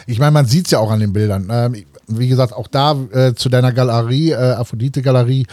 Ich 0.05 0.19
meine, 0.19 0.31
man 0.31 0.45
sieht 0.45 0.65
es 0.65 0.71
ja 0.71 0.79
auch 0.79 0.91
an 0.91 0.99
den 0.99 1.13
Bildern. 1.13 1.47
Ähm, 1.51 1.85
wie 2.07 2.27
gesagt, 2.27 2.53
auch 2.53 2.67
da 2.67 2.95
äh, 3.11 3.33
zu 3.33 3.49
deiner 3.49 3.73
Galerie, 3.73 4.31
äh, 4.31 4.35
Aphrodite-Galerie, 4.35 5.45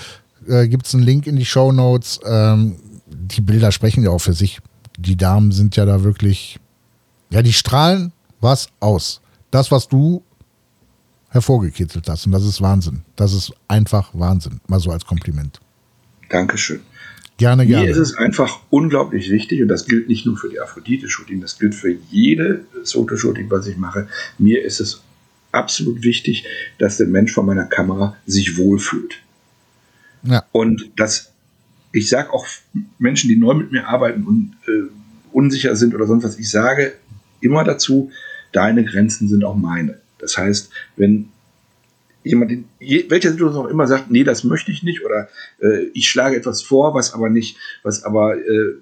äh, 0.47 0.69
gibt 0.69 0.87
es 0.87 0.95
einen 0.95 1.03
Link 1.03 1.27
in 1.27 1.37
die 1.37 1.45
Show 1.45 1.73
Notes. 1.73 2.21
Ähm, 2.25 2.77
die 3.07 3.41
Bilder 3.41 3.73
sprechen 3.73 4.05
ja 4.05 4.11
auch 4.11 4.21
für 4.21 4.35
sich. 4.35 4.61
Die 4.99 5.17
Damen 5.17 5.53
sind 5.53 5.77
ja 5.77 5.87
da 5.87 6.05
wirklich, 6.05 6.61
ja, 7.31 7.43
die 7.43 7.53
strahlen 7.53 8.13
was 8.41 8.69
aus. 8.81 9.21
Das, 9.51 9.71
was 9.71 9.89
du 9.89 10.23
hervorgekitzelt 11.35 12.09
hast. 12.09 12.27
Und 12.27 12.33
das 12.33 12.45
ist 12.45 12.63
Wahnsinn. 12.63 13.03
Das 13.17 13.35
ist 13.35 13.53
einfach 13.67 14.11
Wahnsinn. 14.15 14.61
Mal 14.69 14.79
so 14.79 14.91
als 14.91 15.05
Kompliment. 15.05 15.61
Dankeschön. 16.31 16.81
Gerne, 17.37 17.67
gerne. 17.67 17.87
Mir 17.87 17.91
ist 17.91 17.99
es 17.99 18.17
einfach 18.17 18.61
unglaublich 18.71 19.29
wichtig, 19.31 19.61
und 19.61 19.67
das 19.67 19.87
gilt 19.87 20.09
nicht 20.09 20.25
nur 20.25 20.37
für 20.37 20.49
die 20.49 20.61
Aphrodite-Shooting, 20.61 21.41
das 21.41 21.59
gilt 21.59 21.75
für 21.75 21.91
jede 22.09 22.65
Fotoshooting, 22.85 23.51
was 23.51 23.67
ich 23.67 23.77
mache. 23.77 24.07
Mir 24.39 24.65
ist 24.65 24.81
es 24.81 25.03
absolut 25.51 26.05
wichtig, 26.05 26.47
dass 26.79 26.99
der 26.99 27.09
Mensch 27.09 27.33
vor 27.33 27.43
meiner 27.43 27.65
Kamera 27.65 28.17
sich 28.27 28.57
wohlfühlt. 28.57 29.17
Ja. 30.23 30.45
Und 30.53 30.93
dass 30.97 31.33
ich 31.91 32.09
sage 32.09 32.33
auch 32.33 32.47
Menschen, 32.99 33.29
die 33.29 33.37
neu 33.37 33.55
mit 33.55 33.73
mir 33.73 33.89
arbeiten 33.89 34.25
und 34.25 34.57
äh, 34.69 34.89
unsicher 35.33 35.75
sind 35.75 35.97
oder 35.97 36.07
sonst 36.07 36.23
was, 36.23 36.39
ich 36.39 36.51
sage 36.51 36.93
immer 37.41 37.65
dazu, 37.65 38.13
deine 38.53 38.85
Grenzen 38.85 39.29
sind 39.29 39.45
auch 39.45 39.57
meine. 39.57 39.99
Das 40.25 40.39
heißt, 40.39 40.71
wenn 40.97 41.29
jemand 42.23 42.51
in 42.51 42.65
welcher 42.81 43.31
Situation 43.31 43.67
auch 43.67 43.69
immer 43.69 43.87
sagt, 43.87 44.11
nee, 44.11 44.25
das 44.25 44.43
möchte 44.43 44.73
ich 44.73 44.83
nicht 44.83 45.05
oder 45.05 45.29
äh, 45.61 45.85
ich 45.93 46.09
schlage 46.09 46.37
etwas 46.37 46.63
vor, 46.63 46.95
was 46.95 47.13
aber 47.13 47.29
nicht, 47.29 47.59
was 47.83 48.05
aber 48.05 48.39
äh, 48.39 48.79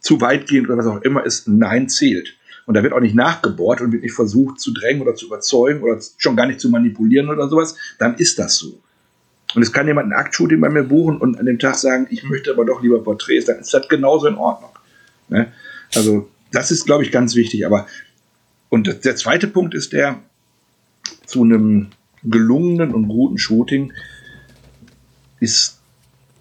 zu 0.00 0.22
weitgehend 0.22 0.68
oder 0.68 0.78
was 0.78 0.86
auch 0.86 1.02
immer 1.02 1.26
ist, 1.26 1.46
nein 1.48 1.90
zählt. 1.90 2.34
Und 2.64 2.74
da 2.74 2.82
wird 2.82 2.94
auch 2.94 3.00
nicht 3.00 3.14
nachgebohrt 3.14 3.82
und 3.82 3.92
wird 3.92 4.02
nicht 4.02 4.14
versucht 4.14 4.58
zu 4.58 4.72
drängen 4.72 5.02
oder 5.02 5.14
zu 5.14 5.26
überzeugen 5.26 5.82
oder 5.82 6.00
schon 6.16 6.36
gar 6.36 6.46
nicht 6.46 6.60
zu 6.60 6.70
manipulieren 6.70 7.28
oder 7.28 7.48
sowas, 7.50 7.76
dann 7.98 8.14
ist 8.14 8.38
das 8.38 8.56
so. 8.56 8.80
Und 9.54 9.62
es 9.62 9.72
kann 9.72 9.86
jemand 9.86 10.08
ein 10.08 10.18
Aktshooting 10.18 10.60
bei 10.60 10.70
mir 10.70 10.84
buchen 10.84 11.18
und 11.18 11.38
an 11.38 11.44
dem 11.44 11.58
Tag 11.58 11.74
sagen, 11.74 12.06
ich 12.08 12.22
möchte 12.24 12.50
aber 12.50 12.64
doch 12.64 12.82
lieber 12.82 13.02
Porträts, 13.04 13.46
dann 13.46 13.58
ist 13.58 13.74
das 13.74 13.86
genauso 13.88 14.28
in 14.28 14.36
Ordnung. 14.36 14.70
Ne? 15.28 15.52
Also 15.94 16.30
das 16.52 16.70
ist, 16.70 16.86
glaube 16.86 17.04
ich, 17.04 17.12
ganz 17.12 17.34
wichtig. 17.34 17.66
Aber 17.66 17.86
und 18.70 19.04
der 19.04 19.16
zweite 19.16 19.48
Punkt 19.48 19.74
ist 19.74 19.92
der, 19.92 20.22
zu 21.26 21.44
einem 21.44 21.88
gelungenen 22.22 22.94
und 22.94 23.08
guten 23.08 23.38
Shooting 23.38 23.92
ist 25.40 25.80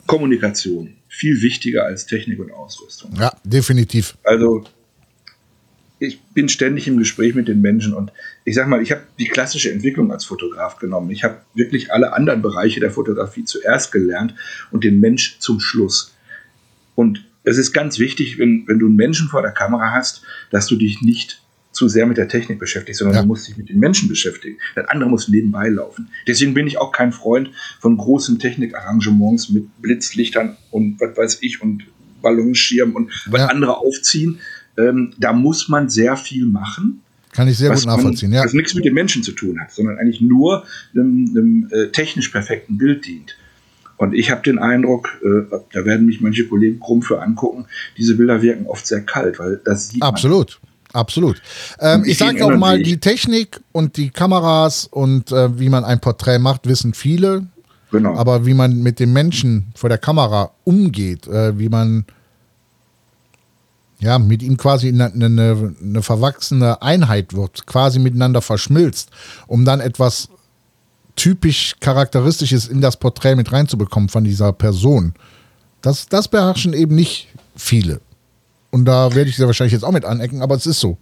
Kommunikation 0.08 0.95
viel 1.08 1.41
wichtiger 1.41 1.86
als 1.86 2.05
Technik 2.05 2.39
und 2.39 2.51
Ausrüstung. 2.51 3.13
Ja, 3.19 3.34
definitiv. 3.43 4.17
Also 4.23 4.63
ich 5.99 6.21
bin 6.34 6.47
ständig 6.47 6.88
im 6.88 6.97
Gespräch 6.97 7.36
mit 7.36 7.47
den 7.47 7.62
Menschen 7.62 7.93
und 7.93 8.12
ich 8.45 8.55
sag 8.55 8.67
mal, 8.67 8.82
ich 8.82 8.91
habe 8.91 9.01
die 9.19 9.27
klassische 9.27 9.71
Entwicklung 9.71 10.12
als 10.12 10.23
Fotograf 10.23 10.77
genommen. 10.77 11.12
Ich 11.12 11.23
habe 11.23 11.41
wirklich 11.53 11.91
alle 11.91 12.13
anderen 12.13 12.41
Bereiche 12.41 12.79
der 12.79 12.91
Fotografie 12.91 13.43
zuerst 13.43 13.91
gelernt 13.91 14.34
und 14.71 14.84
den 14.84 14.99
Mensch 14.99 15.39
zum 15.39 15.60
Schluss. 15.60 16.15
Und 16.95 17.25
es 17.43 17.58
ist 17.58 17.73
ganz 17.73 17.99
wichtig, 17.99 18.38
wenn, 18.38 18.65
wenn 18.67 18.79
du 18.79 18.86
einen 18.86 18.95
Menschen 18.95 19.27
vor 19.27 19.41
der 19.41 19.51
Kamera 19.51 19.91
hast, 19.91 20.21
dass 20.51 20.67
du 20.67 20.75
dich 20.75 21.01
nicht 21.01 21.41
zu 21.71 21.88
sehr 21.88 22.05
mit 22.05 22.17
der 22.17 22.27
Technik 22.27 22.60
beschäftigt, 22.60 22.97
sondern 22.97 23.15
ja. 23.15 23.21
du 23.21 23.27
musst 23.27 23.47
dich 23.47 23.58
mit 23.58 23.69
den 23.69 23.79
Menschen 23.79 24.10
beschäftigen. 24.10 24.58
Das 24.75 24.88
andere 24.88 25.10
muss 25.10 25.27
nebenbei 25.27 25.69
laufen. 25.69 26.10
Deswegen 26.27 26.53
bin 26.53 26.67
ich 26.67 26.77
auch 26.77 26.91
kein 26.91 27.12
Freund 27.12 27.51
von 27.79 27.95
großen 27.97 28.39
Technikarrangements 28.39 29.49
mit 29.49 29.82
Blitzlichtern 29.82 30.58
und 30.71 30.99
was 30.99 31.15
weiß 31.15 31.38
ich 31.41 31.62
und 31.62 31.84
Ballonschirmen 32.21 32.95
und 32.95 33.12
was 33.27 33.41
ja. 33.41 33.47
andere 33.47 33.77
aufziehen. 33.77 34.39
Ähm, 34.77 35.13
da 35.17 35.34
muss 35.34 35.69
man 35.69 35.89
sehr 35.89 36.17
viel 36.17 36.45
machen. 36.45 37.01
Kann 37.32 37.47
ich 37.47 37.58
sehr 37.58 37.71
gut 37.71 37.86
nachvollziehen, 37.86 38.32
man, 38.32 38.39
ja. 38.39 38.45
Was 38.45 38.53
nichts 38.53 38.73
mit 38.73 38.86
den 38.86 38.93
Menschen 38.93 39.21
zu 39.21 39.32
tun 39.32 39.60
hat, 39.62 39.71
sondern 39.71 39.97
eigentlich 39.99 40.21
nur 40.21 40.65
einem, 40.93 41.29
einem 41.29 41.69
äh, 41.71 41.88
technisch 41.91 42.29
perfekten 42.29 42.77
Bild 42.77 43.05
dient. 43.05 43.38
Und 43.97 44.13
ich 44.13 44.32
habe 44.32 44.41
den 44.41 44.60
Eindruck, 44.60 45.19
äh, 45.21 45.55
da 45.73 45.86
werden 45.86 46.05
mich 46.05 46.21
manche 46.21 46.47
Kollegen 46.47 46.79
krumm 46.79 47.01
für 47.01 47.21
angucken, 47.21 47.65
diese 47.97 48.15
Bilder 48.15 48.41
wirken 48.41 48.65
oft 48.65 48.88
sehr 48.88 49.01
kalt, 49.01 49.39
weil 49.39 49.60
das 49.63 49.89
sieht 49.89 50.01
Absolut. 50.01 50.60
Man. 50.63 50.68
Absolut. 50.93 51.41
Ähm, 51.80 52.04
ich 52.06 52.17
sage 52.17 52.43
auch 52.43 52.58
mal, 52.58 52.82
die 52.82 52.99
Technik 52.99 53.62
und 53.71 53.97
die 53.97 54.10
Kameras 54.10 54.86
und 54.86 55.32
äh, 55.32 55.60
wie 55.60 55.69
man 55.69 55.86
ein 55.86 55.99
Porträt 55.99 56.39
macht, 56.39 56.67
wissen 56.67 56.93
viele. 56.93 57.45
Genau. 57.91 58.15
Aber 58.15 58.45
wie 58.45 58.54
man 58.54 58.80
mit 58.82 58.99
dem 58.99 59.13
Menschen 59.13 59.71
vor 59.75 59.89
der 59.89 59.97
Kamera 59.97 60.52
umgeht, 60.63 61.28
äh, 61.28 61.58
wie 61.58 61.69
man 61.69 62.06
ja, 63.99 64.17
mit 64.17 64.41
ihm 64.41 64.58
quasi 64.58 64.88
eine, 64.88 65.12
eine, 65.12 65.75
eine 65.82 66.02
verwachsene 66.02 66.82
Einheit 66.82 67.34
wird, 67.34 67.65
quasi 67.65 67.99
miteinander 67.99 68.41
verschmilzt, 68.41 69.10
um 69.45 69.65
dann 69.65 69.82
etwas 69.82 70.30
typisch 71.15 71.75
Charakteristisches 71.82 72.67
in 72.67 72.80
das 72.80 72.95
Porträt 72.95 73.36
mit 73.36 73.52
reinzubekommen 73.52 74.08
von 74.08 74.23
dieser 74.23 74.54
Person. 74.54 75.13
Das, 75.82 76.08
das 76.08 76.30
beherrschen 76.30 76.73
eben 76.73 76.95
nicht 76.95 77.28
viele. 77.58 77.99
Und 78.71 78.86
da 78.86 79.13
werde 79.15 79.29
ich 79.29 79.38
sehr 79.38 79.47
wahrscheinlich 79.47 79.73
jetzt 79.73 79.84
auch 79.84 79.91
mit 79.91 80.05
anecken, 80.05 80.41
aber 80.41 80.55
es 80.55 80.65
ist 80.65 80.79
so. 80.79 80.97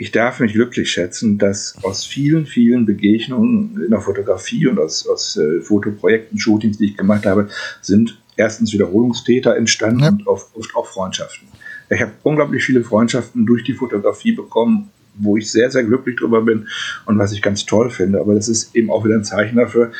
Ich 0.00 0.12
darf 0.12 0.38
mich 0.38 0.52
glücklich 0.52 0.90
schätzen, 0.90 1.38
dass 1.38 1.76
aus 1.82 2.04
vielen, 2.04 2.46
vielen 2.46 2.86
Begegnungen 2.86 3.82
in 3.84 3.90
der 3.90 4.00
Fotografie 4.00 4.68
und 4.68 4.78
aus, 4.78 5.06
aus 5.08 5.36
äh, 5.36 5.60
Fotoprojekten, 5.60 6.38
Shootings, 6.38 6.78
die 6.78 6.86
ich 6.86 6.96
gemacht 6.96 7.26
habe, 7.26 7.48
sind 7.82 8.16
erstens 8.36 8.72
Wiederholungstäter 8.72 9.56
entstanden 9.56 10.00
ja. 10.00 10.08
und 10.10 10.26
oft, 10.28 10.54
oft 10.54 10.76
auch 10.76 10.86
Freundschaften. 10.86 11.48
Ich 11.90 12.00
habe 12.00 12.12
unglaublich 12.22 12.62
viele 12.64 12.84
Freundschaften 12.84 13.44
durch 13.44 13.64
die 13.64 13.72
Fotografie 13.72 14.32
bekommen, 14.32 14.90
wo 15.14 15.36
ich 15.36 15.50
sehr, 15.50 15.70
sehr 15.70 15.82
glücklich 15.82 16.16
drüber 16.16 16.42
bin 16.42 16.68
und 17.06 17.18
was 17.18 17.32
ich 17.32 17.42
ganz 17.42 17.66
toll 17.66 17.90
finde. 17.90 18.20
Aber 18.20 18.34
das 18.34 18.48
ist 18.48 18.76
eben 18.76 18.90
auch 18.90 19.04
wieder 19.04 19.16
ein 19.16 19.24
Zeichen 19.24 19.56
dafür, 19.56 19.92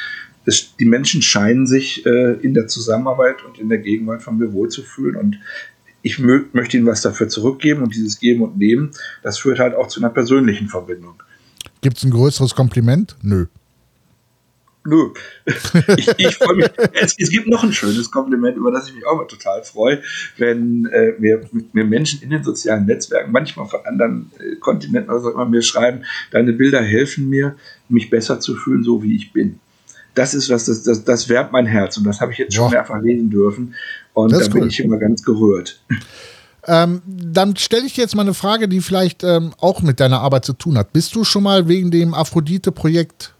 dass 0.44 0.76
die 0.76 0.84
Menschen 0.84 1.22
scheinen 1.22 1.66
sich 1.66 2.06
äh, 2.06 2.34
in 2.40 2.54
der 2.54 2.68
Zusammenarbeit 2.68 3.44
und 3.44 3.58
in 3.58 3.68
der 3.68 3.78
Gegenwart 3.78 4.22
von 4.22 4.38
mir 4.38 4.52
wohlzufühlen. 4.52 5.16
Und 5.16 5.38
ich 6.02 6.18
mö 6.18 6.44
möchte 6.52 6.76
ihnen 6.76 6.86
was 6.86 7.02
dafür 7.02 7.28
zurückgeben 7.28 7.82
und 7.82 7.94
dieses 7.94 8.18
Geben 8.18 8.42
und 8.42 8.56
Nehmen, 8.58 8.90
das 9.22 9.38
führt 9.38 9.58
halt 9.58 9.74
auch 9.74 9.88
zu 9.88 10.00
einer 10.00 10.10
persönlichen 10.10 10.68
Verbindung. 10.68 11.22
Gibt 11.80 11.98
es 11.98 12.04
ein 12.04 12.10
größeres 12.10 12.54
Kompliment? 12.54 13.16
Nö. 13.22 13.46
Nö. 14.84 15.10
Ich, 15.96 16.08
ich 16.16 16.36
freue 16.36 16.56
mich. 16.56 16.70
Es, 16.94 17.14
es, 17.18 17.30
gibt 17.30 17.46
noch 17.46 17.62
ein 17.62 17.72
schönes 17.72 18.10
Kompliment, 18.10 18.56
über 18.56 18.70
das 18.70 18.88
ich 18.88 18.94
mich 18.94 19.06
auch 19.06 19.16
mal 19.16 19.26
total 19.26 19.62
freue, 19.62 20.02
wenn 20.38 20.86
äh, 20.86 21.12
mir, 21.18 21.42
mir, 21.72 21.84
Menschen 21.84 22.22
in 22.22 22.30
den 22.30 22.42
sozialen 22.42 22.86
Netzwerken, 22.86 23.30
manchmal 23.30 23.66
von 23.66 23.80
anderen 23.84 24.30
äh, 24.38 24.56
Kontinenten 24.56 25.10
oder 25.10 25.20
so 25.20 25.30
immer 25.30 25.44
mir 25.44 25.62
schreiben, 25.62 26.04
deine 26.30 26.52
Bilder 26.54 26.80
helfen 26.80 27.28
mir, 27.28 27.56
mich 27.88 28.08
besser 28.08 28.40
zu 28.40 28.56
fühlen, 28.56 28.82
so 28.82 29.02
wie 29.02 29.14
ich 29.14 29.32
bin 29.32 29.60
das 30.18 30.34
ist 30.34 30.50
was, 30.50 30.64
das, 30.64 30.82
das, 30.82 31.04
das 31.04 31.28
wärmt 31.28 31.52
mein 31.52 31.66
Herz 31.66 31.96
und 31.96 32.04
das 32.04 32.20
habe 32.20 32.32
ich 32.32 32.38
jetzt 32.38 32.52
schon 32.52 32.72
mehrfach 32.72 33.00
lesen 33.00 33.30
dürfen 33.30 33.74
und 34.24 34.32
da 34.32 34.48
bin 34.48 34.68
ich 34.68 34.80
immer 34.80 34.98
ganz 34.98 35.22
gerührt. 35.22 35.80
Ähm, 36.66 37.00
dann 37.06 37.56
stelle 37.56 37.86
ich 37.86 37.94
dir 37.94 38.02
jetzt 38.02 38.14
mal 38.14 38.22
eine 38.22 38.34
Frage, 38.34 38.68
die 38.68 38.80
vielleicht 38.80 39.24
ähm, 39.24 39.52
auch 39.58 39.80
mit 39.80 40.00
deiner 40.00 40.20
Arbeit 40.20 40.44
zu 40.44 40.52
tun 40.52 40.76
hat. 40.76 40.92
Bist 40.92 41.14
du 41.14 41.24
schon 41.24 41.42
mal 41.42 41.66
wegen 41.66 41.90
dem 41.90 42.12
Aphrodite-Projekt 42.12 43.34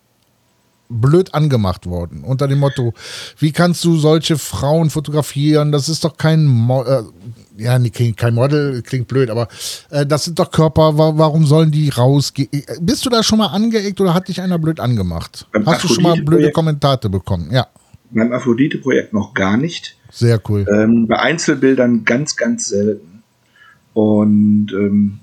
blöd 0.88 1.34
angemacht 1.34 1.84
worden? 1.86 2.24
Unter 2.24 2.48
dem 2.48 2.60
Motto, 2.60 2.94
wie 3.38 3.52
kannst 3.52 3.84
du 3.84 3.98
solche 3.98 4.38
Frauen 4.38 4.88
fotografieren? 4.88 5.72
Das 5.72 5.90
ist 5.90 6.04
doch 6.04 6.16
kein, 6.16 6.46
Mo 6.46 6.84
äh, 6.84 7.02
ja, 7.58 7.78
kein 8.16 8.34
Model, 8.34 8.80
klingt 8.80 9.08
blöd, 9.08 9.28
aber 9.28 9.48
äh, 9.90 10.06
das 10.06 10.24
sind 10.24 10.38
doch 10.38 10.50
Körper, 10.50 10.96
warum 10.96 11.44
sollen 11.44 11.70
die 11.70 11.90
rausgehen? 11.90 12.48
Äh, 12.52 12.62
bist 12.80 13.04
du 13.04 13.10
da 13.10 13.22
schon 13.22 13.38
mal 13.38 13.48
angeeckt 13.48 14.00
oder 14.00 14.14
hat 14.14 14.28
dich 14.28 14.40
einer 14.40 14.58
blöd 14.58 14.80
angemacht? 14.80 15.46
Beim 15.52 15.66
Hast 15.66 15.84
du 15.84 15.88
schon 15.88 16.04
mal 16.04 16.22
blöde 16.22 16.50
Kommentare 16.50 17.10
bekommen? 17.10 17.50
Ja. 17.52 17.66
Beim 18.10 18.32
Aphrodite-Projekt 18.32 19.12
noch 19.12 19.34
gar 19.34 19.58
nicht. 19.58 19.97
Sehr 20.10 20.40
cool. 20.48 20.66
Ähm, 20.72 21.06
bei 21.06 21.18
Einzelbildern 21.18 22.04
ganz, 22.04 22.36
ganz 22.36 22.68
selten. 22.68 23.22
Und 23.92 24.68
ähm, 24.72 25.18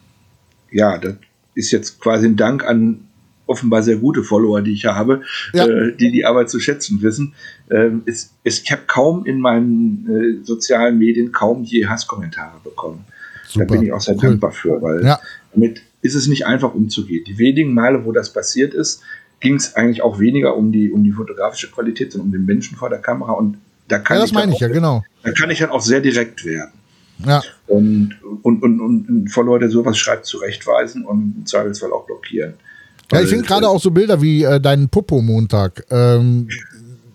ja, 0.71 0.97
das 0.97 1.15
ist 1.55 1.71
jetzt 1.71 1.99
quasi 1.99 2.27
ein 2.27 2.35
Dank 2.35 2.65
an 2.65 3.05
offenbar 3.47 3.83
sehr 3.83 3.97
gute 3.97 4.23
Follower, 4.23 4.61
die 4.61 4.73
ich 4.73 4.85
habe, 4.85 5.21
ja. 5.53 5.65
äh, 5.67 5.95
die 5.95 6.11
die 6.11 6.25
Arbeit 6.25 6.49
zu 6.49 6.59
schätzen 6.59 7.01
wissen. 7.01 7.33
Ähm, 7.69 8.03
es, 8.05 8.33
es, 8.43 8.61
ich 8.61 8.71
habe 8.71 8.83
kaum 8.87 9.25
in 9.25 9.39
meinen 9.39 10.41
äh, 10.41 10.45
sozialen 10.45 10.97
Medien 10.97 11.31
kaum 11.31 11.63
je 11.63 11.85
Hasskommentare 11.85 12.59
bekommen. 12.63 13.05
Super. 13.47 13.65
Da 13.65 13.73
bin 13.73 13.83
ich 13.83 13.93
auch 13.93 14.01
sehr 14.01 14.15
cool. 14.15 14.21
dankbar 14.21 14.51
für, 14.51 14.81
weil 14.81 15.03
ja. 15.03 15.19
damit 15.53 15.81
ist 16.01 16.15
es 16.15 16.27
nicht 16.27 16.45
einfach 16.45 16.73
umzugehen. 16.73 17.23
Die 17.25 17.37
wenigen 17.37 17.73
Male, 17.73 18.05
wo 18.05 18.11
das 18.11 18.33
passiert 18.33 18.73
ist, 18.73 19.01
ging 19.39 19.55
es 19.55 19.75
eigentlich 19.75 20.01
auch 20.01 20.19
weniger 20.19 20.55
um 20.55 20.71
die, 20.71 20.91
um 20.91 21.03
die 21.03 21.11
fotografische 21.11 21.69
Qualität, 21.71 22.11
sondern 22.11 22.27
um 22.27 22.31
den 22.33 22.45
Menschen 22.45 22.77
vor 22.77 22.89
der 22.89 22.99
Kamera. 22.99 23.33
Und 23.33 23.57
da 23.87 23.99
kann 23.99 24.17
ja, 24.17 24.21
das 24.21 24.31
ich 24.31 24.35
meine 24.35 24.53
ich, 24.53 24.59
ja, 24.59 24.67
genau. 24.67 25.03
Da 25.23 25.31
kann 25.31 25.49
ich 25.49 25.59
dann 25.59 25.69
auch 25.69 25.81
sehr 25.81 26.01
direkt 26.01 26.43
werden. 26.45 26.73
Ja. 27.25 27.41
Und, 27.67 28.15
und, 28.43 28.61
und, 28.61 28.81
und 28.81 29.09
ein 29.09 29.27
Follower, 29.27 29.59
der 29.59 29.69
sowas 29.69 29.97
schreibt, 29.97 30.25
zurechtweisen 30.25 31.05
und 31.05 31.35
im 31.37 31.45
Zweifelsfall 31.45 31.93
auch 31.93 32.05
blockieren. 32.05 32.55
Ja, 33.11 33.21
ich 33.21 33.29
finde 33.29 33.45
gerade 33.45 33.69
auch 33.69 33.79
so 33.79 33.91
Bilder 33.91 34.21
wie 34.21 34.43
äh, 34.43 34.59
deinen 34.59 34.89
Popo-Montag. 34.89 35.85
Ähm, 35.91 36.49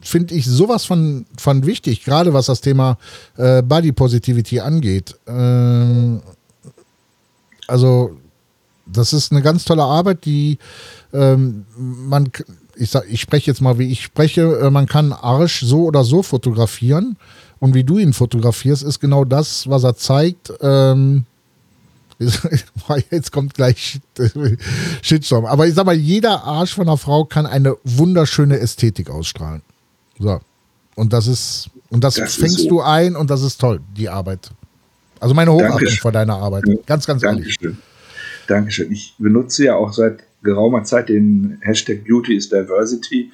finde 0.01 0.35
ich 0.35 0.47
sowas 0.47 0.85
von, 0.85 1.27
von 1.37 1.67
wichtig, 1.67 2.05
gerade 2.05 2.33
was 2.33 2.47
das 2.47 2.61
Thema 2.61 2.97
äh, 3.37 3.63
Body 3.63 3.93
Positivity 3.93 4.61
angeht. 4.61 5.17
Ähm, 5.27 6.23
also, 7.67 8.17
das 8.87 9.13
ist 9.13 9.33
eine 9.33 9.43
ganz 9.43 9.65
tolle 9.65 9.83
Arbeit, 9.83 10.25
die 10.25 10.59
ähm, 11.13 11.67
man, 11.77 12.31
ich, 12.81 12.91
sag, 12.91 13.05
ich 13.09 13.21
spreche 13.21 13.51
jetzt 13.51 13.61
mal, 13.61 13.79
wie 13.79 13.91
ich 13.93 14.03
spreche, 14.03 14.59
äh, 14.59 14.71
man 14.71 14.87
kann 14.87 15.13
Arsch 15.13 15.61
so 15.61 15.85
oder 15.85 16.03
so 16.03 16.23
fotografieren. 16.23 17.17
Und 17.59 17.75
wie 17.75 17.85
du 17.85 17.99
ihn 17.99 18.15
fotografierst, 18.15 18.83
ist 18.83 19.01
genau 19.01 19.25
das, 19.25 19.69
was 19.69 19.85
er 19.85 19.95
zeigt. 19.95 20.51
Ähm, 20.63 21.27
jetzt 23.11 23.33
kommt 23.33 23.55
gleich 23.55 24.01
Shitstorm. 25.03 25.45
Aber 25.45 25.67
ich 25.67 25.75
sag 25.75 25.85
mal, 25.85 25.95
jeder 25.95 26.43
Arsch 26.45 26.75
von 26.75 26.89
einer 26.89 26.97
Frau 26.97 27.25
kann 27.25 27.47
eine 27.47 27.77
wunderschöne 27.85 28.59
Ästhetik 28.59 29.11
ausstrahlen. 29.11 29.63
So. 30.19 30.41
Und 30.97 31.13
das 31.13 31.27
ist, 31.27 31.69
und 31.91 32.03
das, 32.03 32.15
das 32.15 32.35
fängst 32.35 32.61
so. 32.61 32.69
du 32.69 32.81
ein 32.81 33.15
und 33.15 33.31
das 33.31 33.43
ist 33.43 33.61
toll, 33.61 33.81
die 33.97 34.09
Arbeit. 34.09 34.51
Also 35.19 35.35
meine 35.35 35.53
Hochachtung 35.53 35.89
vor 36.01 36.13
deiner 36.13 36.37
Arbeit. 36.37 36.65
Ganz, 36.87 37.07
ganz 37.07 37.23
Dankeschön. 37.23 37.57
ehrlich. 37.61 37.79
Dankeschön. 38.49 38.91
Ich 38.91 39.15
benutze 39.19 39.65
ja 39.65 39.77
auch 39.77 39.93
seit 39.93 40.25
geraumer 40.43 40.85
Zeit 40.85 41.09
den 41.09 41.59
Hashtag 41.61 42.05
Beauty 42.05 42.37
is 42.37 42.49
Diversity. 42.49 43.31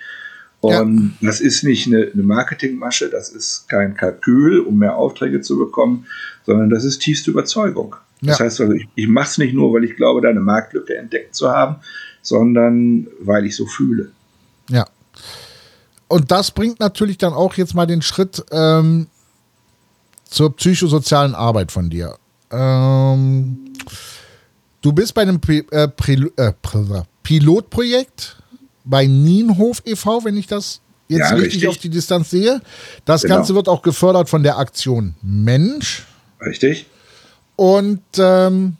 Und 0.61 1.16
ja. 1.21 1.29
das 1.29 1.40
ist 1.40 1.62
nicht 1.62 1.87
eine, 1.87 2.11
eine 2.12 2.23
Marketingmasche, 2.23 3.11
das 3.11 3.29
ist 3.29 3.69
kein 3.69 3.95
Kalkül, 3.95 4.61
um 4.61 4.79
mehr 4.79 4.97
Aufträge 4.97 5.40
zu 5.40 5.59
bekommen, 5.59 6.07
sondern 6.45 6.71
das 6.71 6.85
ist 6.85 6.99
tiefste 6.99 7.31
Überzeugung. 7.31 7.97
Das 8.23 8.38
ja. 8.38 8.47
heißt 8.47 8.61
also, 8.62 8.73
ich, 8.73 8.88
ich 8.95 9.09
mache 9.09 9.29
es 9.29 9.38
nicht 9.38 9.55
nur, 9.55 9.73
weil 9.73 9.85
ich 9.85 9.97
glaube, 9.97 10.23
da 10.23 10.29
eine 10.29 10.40
Marktlücke 10.40 10.97
entdeckt 10.97 11.35
zu 11.35 11.51
haben, 11.51 11.77
sondern 12.23 13.07
weil 13.21 13.47
ich 13.47 13.55
so 13.55 13.66
fühle. 13.66 14.11
Ja. 14.71 14.87
Und 16.09 16.31
das 16.31 16.51
bringt 16.51 16.81
natürlich 16.81 17.19
dann 17.19 17.33
auch 17.33 17.55
jetzt 17.55 17.75
mal 17.75 17.87
den 17.87 18.03
Schritt 18.03 18.45
ähm, 18.51 19.09
zur 20.25 20.55
psychosozialen 20.57 21.35
Arbeit 21.35 21.73
von 21.73 21.90
dir. 21.90 22.16
Ähm, 22.51 23.73
du 24.83 24.93
bist 24.93 25.15
bei 25.15 25.23
einem 25.23 25.41
Pri 25.41 25.65
äh, 25.71 25.89
Pri 25.89 26.31
äh, 26.37 26.53
Pilotprojekt 27.23 28.37
bei 28.85 29.07
Nienhof 29.07 29.83
e.V., 29.85 30.25
wenn 30.25 30.37
ich 30.37 30.47
das 30.47 30.81
jetzt 31.09 31.19
ja, 31.19 31.29
richtig, 31.31 31.55
richtig, 31.55 31.69
auf 31.69 31.79
die 31.79 31.91
Distanz 31.91 32.31
sehe. 32.31 32.61
Das 33.05 33.23
genau. 33.23 33.37
Ganze 33.37 33.55
wird 33.55 33.69
auch 33.69 33.83
gefördert 33.83 34.29
von 34.29 34.43
der 34.43 34.59
Aktion 34.59 35.15
Mensch. 35.23 36.07
Richtig. 36.41 36.87
Und 37.57 38.03
ähm, 38.19 38.77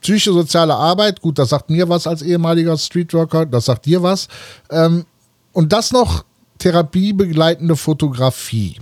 psychosoziale 0.00 0.74
Arbeit, 0.74 1.20
gut, 1.20 1.38
das 1.38 1.50
sagt 1.50 1.70
mir 1.70 1.88
was 1.88 2.06
als 2.06 2.22
ehemaliger 2.22 2.76
Streetworker, 2.76 3.46
das 3.46 3.66
sagt 3.66 3.86
dir 3.86 4.02
was. 4.02 4.28
Ähm, 4.70 5.04
und 5.52 5.72
das 5.72 5.92
noch 5.92 6.24
therapiebegleitende 6.58 7.76
Fotografie. 7.76 8.76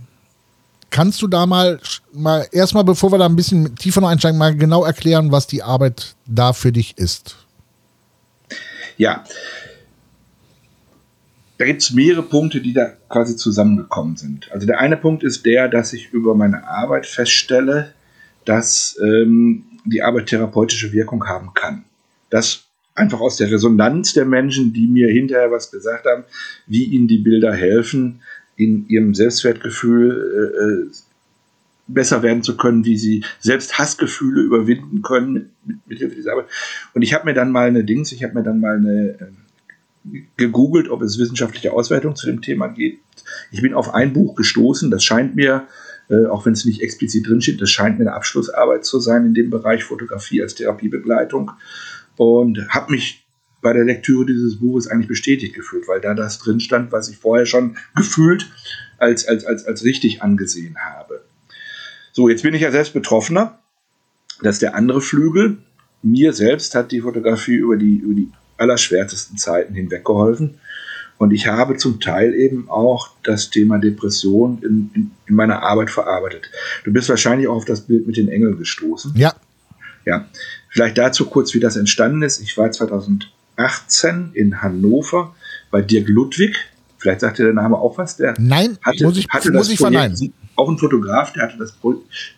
Kannst 0.94 1.20
du 1.22 1.26
da 1.26 1.44
mal, 1.44 1.80
mal 2.12 2.46
erstmal, 2.52 2.84
bevor 2.84 3.10
wir 3.10 3.18
da 3.18 3.26
ein 3.26 3.34
bisschen 3.34 3.74
tiefer 3.74 4.00
noch 4.00 4.10
einsteigen, 4.10 4.38
mal 4.38 4.54
genau 4.54 4.84
erklären, 4.84 5.32
was 5.32 5.48
die 5.48 5.60
Arbeit 5.60 6.14
da 6.24 6.52
für 6.52 6.70
dich 6.70 6.96
ist? 6.96 7.34
Ja, 8.96 9.24
da 11.58 11.64
gibt 11.64 11.82
es 11.82 11.90
mehrere 11.90 12.22
Punkte, 12.22 12.60
die 12.60 12.72
da 12.72 12.92
quasi 13.08 13.34
zusammengekommen 13.34 14.16
sind. 14.16 14.52
Also 14.52 14.68
der 14.68 14.78
eine 14.78 14.96
Punkt 14.96 15.24
ist 15.24 15.44
der, 15.44 15.66
dass 15.66 15.92
ich 15.92 16.12
über 16.12 16.36
meine 16.36 16.68
Arbeit 16.68 17.06
feststelle, 17.06 17.92
dass 18.44 18.96
ähm, 19.02 19.64
die 19.84 20.04
Arbeit 20.04 20.26
therapeutische 20.26 20.92
Wirkung 20.92 21.26
haben 21.26 21.54
kann. 21.54 21.86
Das 22.30 22.66
einfach 22.94 23.18
aus 23.20 23.36
der 23.38 23.50
Resonanz 23.50 24.12
der 24.12 24.26
Menschen, 24.26 24.72
die 24.72 24.86
mir 24.86 25.08
hinterher 25.08 25.50
was 25.50 25.72
gesagt 25.72 26.06
haben, 26.06 26.22
wie 26.68 26.84
ihnen 26.84 27.08
die 27.08 27.18
Bilder 27.18 27.52
helfen, 27.52 28.22
in 28.56 28.88
ihrem 28.88 29.14
Selbstwertgefühl 29.14 30.86
äh, 30.88 30.88
äh 30.88 30.90
besser 31.86 32.22
werden 32.22 32.42
zu 32.42 32.56
können, 32.56 32.86
wie 32.86 32.96
sie 32.96 33.22
selbst 33.40 33.76
Hassgefühle 33.76 34.40
überwinden 34.40 35.02
können 35.02 35.50
mit, 35.66 35.86
mit, 35.86 35.98
Hilfe 35.98 36.14
dieser 36.14 36.32
Arbeit. 36.32 36.46
Und 36.94 37.02
ich 37.02 37.12
habe 37.12 37.26
mir 37.26 37.34
dann 37.34 37.52
mal 37.52 37.68
eine 37.68 37.84
Dings, 37.84 38.10
ich 38.10 38.24
habe 38.24 38.32
mir 38.32 38.42
dann 38.42 38.58
mal 38.58 38.76
eine 38.76 39.18
äh, 40.10 40.22
gegoogelt, 40.38 40.88
ob 40.88 41.02
es 41.02 41.18
wissenschaftliche 41.18 41.74
Auswertung 41.74 42.16
zu 42.16 42.26
dem 42.26 42.40
Thema 42.40 42.68
gibt. 42.68 43.02
Ich 43.50 43.60
bin 43.60 43.74
auf 43.74 43.92
ein 43.92 44.14
Buch 44.14 44.34
gestoßen, 44.34 44.90
das 44.90 45.04
scheint 45.04 45.36
mir 45.36 45.66
äh, 46.08 46.26
auch 46.26 46.44
wenn 46.44 46.52
es 46.52 46.64
nicht 46.64 46.82
explizit 46.82 47.26
drinsteht, 47.26 47.60
das 47.60 47.70
scheint 47.70 47.98
mir 47.98 48.06
eine 48.06 48.14
Abschlussarbeit 48.14 48.84
zu 48.84 49.00
sein 49.00 49.26
in 49.26 49.34
dem 49.34 49.50
Bereich 49.50 49.84
Fotografie 49.84 50.42
als 50.42 50.54
Therapiebegleitung. 50.54 51.52
Und 52.16 52.68
habe 52.68 52.92
mich 52.92 53.23
bei 53.64 53.72
der 53.72 53.84
Lektüre 53.84 54.26
dieses 54.26 54.60
Buches 54.60 54.86
eigentlich 54.86 55.08
bestätigt 55.08 55.54
gefühlt, 55.54 55.88
weil 55.88 56.00
da 56.00 56.12
das 56.12 56.38
drin 56.38 56.60
stand, 56.60 56.92
was 56.92 57.08
ich 57.08 57.16
vorher 57.16 57.46
schon 57.46 57.78
gefühlt 57.96 58.46
als, 58.98 59.26
als, 59.26 59.46
als, 59.46 59.64
als 59.64 59.84
richtig 59.84 60.22
angesehen 60.22 60.76
habe. 60.78 61.22
So, 62.12 62.28
jetzt 62.28 62.42
bin 62.42 62.52
ich 62.52 62.60
ja 62.60 62.70
selbst 62.70 62.92
Betroffener. 62.92 63.58
Das 64.42 64.56
ist 64.56 64.62
der 64.62 64.74
andere 64.74 65.00
Flügel. 65.00 65.56
Mir 66.02 66.34
selbst 66.34 66.74
hat 66.74 66.92
die 66.92 67.00
Fotografie 67.00 67.54
über 67.54 67.78
die, 67.78 67.96
über 67.96 68.12
die 68.12 68.28
allerschwärzesten 68.58 69.38
Zeiten 69.38 69.72
hinweg 69.72 70.04
geholfen. 70.04 70.58
Und 71.16 71.32
ich 71.32 71.46
habe 71.46 71.78
zum 71.78 72.00
Teil 72.00 72.34
eben 72.34 72.68
auch 72.68 73.16
das 73.22 73.48
Thema 73.48 73.78
Depression 73.78 74.58
in, 74.62 74.90
in, 74.94 75.10
in, 75.26 75.34
meiner 75.34 75.62
Arbeit 75.62 75.90
verarbeitet. 75.90 76.50
Du 76.84 76.92
bist 76.92 77.08
wahrscheinlich 77.08 77.48
auch 77.48 77.56
auf 77.56 77.64
das 77.64 77.80
Bild 77.80 78.06
mit 78.06 78.18
den 78.18 78.28
Engeln 78.28 78.58
gestoßen. 78.58 79.14
Ja. 79.16 79.34
Ja. 80.04 80.28
Vielleicht 80.68 80.98
dazu 80.98 81.24
kurz, 81.26 81.54
wie 81.54 81.60
das 81.60 81.76
entstanden 81.76 82.20
ist. 82.20 82.40
Ich 82.40 82.58
war 82.58 82.70
2018 83.56 84.30
in 84.34 84.62
Hannover 84.62 85.34
bei 85.70 85.82
Dirk 85.82 86.08
Ludwig. 86.08 86.56
Vielleicht 86.98 87.20
sagt 87.20 87.38
dir 87.38 87.44
der 87.44 87.54
Name 87.54 87.76
auch 87.76 87.98
was. 87.98 88.16
Der 88.16 88.34
Nein, 88.38 88.78
hatte, 88.82 89.04
muss 89.04 89.18
ich, 89.18 89.26
hatte 89.28 89.52
muss 89.52 89.70
ich 89.70 89.78
Projekt, 89.78 89.94
verneinen. 89.94 90.32
Auch 90.56 90.68
ein 90.68 90.78
Fotograf, 90.78 91.32
der 91.32 91.44
hatte 91.44 91.58
das 91.58 91.76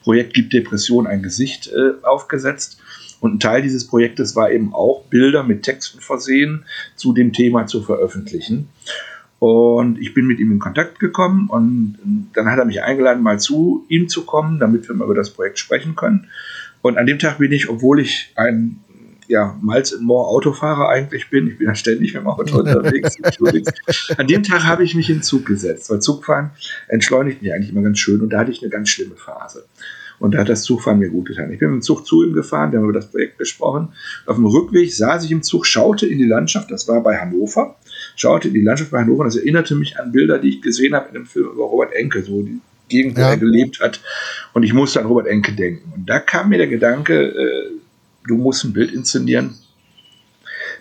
Projekt 0.03 0.35
Gibt 0.35 0.53
Depression 0.53 1.07
ein 1.07 1.23
Gesicht 1.23 1.69
äh, 1.69 2.05
aufgesetzt. 2.05 2.79
Und 3.21 3.35
ein 3.35 3.41
Teil 3.41 3.63
dieses 3.63 3.87
Projektes 3.87 4.37
war 4.37 4.51
eben 4.51 4.75
auch, 4.75 5.05
Bilder 5.05 5.43
mit 5.43 5.63
Texten 5.63 6.01
versehen 6.01 6.65
zu 6.97 7.13
dem 7.13 7.33
Thema 7.33 7.67
zu 7.67 7.83
veröffentlichen. 7.83 8.69
Und 9.39 10.01
ich 10.01 10.15
bin 10.15 10.27
mit 10.27 10.39
ihm 10.39 10.51
in 10.51 10.59
Kontakt 10.59 10.99
gekommen 10.99 11.49
und 11.49 12.29
dann 12.33 12.47
hat 12.47 12.59
er 12.59 12.65
mich 12.65 12.83
eingeladen, 12.83 13.23
mal 13.23 13.39
zu 13.39 13.85
ihm 13.89 14.09
zu 14.09 14.25
kommen, 14.25 14.59
damit 14.59 14.89
wir 14.89 14.95
mal 14.95 15.05
über 15.05 15.15
das 15.15 15.31
Projekt 15.31 15.59
sprechen 15.59 15.95
können. 15.95 16.29
Und 16.83 16.99
an 16.99 17.07
dem 17.07 17.19
Tag 17.19 17.39
bin 17.39 17.53
ich, 17.53 17.69
obwohl 17.69 18.01
ich 18.01 18.33
ein 18.37 18.81
ja, 19.29 19.59
Miles 19.63 19.93
and 19.93 20.03
More 20.03 20.27
Autofahrer 20.29 20.89
eigentlich 20.89 21.31
bin, 21.31 21.49
ich 21.49 21.59
bin 21.59 21.67
ja 21.67 21.75
ständig 21.75 22.15
mit 22.15 22.23
dem 22.23 22.27
Auto 22.29 22.59
unterwegs, 22.59 23.17
an 24.17 24.27
dem 24.27 24.43
Tag 24.43 24.65
habe 24.65 24.85
ich 24.85 24.95
mich 24.95 25.11
in 25.11 25.23
Zug 25.23 25.47
gesetzt, 25.47 25.91
weil 25.91 26.01
Zugfahren 26.01 26.51
entschleunigt 26.89 27.43
mich 27.43 27.53
eigentlich 27.53 27.71
immer 27.71 27.83
ganz 27.83 27.99
schön 27.99 28.21
und 28.21 28.31
da 28.31 28.41
hatte 28.41 28.51
ich 28.51 28.63
eine 28.63 28.71
ganz 28.71 28.89
schlimme 28.89 29.17
Phase. 29.17 29.65
Und 30.19 30.33
da 30.33 30.39
hat 30.39 30.49
das 30.49 30.63
Zugfahren 30.63 30.99
mir 30.99 31.11
gut 31.11 31.27
getan. 31.27 31.53
Ich 31.53 31.59
bin 31.59 31.69
mit 31.69 31.81
dem 31.81 31.83
Zug 31.83 32.07
zu 32.07 32.25
ihm 32.25 32.33
gefahren, 32.33 32.73
wir 32.73 32.79
haben 32.79 32.85
über 32.85 32.99
das 32.99 33.11
Projekt 33.11 33.39
gesprochen. 33.39 33.89
Auf 34.25 34.37
dem 34.37 34.47
Rückweg 34.47 34.91
saß 34.91 35.25
ich 35.25 35.31
im 35.31 35.43
Zug, 35.43 35.67
schaute 35.67 36.07
in 36.07 36.19
die 36.19 36.25
Landschaft, 36.25 36.71
das 36.71 36.89
war 36.89 37.03
bei 37.03 37.19
Hannover, 37.19 37.77
schaute 38.17 38.49
in 38.49 38.55
die 38.55 38.63
Landschaft 38.63 38.91
bei 38.93 39.01
Hannover 39.01 39.21
und 39.21 39.27
das 39.27 39.37
erinnerte 39.37 39.75
mich 39.75 39.99
an 39.99 40.13
Bilder, 40.13 40.39
die 40.39 40.49
ich 40.49 40.63
gesehen 40.63 40.95
habe 40.95 41.11
in 41.11 41.17
einem 41.17 41.27
Film 41.27 41.51
über 41.53 41.65
Robert 41.65 41.93
Enke, 41.93 42.23
so 42.23 42.43
die 42.43 42.61
Gegend, 42.89 43.17
wo 43.17 43.21
ja. 43.21 43.31
er 43.31 43.37
gelebt 43.37 43.81
hat. 43.81 44.01
Und 44.53 44.63
ich 44.63 44.73
musste 44.73 45.01
an 45.01 45.07
Robert 45.07 45.27
Enke 45.27 45.53
denken. 45.53 45.93
Und 45.95 46.09
da 46.09 46.21
kam 46.21 46.49
mir 46.49 46.59
der 46.59 46.69
Gedanke, 46.69 47.15
äh, 47.15 47.71
du 48.27 48.37
musst 48.37 48.65
ein 48.65 48.73
Bild 48.73 48.93
inszenieren, 48.93 49.55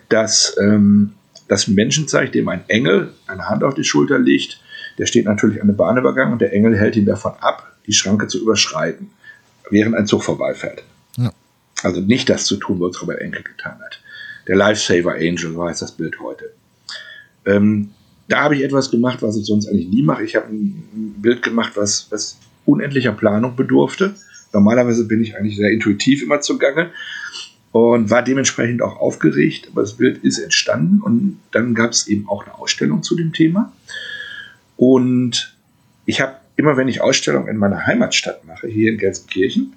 das 0.08 0.56
ähm, 0.60 1.12
das 1.48 1.68
Menschen 1.68 2.08
zeigt, 2.08 2.34
dem 2.34 2.48
ein 2.48 2.64
Engel 2.68 3.12
eine 3.26 3.48
Hand 3.48 3.62
auf 3.62 3.74
die 3.74 3.84
Schulter 3.84 4.18
legt. 4.18 4.60
Der 4.98 5.06
steht 5.06 5.26
natürlich 5.26 5.60
an 5.60 5.68
einem 5.68 5.76
Bahnübergang 5.76 6.32
und 6.32 6.40
der 6.40 6.52
Engel 6.52 6.76
hält 6.76 6.96
ihn 6.96 7.06
davon 7.06 7.32
ab, 7.40 7.76
die 7.86 7.92
Schranke 7.92 8.26
zu 8.26 8.40
überschreiten 8.40 9.10
während 9.70 9.96
ein 9.96 10.06
Zug 10.06 10.22
vorbeifährt. 10.22 10.84
Ja. 11.16 11.32
Also 11.82 12.00
nicht 12.00 12.28
das 12.28 12.46
zu 12.46 12.56
tun, 12.56 12.80
was 12.80 13.00
Robert 13.02 13.20
Enke 13.20 13.42
getan 13.42 13.78
hat. 13.84 14.00
Der 14.46 14.56
Lifesaver 14.56 15.14
Angel, 15.14 15.52
so 15.52 15.64
heißt 15.64 15.82
das 15.82 15.92
Bild 15.92 16.20
heute. 16.20 16.52
Ähm, 17.44 17.90
da 18.28 18.42
habe 18.42 18.56
ich 18.56 18.62
etwas 18.62 18.90
gemacht, 18.90 19.22
was 19.22 19.36
ich 19.36 19.46
sonst 19.46 19.68
eigentlich 19.68 19.88
nie 19.88 20.02
mache. 20.02 20.24
Ich 20.24 20.36
habe 20.36 20.46
ein 20.46 21.14
Bild 21.18 21.42
gemacht, 21.42 21.72
was, 21.74 22.06
was 22.10 22.38
unendlicher 22.64 23.12
Planung 23.12 23.56
bedurfte. 23.56 24.14
Normalerweise 24.52 25.06
bin 25.06 25.20
ich 25.20 25.36
eigentlich 25.36 25.56
sehr 25.56 25.70
intuitiv 25.70 26.22
immer 26.22 26.40
zugange 26.40 26.90
und 27.76 28.10
war 28.10 28.22
dementsprechend 28.22 28.80
auch 28.80 28.98
aufgeregt. 28.98 29.68
Aber 29.70 29.82
das 29.82 29.94
Bild 29.94 30.24
ist 30.24 30.38
entstanden 30.38 31.00
und 31.02 31.40
dann 31.50 31.74
gab 31.74 31.90
es 31.90 32.08
eben 32.08 32.28
auch 32.28 32.44
eine 32.44 32.54
Ausstellung 32.54 33.02
zu 33.02 33.16
dem 33.16 33.32
Thema. 33.32 33.72
Und 34.76 35.54
ich 36.06 36.20
habe 36.20 36.36
immer 36.56 36.76
wenn 36.76 36.88
ich 36.88 37.02
Ausstellungen 37.02 37.48
in 37.48 37.58
meiner 37.58 37.86
Heimatstadt 37.86 38.46
mache, 38.46 38.66
hier 38.66 38.90
in 38.90 38.98
Gelsenkirchen, 38.98 39.74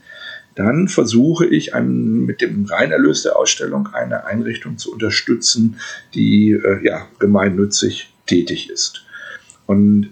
dann 0.56 0.88
versuche 0.88 1.46
ich 1.46 1.74
an, 1.74 2.26
mit 2.26 2.42
dem 2.42 2.66
Reinerlös 2.66 3.24
der 3.24 3.38
Ausstellung 3.38 3.88
eine 3.88 4.26
Einrichtung 4.26 4.78
zu 4.78 4.92
unterstützen, 4.92 5.78
die 6.14 6.52
äh, 6.52 6.86
ja, 6.86 7.08
gemeinnützig 7.20 8.14
tätig 8.26 8.70
ist. 8.70 9.06
Und 9.66 10.10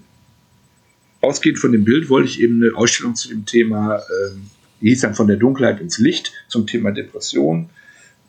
ausgehend 1.21 1.59
von 1.59 1.71
dem 1.71 1.85
Bild 1.85 2.09
wollte 2.09 2.29
ich 2.29 2.41
eben 2.41 2.61
eine 2.61 2.75
Ausstellung 2.75 3.15
zu 3.15 3.29
dem 3.29 3.45
Thema, 3.45 3.97
äh, 3.97 4.35
die 4.81 4.89
hieß 4.89 5.01
dann 5.01 5.15
von 5.15 5.27
der 5.27 5.37
Dunkelheit 5.37 5.81
ins 5.81 5.97
Licht, 5.97 6.33
zum 6.47 6.67
Thema 6.67 6.91
Depression, 6.91 7.69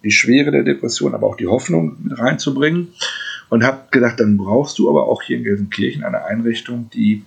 die 0.03 0.11
Schwere 0.11 0.51
der 0.51 0.63
Depression, 0.63 1.15
aber 1.15 1.27
auch 1.27 1.37
die 1.37 1.47
Hoffnung 1.47 1.97
mit 2.03 2.19
reinzubringen. 2.19 2.89
und 3.51 3.65
habe 3.65 3.85
gedacht, 3.91 4.21
dann 4.21 4.37
brauchst 4.37 4.79
du 4.79 4.91
aber 4.91 5.07
auch 5.07 5.23
hier 5.23 5.39
in 5.39 5.45
Gelsenkirchen 5.45 6.05
eine 6.05 6.25
Einrichtung, 6.25 6.91
die 6.93 7.25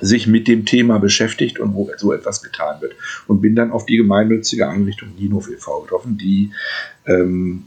sich 0.00 0.26
mit 0.26 0.48
dem 0.48 0.64
Thema 0.64 0.98
beschäftigt 0.98 1.58
und 1.58 1.74
wo 1.74 1.90
so 1.96 2.12
etwas 2.12 2.42
getan 2.42 2.80
wird. 2.80 2.94
Und 3.26 3.40
bin 3.40 3.54
dann 3.54 3.70
auf 3.70 3.86
die 3.86 3.96
gemeinnützige 3.96 4.68
Einrichtung 4.68 5.10
Ninov 5.16 5.48
e.V. 5.48 5.82
getroffen, 5.82 6.18
die 6.18 6.50
ähm, 7.06 7.64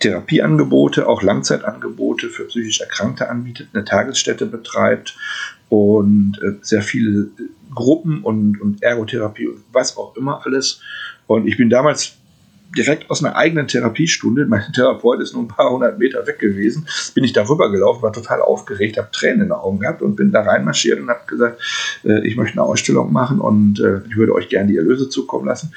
Therapieangebote, 0.00 1.08
auch 1.08 1.22
Langzeitangebote 1.22 2.28
für 2.28 2.44
psychisch 2.44 2.80
Erkrankte 2.80 3.30
anbietet, 3.30 3.68
eine 3.72 3.84
Tagesstätte 3.84 4.46
betreibt 4.46 5.16
und 5.68 6.38
äh, 6.42 6.56
sehr 6.60 6.82
viele 6.82 7.28
Gruppen 7.74 8.22
und, 8.22 8.60
und 8.60 8.82
Ergotherapie 8.82 9.48
und 9.48 9.62
was 9.72 9.96
auch 9.96 10.16
immer 10.16 10.44
alles. 10.44 10.80
Und 11.26 11.46
ich 11.46 11.56
bin 11.56 11.70
damals 11.70 12.18
direkt 12.76 13.10
aus 13.10 13.24
einer 13.24 13.36
eigenen 13.36 13.68
Therapiestunde, 13.68 14.46
mein 14.46 14.64
Therapeut 14.74 15.20
ist 15.20 15.32
nur 15.32 15.42
ein 15.42 15.48
paar 15.48 15.70
hundert 15.70 15.98
Meter 15.98 16.26
weg 16.26 16.38
gewesen, 16.38 16.86
bin 17.14 17.24
ich 17.24 17.32
darüber 17.32 17.70
gelaufen, 17.70 18.02
war 18.02 18.12
total 18.12 18.40
aufgeregt, 18.40 18.98
habe 18.98 19.08
Tränen 19.12 19.42
in 19.42 19.46
den 19.46 19.52
Augen 19.52 19.80
gehabt 19.80 20.02
und 20.02 20.16
bin 20.16 20.32
da 20.32 20.42
reinmarschiert 20.42 21.00
und 21.00 21.08
habe 21.08 21.26
gesagt, 21.26 21.60
äh, 22.04 22.26
ich 22.26 22.36
möchte 22.36 22.58
eine 22.58 22.62
Ausstellung 22.62 23.12
machen 23.12 23.40
und 23.40 23.80
äh, 23.80 24.00
ich 24.08 24.16
würde 24.16 24.34
euch 24.34 24.48
gerne 24.48 24.70
die 24.70 24.76
Erlöse 24.76 25.08
zukommen 25.08 25.46
lassen. 25.46 25.72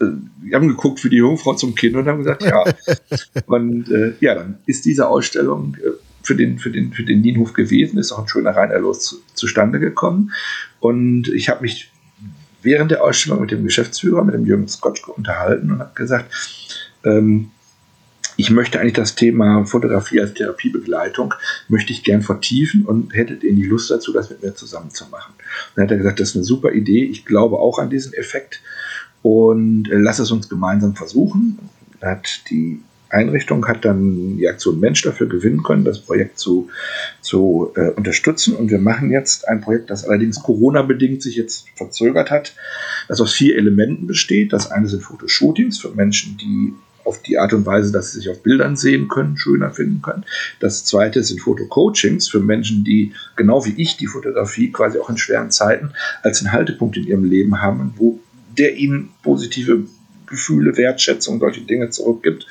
Äh, 0.00 0.06
wir 0.42 0.56
haben 0.56 0.68
geguckt 0.68 1.00
für 1.00 1.10
die 1.10 1.16
Jungfrau 1.16 1.54
zum 1.54 1.74
Kind 1.74 1.96
und 1.96 2.06
haben 2.06 2.18
gesagt, 2.18 2.42
ja. 2.42 2.64
und 3.46 3.90
äh, 3.90 4.14
ja, 4.20 4.34
dann 4.34 4.58
ist 4.66 4.84
diese 4.84 5.08
Ausstellung 5.08 5.76
äh, 5.76 5.90
für 6.22 6.34
den, 6.34 6.58
für 6.58 6.70
den, 6.70 6.92
für 6.92 7.04
den 7.04 7.20
Nienhof 7.20 7.52
gewesen, 7.52 7.98
ist 7.98 8.12
auch 8.12 8.20
ein 8.20 8.28
schöner 8.28 8.50
Reinerlos 8.50 9.00
zu, 9.00 9.16
zustande 9.34 9.80
gekommen. 9.80 10.32
Und 10.80 11.28
ich 11.28 11.48
habe 11.48 11.62
mich 11.62 11.90
während 12.62 12.90
der 12.90 13.02
Ausstellung 13.04 13.40
mit 13.40 13.50
dem 13.50 13.64
Geschäftsführer, 13.64 14.24
mit 14.24 14.34
dem 14.34 14.46
Jürgen 14.46 14.68
Skotschke 14.68 15.12
unterhalten 15.12 15.70
und 15.70 15.80
habe 15.80 15.94
gesagt, 15.94 16.32
ähm, 17.04 17.50
ich 18.36 18.50
möchte 18.50 18.78
eigentlich 18.78 18.92
das 18.92 19.16
Thema 19.16 19.66
Fotografie 19.66 20.20
als 20.20 20.34
Therapiebegleitung, 20.34 21.34
möchte 21.66 21.92
ich 21.92 22.04
gern 22.04 22.22
vertiefen 22.22 22.84
und 22.86 23.12
hättet 23.12 23.42
ihr 23.42 23.52
die 23.52 23.66
Lust 23.66 23.90
dazu, 23.90 24.12
das 24.12 24.30
mit 24.30 24.44
mir 24.44 24.54
zusammen 24.54 24.90
zu 24.90 25.06
machen. 25.08 25.34
Dann 25.74 25.84
hat 25.84 25.90
er 25.90 25.96
gesagt, 25.96 26.20
das 26.20 26.30
ist 26.30 26.36
eine 26.36 26.44
super 26.44 26.72
Idee, 26.72 27.04
ich 27.04 27.24
glaube 27.24 27.58
auch 27.58 27.80
an 27.80 27.90
diesen 27.90 28.12
Effekt 28.14 28.62
und 29.22 29.90
äh, 29.90 29.96
lass 29.96 30.20
es 30.20 30.30
uns 30.30 30.48
gemeinsam 30.48 30.94
versuchen. 30.94 31.58
Da 32.00 32.10
hat 32.10 32.48
die 32.48 32.80
Einrichtung 33.10 33.66
hat 33.66 33.84
dann 33.84 34.36
die 34.36 34.48
Aktion 34.48 34.80
Mensch 34.80 35.02
dafür 35.02 35.28
gewinnen 35.28 35.62
können, 35.62 35.84
das 35.84 36.00
Projekt 36.00 36.38
zu, 36.38 36.68
zu 37.20 37.72
äh, 37.76 37.90
unterstützen. 37.90 38.54
Und 38.54 38.70
wir 38.70 38.78
machen 38.78 39.10
jetzt 39.10 39.48
ein 39.48 39.60
Projekt, 39.60 39.90
das 39.90 40.04
allerdings 40.04 40.42
Corona-bedingt 40.42 41.22
sich 41.22 41.36
jetzt 41.36 41.66
verzögert 41.76 42.30
hat, 42.30 42.54
das 43.08 43.20
aus 43.20 43.32
vier 43.32 43.56
Elementen 43.56 44.06
besteht. 44.06 44.52
Das 44.52 44.70
eine 44.70 44.88
sind 44.88 45.02
Fotoshootings 45.02 45.78
für 45.78 45.90
Menschen, 45.90 46.36
die 46.36 46.74
auf 47.04 47.22
die 47.22 47.38
Art 47.38 47.54
und 47.54 47.64
Weise, 47.64 47.90
dass 47.90 48.12
sie 48.12 48.18
sich 48.18 48.28
auf 48.28 48.42
Bildern 48.42 48.76
sehen 48.76 49.08
können, 49.08 49.38
schöner 49.38 49.70
finden 49.70 50.02
können. 50.02 50.24
Das 50.60 50.84
zweite 50.84 51.24
sind 51.24 51.40
Fotocoachings 51.40 52.28
für 52.28 52.40
Menschen, 52.40 52.84
die 52.84 53.14
genau 53.34 53.64
wie 53.64 53.74
ich 53.78 53.96
die 53.96 54.06
Fotografie 54.06 54.70
quasi 54.70 54.98
auch 54.98 55.08
in 55.08 55.16
schweren 55.16 55.50
Zeiten 55.50 55.92
als 56.22 56.40
einen 56.40 56.52
Haltepunkt 56.52 56.98
in 56.98 57.06
ihrem 57.06 57.24
Leben 57.24 57.62
haben, 57.62 57.94
wo 57.96 58.20
der 58.58 58.76
ihnen 58.76 59.10
positive 59.22 59.84
Gefühle, 60.28 60.76
Wertschätzung, 60.76 61.40
solche 61.40 61.62
Dinge 61.62 61.90
zurückgibt. 61.90 62.46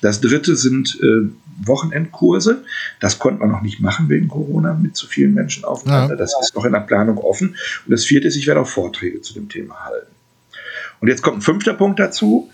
Das 0.00 0.20
dritte 0.20 0.56
sind 0.56 0.98
äh, 1.02 1.28
Wochenendkurse. 1.66 2.64
Das 3.00 3.18
konnte 3.18 3.40
man 3.40 3.50
noch 3.50 3.62
nicht 3.62 3.80
machen 3.80 4.08
wegen 4.08 4.28
Corona 4.28 4.74
mit 4.74 4.96
zu 4.96 5.06
vielen 5.06 5.34
Menschen 5.34 5.64
aufeinander. 5.64 6.14
Ja. 6.14 6.18
Das 6.18 6.34
ist 6.40 6.54
noch 6.54 6.64
in 6.64 6.72
der 6.72 6.80
Planung 6.80 7.18
offen. 7.18 7.50
Und 7.50 7.90
das 7.90 8.04
vierte 8.04 8.28
ist, 8.28 8.36
ich 8.36 8.46
werde 8.46 8.60
auch 8.60 8.68
Vorträge 8.68 9.20
zu 9.20 9.34
dem 9.34 9.48
Thema 9.48 9.84
halten. 9.84 10.12
Und 11.00 11.08
jetzt 11.08 11.22
kommt 11.22 11.38
ein 11.38 11.42
fünfter 11.42 11.74
Punkt 11.74 11.98
dazu. 11.98 12.50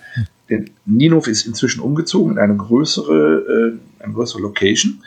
Denn 0.50 0.70
Ninov 0.86 1.28
ist 1.28 1.46
inzwischen 1.46 1.80
umgezogen 1.80 2.32
in 2.32 2.38
eine 2.38 2.56
größere, 2.56 3.78
äh, 3.98 4.02
eine 4.02 4.14
größere 4.14 4.40
Location. 4.40 5.02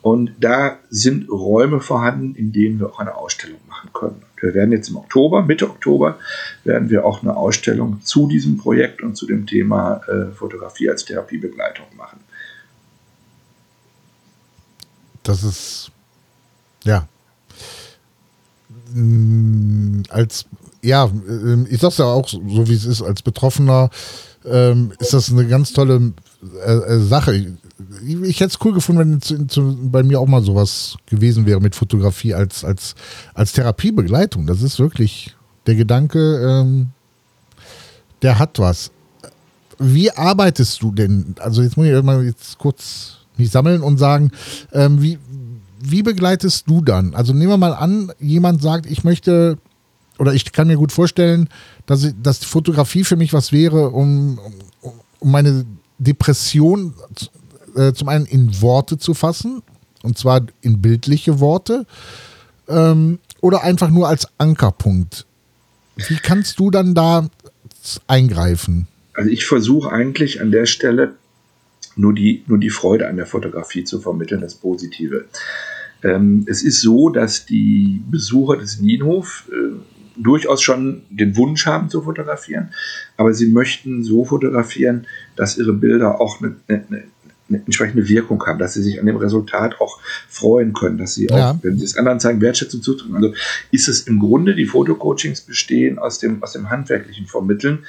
Und 0.00 0.32
da 0.40 0.78
sind 0.88 1.30
Räume 1.30 1.80
vorhanden, 1.80 2.34
in 2.34 2.52
denen 2.52 2.80
wir 2.80 2.88
auch 2.88 2.98
eine 2.98 3.14
Ausstellung 3.14 3.60
machen 3.68 3.90
können. 3.92 4.22
Wir 4.40 4.54
werden 4.54 4.72
jetzt 4.72 4.88
im 4.88 4.96
Oktober, 4.96 5.42
Mitte 5.42 5.68
Oktober, 5.68 6.18
werden 6.64 6.88
wir 6.90 7.04
auch 7.04 7.22
eine 7.22 7.36
Ausstellung 7.36 8.00
zu 8.02 8.26
diesem 8.26 8.56
Projekt 8.58 9.02
und 9.02 9.16
zu 9.16 9.26
dem 9.26 9.46
Thema 9.46 10.00
äh, 10.08 10.32
Fotografie 10.32 10.88
als 10.88 11.04
Therapiebegleitung 11.04 11.86
machen. 11.96 12.20
Das 15.22 15.42
ist, 15.42 15.90
ja, 16.84 17.08
mm, 18.94 20.02
als, 20.08 20.46
ja, 20.82 21.10
ähm, 21.28 21.66
ich 21.68 21.80
sag's 21.80 21.98
ja 21.98 22.04
auch 22.04 22.28
so, 22.28 22.40
wie 22.68 22.74
es 22.74 22.84
ist, 22.84 23.02
als 23.02 23.22
Betroffener 23.22 23.90
ähm, 24.50 24.92
ist 24.98 25.12
das 25.12 25.30
eine 25.30 25.46
ganz 25.46 25.72
tolle 25.72 26.12
äh, 26.64 26.72
äh 26.72 26.98
Sache. 27.00 27.34
Ich, 27.34 28.22
ich 28.22 28.40
hätte 28.40 28.52
es 28.52 28.64
cool 28.64 28.72
gefunden, 28.72 29.00
wenn 29.00 29.20
zu, 29.20 29.46
zu, 29.46 29.78
bei 29.82 30.02
mir 30.02 30.20
auch 30.20 30.26
mal 30.26 30.42
sowas 30.42 30.96
gewesen 31.06 31.46
wäre 31.46 31.60
mit 31.60 31.74
Fotografie 31.74 32.34
als, 32.34 32.64
als, 32.64 32.94
als 33.34 33.52
Therapiebegleitung. 33.52 34.46
Das 34.46 34.62
ist 34.62 34.78
wirklich 34.78 35.34
der 35.66 35.74
Gedanke, 35.74 36.18
ähm, 36.18 36.88
der 38.22 38.38
hat 38.38 38.58
was. 38.58 38.90
Wie 39.78 40.10
arbeitest 40.10 40.82
du 40.82 40.90
denn? 40.90 41.34
Also 41.38 41.62
jetzt 41.62 41.76
muss 41.76 41.86
ich 41.86 42.02
mal 42.02 42.24
jetzt 42.24 42.58
kurz 42.58 43.18
mich 43.36 43.50
sammeln 43.50 43.82
und 43.82 43.98
sagen, 43.98 44.30
ähm, 44.72 45.02
wie, 45.02 45.18
wie 45.80 46.02
begleitest 46.02 46.68
du 46.68 46.80
dann? 46.80 47.14
Also 47.14 47.34
nehmen 47.34 47.50
wir 47.50 47.58
mal 47.58 47.74
an, 47.74 48.10
jemand 48.18 48.62
sagt, 48.62 48.86
ich 48.86 49.04
möchte 49.04 49.58
oder 50.18 50.34
ich 50.34 50.50
kann 50.52 50.66
mir 50.66 50.76
gut 50.76 50.92
vorstellen, 50.92 51.48
dass, 51.86 52.04
ich, 52.04 52.14
dass 52.22 52.44
Fotografie 52.44 53.04
für 53.04 53.16
mich 53.16 53.32
was 53.32 53.52
wäre, 53.52 53.90
um, 53.90 54.38
um, 54.80 55.30
meine 55.30 55.66
Depression 55.98 56.94
äh, 57.74 57.92
zum 57.92 58.08
einen 58.08 58.26
in 58.26 58.60
Worte 58.60 58.98
zu 58.98 59.14
fassen, 59.14 59.62
und 60.02 60.18
zwar 60.18 60.42
in 60.60 60.80
bildliche 60.80 61.40
Worte, 61.40 61.86
ähm, 62.68 63.18
oder 63.40 63.62
einfach 63.62 63.90
nur 63.90 64.08
als 64.08 64.26
Ankerpunkt. 64.38 65.26
Wie 65.96 66.16
kannst 66.16 66.58
du 66.58 66.70
dann 66.70 66.94
da 66.94 67.28
eingreifen? 68.06 68.88
Also 69.14 69.30
ich 69.30 69.46
versuche 69.46 69.90
eigentlich 69.90 70.40
an 70.40 70.50
der 70.50 70.66
Stelle 70.66 71.14
nur 71.96 72.12
die, 72.12 72.44
nur 72.46 72.58
die 72.58 72.70
Freude 72.70 73.08
an 73.08 73.16
der 73.16 73.26
Fotografie 73.26 73.84
zu 73.84 74.00
vermitteln, 74.00 74.42
das 74.42 74.54
Positive. 74.54 75.24
Ähm, 76.02 76.44
es 76.46 76.62
ist 76.62 76.82
so, 76.82 77.08
dass 77.08 77.46
die 77.46 78.02
Besucher 78.10 78.58
des 78.58 78.80
Nienhof 78.80 79.48
äh, 79.50 79.76
durchaus 80.16 80.62
schon 80.62 81.02
den 81.10 81.36
Wunsch 81.36 81.66
haben 81.66 81.88
zu 81.88 82.02
fotografieren, 82.02 82.72
aber 83.16 83.34
sie 83.34 83.46
möchten 83.46 84.02
so 84.02 84.24
fotografieren, 84.24 85.06
dass 85.36 85.58
ihre 85.58 85.72
Bilder 85.72 86.20
auch 86.20 86.40
eine, 86.40 86.56
eine, 86.68 87.04
eine 87.48 87.58
entsprechende 87.64 88.08
Wirkung 88.08 88.44
haben, 88.46 88.58
dass 88.58 88.74
sie 88.74 88.82
sich 88.82 88.98
an 88.98 89.06
dem 89.06 89.16
Resultat 89.16 89.80
auch 89.80 90.00
freuen 90.28 90.72
können, 90.72 90.98
dass 90.98 91.14
sie 91.14 91.30
auch, 91.30 91.36
ja. 91.36 91.58
wenn 91.62 91.78
sie 91.78 91.84
es 91.84 91.96
anderen 91.96 92.20
zeigen, 92.20 92.40
Wertschätzung 92.40 92.82
zudrücken. 92.82 93.14
Also 93.16 93.34
ist 93.70 93.88
es 93.88 94.02
im 94.02 94.18
Grunde, 94.18 94.54
die 94.54 94.66
Fotocoachings 94.66 95.42
bestehen 95.42 95.98
aus 95.98 96.18
dem, 96.18 96.42
aus 96.42 96.52
dem 96.52 96.70
handwerklichen 96.70 97.26
Vermitteln 97.26 97.84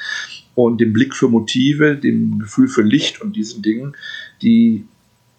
und 0.53 0.79
dem 0.79 0.93
Blick 0.93 1.15
für 1.15 1.27
Motive, 1.27 1.95
dem 1.95 2.39
Gefühl 2.39 2.67
für 2.67 2.83
Licht 2.83 3.21
und 3.21 3.35
diesen 3.35 3.61
Dingen, 3.61 3.95
die 4.41 4.85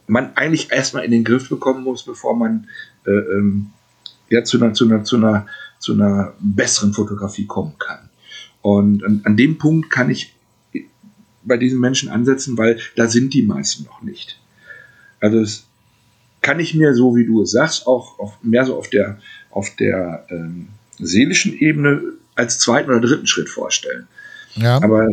man 0.07 0.33
eigentlich 0.37 0.73
erstmal 0.73 1.05
in 1.05 1.11
den 1.11 1.25
Griff 1.25 1.49
bekommen 1.49 1.85
muss, 1.85 2.05
bevor 2.05 2.35
man 2.35 2.67
äh, 3.07 3.11
ähm, 3.11 3.71
ja, 4.31 4.45
zu 4.45 4.61
einer, 4.61 4.75
zu 4.75 4.87
einer, 4.87 5.05
zu 5.05 5.17
einer 5.17 5.47
zu 5.79 5.95
einer 5.95 6.35
besseren 6.41 6.93
Fotografie 6.93 7.47
kommen 7.47 7.75
kann. 7.79 8.09
Und 8.63 9.05
an, 9.05 9.21
an 9.25 9.37
dem 9.37 9.59
Punkt 9.59 9.91
kann 9.91 10.11
ich 10.11 10.35
bei 11.45 11.57
diesen 11.57 11.81
Menschen 11.81 12.09
ansetzen, 12.09 12.59
weil 12.59 12.79
da 12.97 13.09
sind 13.09 13.33
die 13.35 13.43
meisten 13.43 13.85
noch 13.85 14.03
nicht. 14.03 14.39
Also 15.21 15.41
das 15.41 15.65
kann 16.43 16.61
ich 16.61 16.75
mir 16.75 16.95
so, 16.95 17.17
wie 17.17 17.27
du 17.27 17.43
es 17.43 17.51
sagst, 17.51 17.87
auch 17.87 18.19
auf, 18.19 18.39
mehr 18.43 18.65
so 18.65 18.77
auf 18.77 18.89
der, 18.91 19.19
auf 19.51 19.75
der 19.77 20.27
ähm, 20.31 20.69
seelischen 20.99 21.57
Ebene 21.59 22.03
als 22.35 22.59
zweiten 22.59 22.91
oder 22.91 23.01
dritten 23.01 23.27
Schritt 23.27 23.49
vorstellen. 23.49 24.07
Ja. 24.55 24.77
Aber 24.77 25.09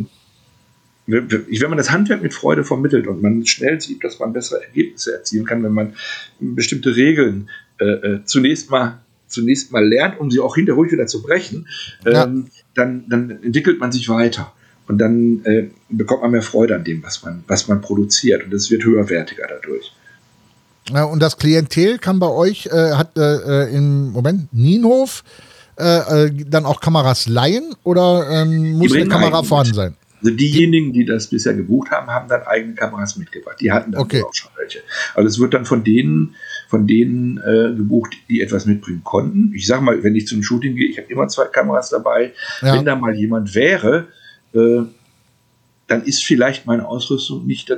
wenn 1.07 1.69
man 1.69 1.77
das 1.77 1.91
Handwerk 1.91 2.23
mit 2.23 2.33
Freude 2.33 2.63
vermittelt 2.63 3.07
und 3.07 3.21
man 3.21 3.45
schnell 3.45 3.79
sieht, 3.79 4.03
dass 4.03 4.19
man 4.19 4.33
bessere 4.33 4.63
Ergebnisse 4.63 5.13
erzielen 5.13 5.45
kann, 5.45 5.63
wenn 5.63 5.73
man 5.73 5.93
bestimmte 6.39 6.95
Regeln 6.95 7.49
äh, 7.79 7.85
äh 7.85 8.25
zunächst 8.25 8.71
mal 8.71 9.04
zunächst 9.27 9.71
mal 9.71 9.85
lernt, 9.87 10.19
um 10.19 10.31
sie 10.31 10.39
auch 10.39 10.55
hinterher 10.55 10.77
ruhig 10.77 10.91
wieder 10.91 11.07
zu 11.07 11.21
brechen, 11.21 11.67
ja. 12.05 12.25
ähm, 12.25 12.47
dann, 12.73 13.05
dann 13.09 13.29
entwickelt 13.43 13.79
man 13.79 13.91
sich 13.91 14.09
weiter. 14.09 14.53
Und 14.87 14.99
dann 14.99 15.43
äh, 15.45 15.69
bekommt 15.89 16.21
man 16.21 16.31
mehr 16.31 16.43
Freude 16.43 16.75
an 16.75 16.83
dem, 16.83 17.03
was 17.03 17.23
man, 17.23 17.43
was 17.47 17.67
man 17.67 17.81
produziert. 17.81 18.45
Und 18.45 18.53
es 18.53 18.69
wird 18.69 18.83
höherwertiger 18.83 19.47
dadurch. 19.47 19.91
Ja, 20.93 21.05
und 21.05 21.19
das 21.19 21.37
Klientel 21.37 21.97
kann 21.97 22.19
bei 22.19 22.27
euch, 22.27 22.67
äh, 22.67 22.91
hat 22.91 23.17
äh, 23.17 23.65
äh 23.65 23.75
im 23.75 24.11
Moment 24.11 24.53
Nienhof 24.53 25.23
äh, 25.77 26.27
äh, 26.27 26.31
dann 26.47 26.65
auch 26.65 26.79
Kameras 26.79 27.27
leihen 27.27 27.75
oder 27.83 28.29
ähm, 28.29 28.77
muss 28.77 28.93
eine 28.93 29.07
Kamera 29.07 29.43
vorhanden 29.43 29.73
sein? 29.73 29.95
Also 30.21 30.35
diejenigen, 30.35 30.93
die 30.93 31.05
das 31.05 31.27
bisher 31.27 31.53
gebucht 31.53 31.91
haben, 31.91 32.07
haben 32.07 32.27
dann 32.27 32.43
eigene 32.43 32.73
Kameras 32.73 33.17
mitgebracht. 33.17 33.57
Die 33.59 33.71
hatten 33.71 33.91
dann 33.91 34.01
okay. 34.01 34.23
auch 34.23 34.33
schon 34.33 34.51
welche. 34.57 34.79
Also 35.13 35.27
es 35.27 35.39
wird 35.39 35.53
dann 35.53 35.65
von 35.65 35.83
denen, 35.83 36.35
von 36.67 36.87
denen 36.87 37.37
äh, 37.37 37.75
gebucht, 37.75 38.15
die 38.29 38.41
etwas 38.41 38.65
mitbringen 38.65 39.03
konnten. 39.03 39.51
Ich 39.53 39.67
sage 39.67 39.83
mal, 39.83 40.03
wenn 40.03 40.15
ich 40.15 40.27
zum 40.27 40.41
Shooting 40.41 40.75
gehe, 40.75 40.87
ich 40.87 40.97
habe 40.97 41.11
immer 41.11 41.27
zwei 41.27 41.45
Kameras 41.45 41.89
dabei. 41.89 42.33
Ja. 42.61 42.73
Wenn 42.73 42.85
da 42.85 42.95
mal 42.95 43.15
jemand 43.15 43.53
wäre, 43.55 44.07
äh, 44.53 44.83
dann 45.87 46.03
ist 46.03 46.23
vielleicht 46.23 46.65
meine 46.65 46.87
Ausrüstung 46.87 47.45
nicht 47.45 47.71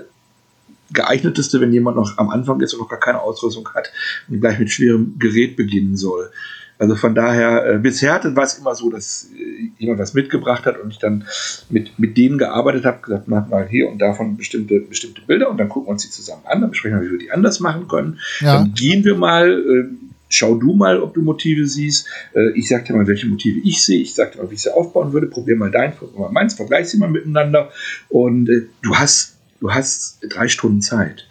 geeigneteste, 0.94 1.60
wenn 1.60 1.74
jemand 1.74 1.98
noch 1.98 2.18
am 2.18 2.30
Anfang 2.30 2.62
ist 2.62 2.74
und 2.74 2.82
noch 2.82 2.90
gar 2.90 3.00
keine 3.00 3.22
Ausrüstung 3.22 3.68
hat 3.74 3.92
und 4.30 4.40
gleich 4.40 4.60
mit 4.60 4.72
schwerem 4.72 5.16
Gerät 5.20 5.56
beginnen 5.56 5.98
soll. 5.98 6.32
Also 6.80 6.96
von 6.96 7.16
daher, 7.16 7.66
äh, 7.66 7.78
bisher 7.80 8.22
war 8.36 8.44
es 8.44 8.60
immer 8.60 8.76
so, 8.76 8.90
dass 8.90 9.30
äh, 9.36 9.72
jemand 9.80 10.00
was 10.00 10.14
mitgebracht 10.14 10.66
hat 10.66 10.80
und 10.80 10.92
ich 10.92 11.00
dann 11.00 11.26
mit, 11.70 11.98
mit 11.98 12.18
denen 12.18 12.38
gearbeitet 12.38 12.86
habe, 12.86 13.02
gesagt, 13.02 13.28
mach 13.28 13.48
mal 13.48 13.68
hier 13.68 13.90
und 13.90 14.00
davon 14.00 14.38
bestimmte, 14.38 14.80
bestimmte 14.82 15.22
Bilder 15.22 15.50
und 15.50 15.58
dann 15.58 15.70
gucken 15.70 15.88
wir 15.88 15.92
uns 15.92 16.04
die 16.04 16.12
zusammen 16.12 16.44
an, 16.46 16.62
dann 16.62 16.70
besprechen 16.70 17.02
wir, 17.02 17.08
wie 17.08 17.12
wir 17.14 17.20
die 17.20 17.32
anders 17.32 17.60
machen 17.60 17.88
können. 17.88 18.20
Ja. 18.42 18.58
Dann 18.58 18.74
gehen 18.74 19.04
wir 19.04 19.16
mal, 19.16 19.50
äh, 19.50 19.86
schau 20.30 20.56
du 20.56 20.74
mal, 20.76 21.02
ob 21.02 21.16
du 21.16 21.22
Motive 21.22 21.68
siehst. 21.68 22.08
Äh, 22.34 22.52
ich 22.52 22.68
sag 22.68 22.86
dir 22.86 22.96
mal, 22.96 23.08
welche 23.08 23.28
Motive 23.28 23.60
ich 23.64 23.84
sehe. 23.84 24.00
Ich 24.00 24.14
sag 24.14 24.34
dir 24.34 24.44
mal, 24.44 24.52
wie 24.52 24.56
ich 24.56 24.62
sie 24.62 24.74
aufbauen 24.74 25.14
würde. 25.14 25.28
Probier 25.28 25.56
mal 25.56 25.72
dein, 25.72 25.96
probier 25.96 26.20
mal 26.20 26.32
meins, 26.32 26.54
vergleich 26.54 26.90
sie 26.90 26.98
mal 26.98 27.10
miteinander 27.10 27.72
und 28.10 28.50
äh, 28.50 28.68
du 28.84 28.96
hast, 28.96 29.38
du 29.62 29.74
hast 29.74 30.20
drei 30.30 30.48
Stunden 30.48 30.82
Zeit. 30.82 31.28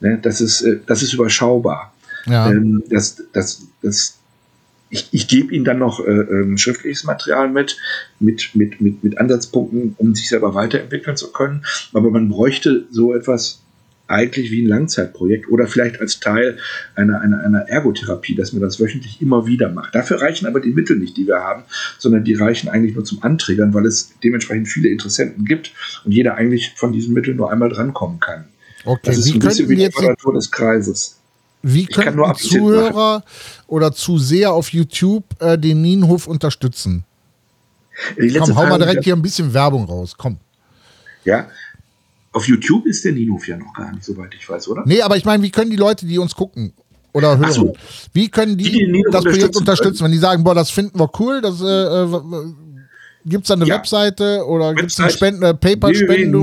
Ne? 0.00 0.18
Das, 0.20 0.42
ist, 0.42 0.62
äh, 0.62 0.80
das 0.86 1.02
ist 1.02 1.14
überschaubar. 1.14 1.94
Ja. 2.26 2.50
Ähm, 2.50 2.82
das, 2.90 3.22
das, 3.32 3.62
das, 3.82 4.18
ich, 4.90 5.08
ich 5.12 5.28
gebe 5.28 5.54
Ihnen 5.54 5.64
dann 5.64 5.78
noch 5.78 6.04
äh, 6.04 6.10
ähm, 6.10 6.58
schriftliches 6.58 7.04
Material 7.04 7.48
mit, 7.48 7.76
mit, 8.20 8.54
mit, 8.54 8.80
mit, 8.80 9.02
mit 9.02 9.18
Ansatzpunkten, 9.18 9.94
um 9.98 10.14
sich 10.14 10.28
selber 10.28 10.54
weiterentwickeln 10.54 11.16
zu 11.16 11.32
können. 11.32 11.64
Aber 11.92 12.10
man 12.10 12.28
bräuchte 12.28 12.86
so 12.90 13.14
etwas 13.14 13.62
eigentlich 14.08 14.50
wie 14.50 14.62
ein 14.62 14.68
Langzeitprojekt 14.68 15.48
oder 15.48 15.66
vielleicht 15.66 16.00
als 16.00 16.20
Teil 16.20 16.58
einer, 16.94 17.20
einer, 17.20 17.40
einer 17.40 17.68
Ergotherapie, 17.68 18.36
dass 18.36 18.52
man 18.52 18.62
das 18.62 18.78
wöchentlich 18.78 19.20
immer 19.20 19.46
wieder 19.46 19.70
macht. 19.70 19.94
Dafür 19.94 20.20
reichen 20.20 20.46
aber 20.46 20.60
die 20.60 20.70
Mittel 20.70 20.96
nicht, 20.96 21.16
die 21.16 21.26
wir 21.26 21.40
haben, 21.40 21.64
sondern 21.98 22.24
die 22.24 22.34
reichen 22.34 22.68
eigentlich 22.68 22.94
nur 22.94 23.04
zum 23.04 23.22
Anträgern, 23.22 23.74
weil 23.74 23.86
es 23.86 24.12
dementsprechend 24.22 24.68
viele 24.68 24.88
Interessenten 24.88 25.44
gibt 25.44 25.72
und 26.04 26.12
jeder 26.12 26.36
eigentlich 26.36 26.72
von 26.76 26.92
diesen 26.92 27.14
Mitteln 27.14 27.36
nur 27.36 27.50
einmal 27.50 27.68
drankommen 27.68 28.20
kann. 28.20 28.44
Okay, 28.84 29.00
das 29.02 29.18
ist 29.18 29.26
wie 29.26 29.32
ein 29.32 29.40
bisschen 29.40 29.68
wie 29.68 29.76
die 29.76 29.88
Quadratur 29.88 30.34
des 30.34 30.50
Kreises. 30.52 31.15
Wie 31.68 31.86
können 31.86 32.22
Zuhörer 32.36 33.24
oder 33.66 33.92
Zuseher 33.92 34.52
auf 34.52 34.72
YouTube 34.72 35.24
äh, 35.40 35.58
den 35.58 35.82
Nienhof 35.82 36.28
unterstützen? 36.28 37.04
Komm, 38.38 38.54
hau 38.54 38.66
mal 38.66 38.78
direkt 38.78 39.04
hier 39.04 39.16
ein 39.16 39.22
bisschen 39.22 39.52
Werbung 39.52 39.84
raus. 39.84 40.14
Komm. 40.16 40.38
Ja, 41.24 41.48
auf 42.32 42.46
YouTube 42.46 42.86
ist 42.86 43.04
der 43.04 43.12
Nienhof 43.12 43.48
ja 43.48 43.56
noch 43.56 43.72
gar 43.72 43.90
nicht, 43.92 44.04
soweit 44.04 44.32
ich 44.34 44.48
weiß, 44.48 44.68
oder? 44.68 44.84
Nee, 44.86 45.00
aber 45.00 45.16
ich 45.16 45.24
meine, 45.24 45.42
wie 45.42 45.50
können 45.50 45.70
die 45.70 45.76
Leute, 45.76 46.06
die 46.06 46.18
uns 46.18 46.34
gucken 46.34 46.72
oder 47.12 47.38
hören, 47.38 47.50
so. 47.50 47.74
wie 48.12 48.28
können 48.28 48.56
die, 48.56 48.70
die 48.70 49.04
das 49.10 49.24
Projekt 49.24 49.56
unterstützen, 49.56 50.04
wenn 50.04 50.12
die 50.12 50.18
sagen, 50.18 50.44
boah, 50.44 50.54
das 50.54 50.70
finden 50.70 51.00
wir 51.00 51.10
cool, 51.18 51.40
das 51.40 51.62
äh, 51.62 51.64
äh 51.64 52.52
gibt 53.24 53.44
es 53.44 53.48
da 53.48 53.54
eine 53.54 53.66
ja. 53.66 53.74
Webseite 53.74 54.44
oder 54.46 54.74
gibt 54.74 54.92
es 54.92 55.00
eine 55.00 55.10
Spenden, 55.10 55.42
äh, 55.42 55.54
PayPal-Spendung? 55.54 56.42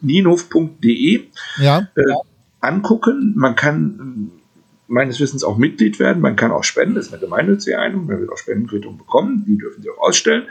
Nienhof.de. 0.00 1.22
Ja. 1.60 1.88
Äh, 1.94 2.02
angucken. 2.62 3.34
Man 3.36 3.54
kann 3.54 4.30
äh, 4.30 4.42
meines 4.92 5.20
Wissens 5.20 5.44
auch 5.44 5.56
Mitglied 5.56 5.98
werden, 5.98 6.20
man 6.20 6.36
kann 6.36 6.50
auch 6.50 6.64
spenden, 6.64 6.94
das 6.94 7.06
ist 7.06 7.12
eine 7.12 7.20
gemeinnützige 7.20 7.78
Einung, 7.78 8.06
man 8.06 8.20
wird 8.20 8.30
auch 8.30 8.36
Spendenquittung 8.36 8.98
bekommen, 8.98 9.44
die 9.46 9.56
dürfen 9.56 9.82
Sie 9.82 9.88
auch 9.90 9.98
ausstellen. 9.98 10.44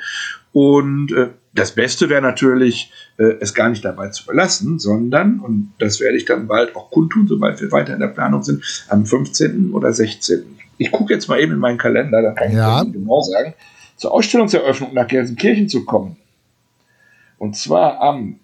Und 0.52 1.12
äh, 1.12 1.30
das 1.54 1.74
Beste 1.74 2.10
wäre 2.10 2.22
natürlich, 2.22 2.92
äh, 3.18 3.36
es 3.40 3.54
gar 3.54 3.70
nicht 3.70 3.86
dabei 3.86 4.10
zu 4.10 4.26
belassen, 4.26 4.80
sondern, 4.80 5.40
und 5.40 5.74
das 5.80 6.00
werde 6.00 6.18
ich 6.18 6.26
dann 6.26 6.48
bald 6.48 6.76
auch 6.76 6.90
kundtun, 6.92 7.28
sobald 7.28 7.62
wir 7.62 7.72
weiter 7.72 7.94
in 7.94 8.00
der 8.00 8.08
Planung 8.08 8.44
sind, 8.44 8.64
am 8.90 9.06
15. 9.06 9.74
oder 9.74 9.94
16. 9.94 10.44
Ich 10.78 10.92
gucke 10.92 11.14
jetzt 11.14 11.28
mal 11.28 11.40
eben 11.40 11.54
in 11.54 11.60
meinen 11.60 11.78
Kalender, 11.78 12.22
da 12.22 12.32
kann 12.32 12.52
ja. 12.52 12.78
ich 12.78 12.86
Ihnen 12.86 12.94
genau 12.94 13.22
sagen, 13.22 13.54
zur 13.96 14.12
Ausstellungseröffnung 14.14 14.94
nach 14.94 15.08
Gelsenkirchen 15.08 15.70
zu 15.70 15.86
kommen. 15.86 16.18
Und 17.38 17.56
zwar 17.56 18.02
am 18.02 18.41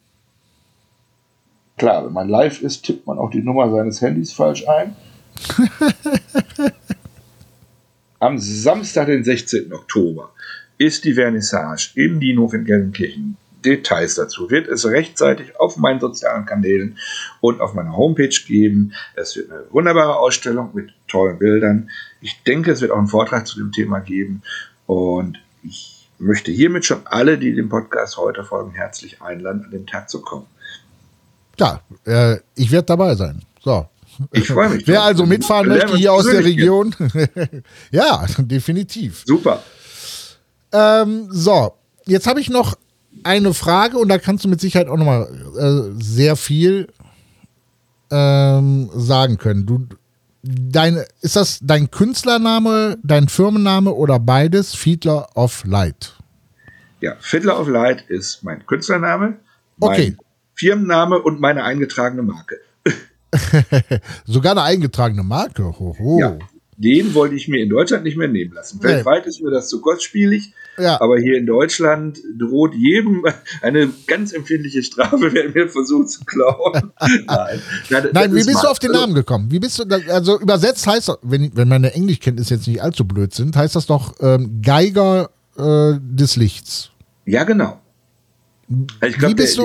Klar, 1.77 2.05
wenn 2.05 2.13
man 2.13 2.27
live 2.27 2.61
ist, 2.61 2.85
tippt 2.85 3.05
man 3.05 3.19
auch 3.19 3.29
die 3.29 3.43
Nummer 3.43 3.69
seines 3.69 4.01
Handys 4.01 4.33
falsch 4.33 4.67
ein. 4.67 4.95
Am 8.19 8.39
Samstag, 8.39 9.05
den 9.05 9.23
16. 9.23 9.71
Oktober, 9.71 10.31
ist 10.79 11.05
die 11.05 11.13
Vernissage 11.13 11.91
im 11.93 12.19
Dienhof 12.19 12.53
in 12.55 12.65
Gelsenkirchen. 12.65 13.37
Details 13.63 14.15
dazu 14.15 14.49
wird 14.49 14.67
es 14.67 14.87
rechtzeitig 14.87 15.59
auf 15.59 15.77
meinen 15.77 15.99
sozialen 15.99 16.45
Kanälen 16.45 16.97
und 17.41 17.61
auf 17.61 17.75
meiner 17.75 17.95
Homepage 17.95 18.35
geben. 18.47 18.93
Es 19.15 19.35
wird 19.35 19.51
eine 19.51 19.65
wunderbare 19.69 20.17
Ausstellung 20.17 20.71
mit 20.73 20.93
tollen 21.07 21.37
Bildern. 21.37 21.91
Ich 22.21 22.41
denke, 22.43 22.71
es 22.71 22.81
wird 22.81 22.91
auch 22.91 22.97
einen 22.97 23.07
Vortrag 23.07 23.45
zu 23.45 23.57
dem 23.59 23.71
Thema 23.71 23.99
geben. 23.99 24.41
Und 24.87 25.39
ich 25.63 26.09
möchte 26.17 26.51
hiermit 26.51 26.85
schon 26.85 27.01
alle, 27.05 27.37
die 27.37 27.53
dem 27.53 27.69
Podcast 27.69 28.17
heute 28.17 28.43
folgen, 28.43 28.71
herzlich 28.71 29.21
einladen, 29.21 29.65
an 29.65 29.71
den 29.71 29.85
Tag 29.85 30.09
zu 30.09 30.21
kommen. 30.21 30.47
Ja, 31.59 31.81
äh, 32.05 32.37
ich 32.55 32.71
werde 32.71 32.85
dabei 32.85 33.15
sein. 33.15 33.41
So. 33.63 33.87
Ich 34.31 34.47
freue 34.47 34.69
mich. 34.69 34.87
Wer 34.87 35.03
also 35.03 35.25
mitfahren 35.25 35.67
möchte 35.67 35.95
hier 35.95 36.13
aus 36.13 36.25
der 36.25 36.43
Region, 36.43 36.95
ja, 37.91 38.25
definitiv. 38.37 39.23
Super. 39.25 39.61
Ähm, 40.71 41.27
so, 41.31 41.73
jetzt 42.05 42.27
habe 42.27 42.39
ich 42.39 42.49
noch 42.49 42.75
eine 43.23 43.53
Frage 43.53 43.97
und 43.97 44.09
da 44.09 44.17
kannst 44.17 44.45
du 44.45 44.49
mit 44.49 44.61
Sicherheit 44.61 44.87
auch 44.87 44.97
nochmal 44.97 45.27
äh, 45.57 46.03
sehr 46.03 46.35
viel 46.35 46.87
ähm, 48.11 48.89
sagen 48.93 49.37
können. 49.37 49.65
Du, 49.65 49.87
dein, 50.43 51.03
ist 51.21 51.35
das 51.35 51.59
dein 51.61 51.91
Künstlername, 51.91 52.97
dein 53.03 53.27
Firmenname 53.27 53.93
oder 53.93 54.19
beides? 54.19 54.75
Fiedler 54.75 55.29
of 55.35 55.63
Light. 55.65 56.13
Ja, 56.99 57.15
Fiddler 57.19 57.59
of 57.59 57.67
Light 57.67 58.03
ist 58.09 58.43
mein 58.43 58.65
Künstlername. 58.65 59.37
Mein 59.77 59.89
okay. 59.89 60.17
Firmenname 60.57 61.19
und 61.19 61.39
meine 61.39 61.63
eingetragene 61.63 62.23
Marke. 62.23 62.57
Sogar 64.25 64.53
eine 64.53 64.63
eingetragene 64.63 65.23
Marke. 65.23 65.63
Hoho. 65.79 66.19
Ja, 66.19 66.37
den 66.77 67.15
wollte 67.15 67.33
ich 67.33 67.47
mir 67.47 67.61
in 67.61 67.69
Deutschland 67.69 68.03
nicht 68.03 68.17
mehr 68.17 68.27
nehmen 68.27 68.53
lassen. 68.53 68.79
Nee. 68.81 68.89
Weltweit 68.89 69.25
ist 69.25 69.41
mir 69.41 69.49
das 69.49 69.67
zu 69.67 69.81
kostspielig. 69.81 70.53
Ja. 70.77 71.01
Aber 71.01 71.17
hier 71.17 71.35
in 71.35 71.47
Deutschland 71.47 72.19
droht 72.37 72.75
jedem 72.75 73.25
eine 73.63 73.89
ganz 74.05 74.31
empfindliche 74.31 74.83
Strafe, 74.83 75.33
wer 75.33 75.49
mir 75.49 75.69
versucht 75.69 76.09
zu 76.11 76.23
klauen. 76.23 76.91
Nein, 76.99 77.61
Nein, 77.89 78.09
Nein 78.13 78.31
wie 78.35 78.43
bist 78.43 78.63
du 78.63 78.67
auf 78.67 78.77
den 78.77 78.91
Namen 78.91 79.15
gekommen? 79.15 79.49
Wie 79.49 79.59
bist 79.59 79.79
du, 79.79 79.85
also 80.09 80.39
übersetzt 80.39 80.85
heißt 80.85 81.09
das, 81.09 81.17
wenn, 81.23 81.51
wenn 81.55 81.67
meine 81.67 81.93
Englischkenntnisse 81.93 82.55
jetzt 82.55 82.67
nicht 82.67 82.81
allzu 82.81 83.05
blöd 83.05 83.33
sind, 83.33 83.55
heißt 83.55 83.75
das 83.75 83.87
doch 83.87 84.13
ähm, 84.21 84.61
Geiger 84.61 85.31
äh, 85.57 85.93
des 85.99 86.35
Lichts. 86.35 86.91
Ja, 87.25 87.43
genau. 87.43 87.81
Also 88.99 89.13
ich 89.13 89.17
glaube, 89.17 89.41
es 89.41 89.57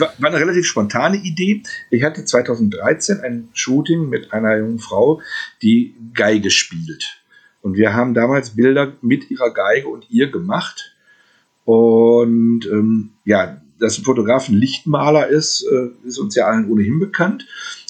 war 0.00 0.12
eine 0.20 0.36
relativ 0.36 0.66
spontane 0.66 1.16
Idee. 1.16 1.62
Ich 1.90 2.02
hatte 2.04 2.24
2013 2.24 3.20
ein 3.20 3.48
Shooting 3.54 4.08
mit 4.08 4.32
einer 4.32 4.58
jungen 4.58 4.78
Frau, 4.78 5.22
die 5.62 5.94
Geige 6.12 6.50
spielt. 6.50 7.22
Und 7.62 7.76
wir 7.76 7.94
haben 7.94 8.12
damals 8.14 8.56
Bilder 8.56 8.92
mit 9.00 9.30
ihrer 9.30 9.52
Geige 9.52 9.88
und 9.88 10.10
ihr 10.10 10.30
gemacht. 10.30 10.94
Und 11.64 12.66
ähm, 12.70 13.10
ja, 13.24 13.62
dass 13.78 13.98
ein 13.98 14.04
Fotograf 14.04 14.48
ein 14.48 14.56
Lichtmaler 14.56 15.28
ist, 15.28 15.62
äh, 15.62 15.88
ist 16.06 16.18
uns 16.18 16.34
ja 16.34 16.46
allen 16.46 16.70
ohnehin 16.70 16.98
bekannt. 16.98 17.46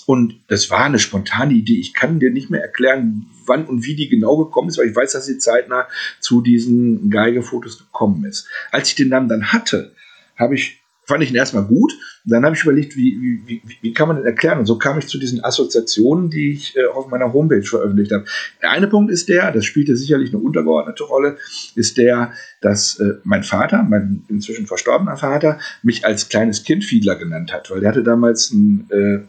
Und 0.06 0.40
das 0.48 0.70
war 0.70 0.84
eine 0.84 0.98
spontane 0.98 1.54
Idee. 1.54 1.78
Ich 1.78 1.94
kann 1.94 2.20
dir 2.20 2.30
nicht 2.30 2.50
mehr 2.50 2.62
erklären, 2.62 3.26
wann 3.46 3.66
und 3.66 3.84
wie 3.84 3.96
die 3.96 4.08
genau 4.08 4.36
gekommen 4.36 4.68
ist, 4.68 4.78
weil 4.78 4.88
ich 4.88 4.96
weiß, 4.96 5.12
dass 5.12 5.26
sie 5.26 5.38
zeitnah 5.38 5.88
zu 6.20 6.40
diesen 6.40 7.10
Geigefotos 7.10 7.78
gekommen 7.78 8.24
ist. 8.24 8.48
Als 8.70 8.88
ich 8.88 8.94
den 8.94 9.08
Namen 9.08 9.28
dann 9.28 9.52
hatte, 9.52 9.94
habe 10.40 10.54
ich, 10.54 10.82
fand 11.04 11.22
ich 11.22 11.30
ihn 11.30 11.36
erstmal 11.36 11.64
gut. 11.64 11.92
Dann 12.24 12.44
habe 12.44 12.54
ich 12.54 12.62
überlegt, 12.62 12.96
wie, 12.96 13.42
wie, 13.46 13.62
wie, 13.64 13.76
wie 13.80 13.92
kann 13.92 14.08
man 14.08 14.16
den 14.16 14.26
erklären? 14.26 14.58
Und 14.58 14.66
so 14.66 14.78
kam 14.78 14.98
ich 14.98 15.06
zu 15.06 15.18
diesen 15.18 15.42
Assoziationen, 15.42 16.30
die 16.30 16.52
ich 16.52 16.76
äh, 16.76 16.86
auf 16.86 17.08
meiner 17.08 17.32
Homepage 17.32 17.62
veröffentlicht 17.62 18.12
habe. 18.12 18.24
Der 18.62 18.70
eine 18.70 18.88
Punkt 18.88 19.10
ist 19.10 19.28
der, 19.28 19.52
das 19.52 19.64
spielte 19.64 19.96
sicherlich 19.96 20.30
eine 20.30 20.42
untergeordnete 20.42 21.04
Rolle, 21.04 21.36
ist 21.74 21.98
der, 21.98 22.32
dass 22.60 22.98
äh, 23.00 23.14
mein 23.24 23.42
Vater, 23.42 23.82
mein 23.82 24.24
inzwischen 24.28 24.66
verstorbener 24.66 25.16
Vater, 25.16 25.58
mich 25.82 26.04
als 26.04 26.28
kleines 26.28 26.64
Kind 26.64 26.84
Fiedler 26.84 27.16
genannt 27.16 27.52
hat, 27.52 27.70
weil 27.70 27.80
der 27.80 27.90
hatte 27.90 28.02
damals 28.02 28.52
einen 28.52 28.86
äh, 28.90 29.20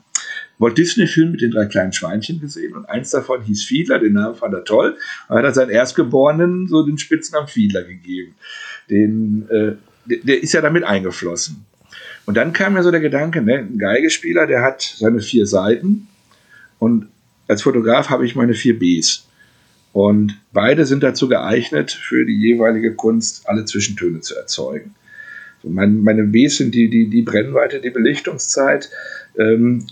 Walt 0.61 0.77
Disney-Film 0.77 1.31
mit 1.31 1.41
den 1.41 1.51
drei 1.51 1.65
kleinen 1.65 1.91
Schweinchen 1.91 2.39
gesehen 2.39 2.75
und 2.75 2.85
eins 2.85 3.09
davon 3.09 3.41
hieß 3.41 3.63
Fiedler, 3.63 3.97
den 3.97 4.13
Namen 4.13 4.35
fand 4.35 4.53
er 4.53 4.63
toll. 4.63 4.95
Und 5.27 5.37
hat 5.37 5.43
er 5.43 5.53
seinen 5.53 5.71
Erstgeborenen 5.71 6.67
so 6.67 6.85
den 6.85 6.99
Spitznamen 6.99 7.47
Fiedler 7.47 7.83
gegeben. 7.83 8.35
Den 8.89 9.49
äh, 9.49 9.75
der 10.05 10.41
ist 10.41 10.53
ja 10.53 10.61
damit 10.61 10.83
eingeflossen. 10.83 11.65
Und 12.25 12.37
dann 12.37 12.53
kam 12.53 12.73
mir 12.73 12.83
so 12.83 12.91
der 12.91 12.99
Gedanke, 12.99 13.41
ne, 13.41 13.59
ein 13.59 13.77
Geigespieler, 13.77 14.47
der 14.47 14.61
hat 14.61 14.81
seine 14.81 15.21
vier 15.21 15.45
Seiten 15.45 16.07
und 16.79 17.07
als 17.47 17.63
Fotograf 17.63 18.09
habe 18.09 18.25
ich 18.25 18.35
meine 18.35 18.53
vier 18.53 18.79
Bs. 18.79 19.27
Und 19.93 20.39
beide 20.53 20.85
sind 20.85 21.03
dazu 21.03 21.27
geeignet, 21.27 21.91
für 21.91 22.25
die 22.25 22.39
jeweilige 22.39 22.95
Kunst 22.95 23.47
alle 23.49 23.65
Zwischentöne 23.65 24.21
zu 24.21 24.35
erzeugen. 24.35 24.95
So 25.61 25.69
mein, 25.69 26.01
meine 26.01 26.23
Bs 26.23 26.57
sind 26.57 26.73
die, 26.73 26.89
die, 26.89 27.09
die 27.09 27.21
Brennweite, 27.23 27.81
die 27.81 27.89
Belichtungszeit, 27.89 28.89
ähm, 29.37 29.85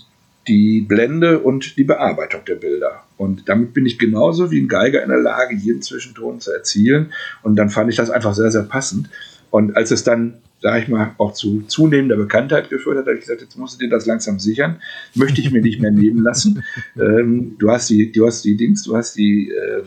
die 0.48 0.80
Blende 0.80 1.40
und 1.40 1.76
die 1.76 1.84
Bearbeitung 1.84 2.44
der 2.46 2.54
Bilder. 2.56 3.04
Und 3.16 3.48
damit 3.48 3.74
bin 3.74 3.84
ich 3.84 3.98
genauso 3.98 4.50
wie 4.50 4.60
ein 4.60 4.68
Geiger 4.68 5.02
in 5.02 5.10
der 5.10 5.20
Lage, 5.20 5.54
jeden 5.54 5.82
Zwischenton 5.82 6.40
zu 6.40 6.50
erzielen. 6.50 7.12
Und 7.42 7.56
dann 7.56 7.68
fand 7.68 7.90
ich 7.90 7.96
das 7.96 8.10
einfach 8.10 8.34
sehr, 8.34 8.50
sehr 8.50 8.62
passend. 8.62 9.10
Und 9.50 9.76
als 9.76 9.90
es 9.90 10.04
dann 10.04 10.40
sage 10.60 10.82
ich 10.82 10.88
mal, 10.88 11.14
auch 11.18 11.32
zu 11.32 11.62
zunehmender 11.62 12.16
Bekanntheit 12.16 12.68
geführt 12.68 12.98
hat, 12.98 13.06
habe 13.06 13.14
ich 13.14 13.20
gesagt, 13.20 13.40
jetzt 13.40 13.56
musst 13.56 13.74
du 13.74 13.86
dir 13.86 13.90
das 13.90 14.06
langsam 14.06 14.38
sichern. 14.38 14.80
Möchte 15.14 15.40
ich 15.40 15.50
mir 15.50 15.62
nicht 15.62 15.80
mehr 15.80 15.90
nehmen 15.90 16.22
lassen. 16.22 16.62
ähm, 16.96 17.56
du 17.58 17.70
hast 17.70 17.88
die, 17.88 18.12
du 18.12 18.26
hast 18.26 18.44
die 18.44 18.56
Dings, 18.56 18.82
du 18.82 18.96
hast 18.96 19.16
die, 19.16 19.50
ähm, 19.50 19.84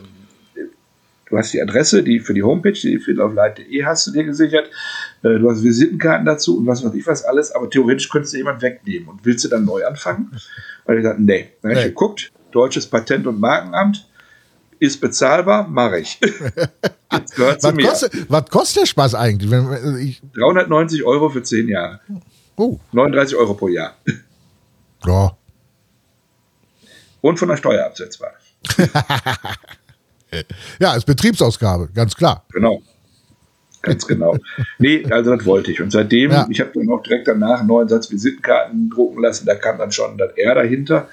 du 1.26 1.38
hast 1.38 1.54
die 1.54 1.62
Adresse, 1.62 2.02
die 2.02 2.18
für 2.18 2.34
die 2.34 2.42
Homepage, 2.42 2.72
die 2.72 2.98
fiddleoflight.de 2.98 3.84
hast 3.84 4.08
du 4.08 4.10
dir 4.10 4.24
gesichert. 4.24 4.68
Äh, 5.22 5.38
du 5.38 5.48
hast 5.48 5.62
Visitenkarten 5.62 6.26
dazu 6.26 6.58
und 6.58 6.66
was 6.66 6.84
weiß 6.84 6.94
ich 6.94 7.06
was 7.06 7.24
alles, 7.24 7.52
aber 7.52 7.70
theoretisch 7.70 8.08
könntest 8.08 8.34
du 8.34 8.38
jemand 8.38 8.60
wegnehmen. 8.60 9.08
Und 9.08 9.24
willst 9.24 9.44
du 9.44 9.48
dann 9.48 9.64
neu 9.64 9.84
anfangen? 9.86 10.30
Und 10.86 10.96
ich 10.96 11.02
gesagt, 11.02 11.18
nee. 11.18 11.48
Dann 11.62 11.70
habe 11.70 11.80
ich 11.80 11.86
geguckt, 11.86 12.30
Deutsches 12.52 12.86
Patent- 12.86 13.26
und 13.26 13.40
Markenamt, 13.40 14.06
ist 14.78 15.00
bezahlbar, 15.00 15.68
mache 15.68 16.00
ich. 16.00 16.20
Was, 17.10 17.62
kostet, 17.62 18.30
was 18.30 18.50
kostet 18.50 18.82
der 18.82 18.86
Spaß 18.86 19.14
eigentlich? 19.14 19.48
Wenn, 19.48 19.70
äh, 19.72 20.00
ich 20.00 20.20
390 20.34 21.04
Euro 21.04 21.28
für 21.28 21.44
10 21.44 21.68
Jahre. 21.68 22.00
Oh. 22.56 22.80
39 22.90 23.36
Euro 23.36 23.54
pro 23.54 23.68
Jahr. 23.68 23.96
Ja. 25.06 25.36
Und 27.20 27.38
von 27.38 27.48
der 27.50 27.58
Steuer 27.58 27.84
absetzbar. 27.84 28.30
ja, 30.78 30.94
ist 30.94 31.04
Betriebsausgabe, 31.04 31.90
ganz 31.94 32.16
klar. 32.16 32.46
Genau. 32.54 32.82
Ganz 33.82 34.06
genau. 34.06 34.34
nee, 34.78 35.04
also 35.10 35.36
das 35.36 35.44
wollte 35.44 35.72
ich. 35.72 35.82
Und 35.82 35.90
seitdem, 35.90 36.30
ja. 36.30 36.46
ich 36.48 36.58
habe 36.60 36.70
dann 36.74 36.88
auch 36.88 37.02
direkt 37.02 37.28
danach 37.28 37.58
einen 37.58 37.68
neuen 37.68 37.86
Satz 37.86 38.10
Visitenkarten 38.10 38.88
drucken 38.88 39.20
lassen. 39.20 39.44
Da 39.44 39.56
kam 39.56 39.76
dann 39.76 39.92
schon 39.92 40.16
das 40.16 40.32
R 40.38 40.54
dahinter 40.54 41.10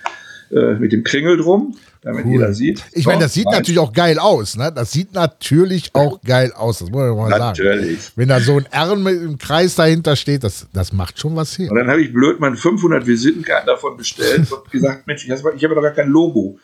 äh, 0.51 0.75
mit 0.75 0.91
dem 0.91 1.03
Kringel 1.03 1.37
drum 1.37 1.75
damit 2.01 2.25
cool. 2.25 2.31
jeder 2.33 2.53
sieht. 2.53 2.83
Ich 2.93 3.05
meine, 3.05 3.21
das 3.21 3.33
sieht 3.33 3.45
Nein. 3.45 3.55
natürlich 3.57 3.79
auch 3.79 3.93
geil 3.93 4.17
aus. 4.17 4.57
Ne? 4.57 4.71
Das 4.73 4.91
sieht 4.91 5.13
natürlich 5.13 5.91
auch 5.93 6.19
geil 6.21 6.51
aus, 6.51 6.79
das 6.79 6.89
muss 6.89 6.99
man 6.99 7.15
mal 7.15 7.29
natürlich. 7.29 8.01
sagen. 8.01 8.13
Wenn 8.15 8.27
da 8.29 8.39
so 8.39 8.57
ein 8.57 8.65
R 8.71 8.95
mit 8.95 9.19
einem 9.19 9.37
Kreis 9.37 9.75
dahinter 9.75 10.15
steht, 10.15 10.43
das, 10.43 10.67
das 10.73 10.93
macht 10.93 11.19
schon 11.19 11.35
was 11.35 11.57
her. 11.59 11.69
Und 11.69 11.77
dann 11.77 11.87
habe 11.87 12.01
ich 12.01 12.11
blöd 12.11 12.39
mal 12.39 12.55
500 12.55 13.05
Visitenkarten 13.05 13.67
davon 13.67 13.97
bestellt 13.97 14.51
und 14.51 14.71
gesagt, 14.71 15.05
Mensch, 15.05 15.25
ich 15.27 15.31
habe 15.31 15.75
doch 15.75 15.81
gar 15.81 15.91
kein 15.91 16.09
Logo. 16.09 16.57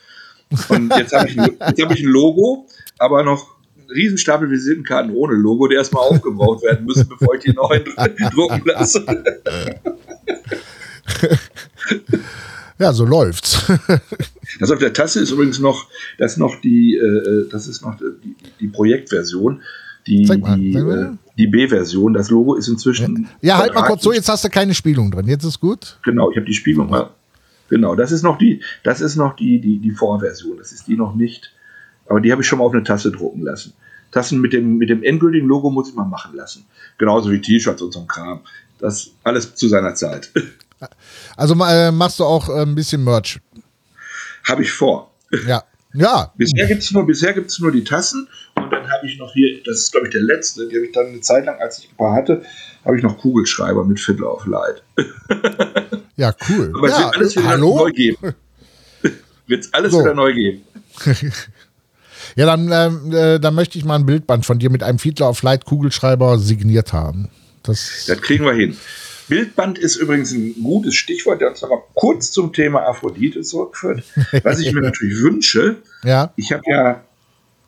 Und 0.69 0.95
jetzt 0.97 1.13
habe 1.13 1.29
ich, 1.29 1.37
hab 1.37 1.91
ich 1.91 2.03
ein 2.03 2.09
Logo, 2.09 2.65
aber 2.97 3.21
noch 3.23 3.57
einen 3.77 3.89
Riesenstapel 3.91 4.49
Visitenkarten 4.49 5.13
ohne 5.13 5.35
Logo, 5.35 5.67
die 5.67 5.75
erstmal 5.75 6.03
aufgebraucht 6.03 6.63
werden 6.63 6.85
müssen, 6.85 7.07
bevor 7.07 7.35
ich 7.35 7.43
die 7.43 7.53
neuen 7.53 7.83
drucken 8.33 8.63
lasse. 8.65 9.05
Ja, 12.79 12.93
so 12.93 13.05
läuft's. 13.05 13.65
das 14.59 14.71
auf 14.71 14.79
der 14.79 14.93
Tasse 14.93 15.21
ist 15.21 15.31
übrigens 15.31 15.59
noch, 15.59 15.87
das 16.17 16.33
ist 16.33 16.37
noch 16.37 16.61
die, 16.61 16.95
äh, 16.95 17.49
das 17.49 17.67
ist 17.67 17.81
noch 17.81 17.97
die, 17.97 18.35
die 18.59 18.67
Projektversion. 18.67 19.61
Die, 20.05 20.23
die, 20.23 20.73
äh, 20.73 21.09
die 21.37 21.47
B-Version, 21.47 22.13
das 22.13 22.29
Logo 22.29 22.55
ist 22.55 22.69
inzwischen. 22.69 23.27
Ja, 23.41 23.55
ja 23.55 23.57
halt 23.57 23.73
mal 23.73 23.83
kurz 23.83 24.03
so, 24.03 24.13
jetzt 24.13 24.29
hast 24.29 24.45
du 24.45 24.49
keine 24.49 24.73
Spielung 24.73 25.11
drin. 25.11 25.27
Jetzt 25.27 25.43
ist 25.43 25.59
gut. 25.59 25.99
Genau, 26.03 26.31
ich 26.31 26.37
habe 26.37 26.45
die 26.45 26.53
Spielung 26.53 26.89
mal. 26.89 27.09
Genau, 27.69 27.95
das 27.95 28.13
ist 28.13 28.23
noch 28.23 28.37
die, 28.37 28.61
das 28.83 29.01
ist 29.01 29.17
noch 29.17 29.35
die, 29.35 29.59
die, 29.59 29.79
die 29.79 29.91
Vorversion. 29.91 30.57
Das 30.57 30.71
ist 30.71 30.87
die 30.87 30.95
noch 30.95 31.15
nicht. 31.15 31.53
Aber 32.07 32.21
die 32.21 32.31
habe 32.31 32.41
ich 32.41 32.47
schon 32.47 32.59
mal 32.59 32.65
auf 32.65 32.73
eine 32.73 32.83
Tasse 32.83 33.11
drucken 33.11 33.41
lassen. 33.41 33.73
Tassen 34.11 34.39
mit 34.39 34.53
dem, 34.53 34.77
mit 34.77 34.89
dem 34.89 35.03
endgültigen 35.03 35.47
Logo 35.47 35.69
muss 35.69 35.89
ich 35.89 35.95
mal 35.95 36.05
machen 36.05 36.35
lassen. 36.35 36.65
Genauso 36.97 37.29
wie 37.29 37.41
T-Shirts 37.41 37.81
und 37.81 37.91
so 37.91 37.99
ein 37.99 38.07
Kram. 38.07 38.39
Das 38.79 39.11
alles 39.23 39.55
zu 39.55 39.67
seiner 39.67 39.95
Zeit. 39.95 40.31
Also 41.35 41.55
äh, 41.63 41.91
machst 41.91 42.19
du 42.19 42.23
auch 42.23 42.49
äh, 42.49 42.61
ein 42.61 42.75
bisschen 42.75 43.03
Merch? 43.03 43.39
Habe 44.47 44.63
ich 44.63 44.71
vor. 44.71 45.11
Ja. 45.47 45.63
Ja. 45.93 46.31
Bisher 46.37 46.67
gibt 46.67 46.83
es 46.83 46.91
nur, 46.91 47.05
nur 47.05 47.71
die 47.71 47.83
Tassen 47.83 48.27
und 48.55 48.71
dann 48.71 48.87
habe 48.91 49.07
ich 49.07 49.17
noch 49.17 49.33
hier, 49.33 49.63
das 49.63 49.77
ist 49.79 49.91
glaube 49.91 50.07
ich 50.07 50.13
der 50.13 50.21
letzte, 50.21 50.67
die 50.67 50.75
habe 50.75 50.85
ich 50.85 50.91
dann 50.91 51.07
eine 51.07 51.21
Zeit 51.21 51.45
lang, 51.45 51.59
als 51.59 51.79
ich 51.79 51.89
ein 51.89 51.97
paar 51.97 52.13
hatte, 52.13 52.43
habe 52.85 52.97
ich 52.97 53.03
noch 53.03 53.17
Kugelschreiber 53.17 53.83
mit 53.83 53.99
Fiddler 53.99 54.33
of 54.33 54.45
Light. 54.45 54.83
Ja, 56.17 56.33
cool. 56.49 56.73
Aber 56.75 56.89
ja, 56.89 56.97
wird 56.97 57.15
alles 57.15 57.35
wieder 57.35 57.47
hallo? 57.47 57.77
neu 57.77 57.91
geben. 57.91 58.17
wird 59.47 59.63
es 59.63 59.73
alles 59.73 59.91
so. 59.91 59.99
wieder 59.99 60.15
neu 60.15 60.33
geben. 60.33 60.63
ja, 62.35 62.45
dann, 62.47 62.71
ähm, 62.71 63.13
äh, 63.13 63.39
dann 63.39 63.53
möchte 63.53 63.77
ich 63.77 63.85
mal 63.85 63.95
ein 63.95 64.05
Bildband 64.07 64.43
von 64.43 64.57
dir 64.57 64.71
mit 64.71 64.81
einem 64.81 64.97
Fiedler 64.97 65.29
of 65.29 65.43
Light 65.43 65.65
Kugelschreiber 65.65 66.39
signiert 66.39 66.91
haben. 66.91 67.29
Das, 67.61 68.05
das 68.07 68.19
kriegen 68.21 68.45
wir 68.45 68.53
hin. 68.53 68.75
Bildband 69.27 69.77
ist 69.77 69.97
übrigens 69.97 70.31
ein 70.31 70.55
gutes 70.63 70.95
Stichwort, 70.95 71.41
der 71.41 71.49
uns 71.49 71.63
aber 71.63 71.83
kurz 71.93 72.31
zum 72.31 72.53
Thema 72.53 72.87
Aphrodite 72.87 73.41
zurückführt. 73.41 74.03
Was 74.43 74.59
ich 74.59 74.73
mir 74.73 74.81
natürlich 74.83 75.21
wünsche, 75.21 75.77
ja. 76.03 76.33
ich 76.35 76.51
habe 76.51 76.63
ja 76.65 77.03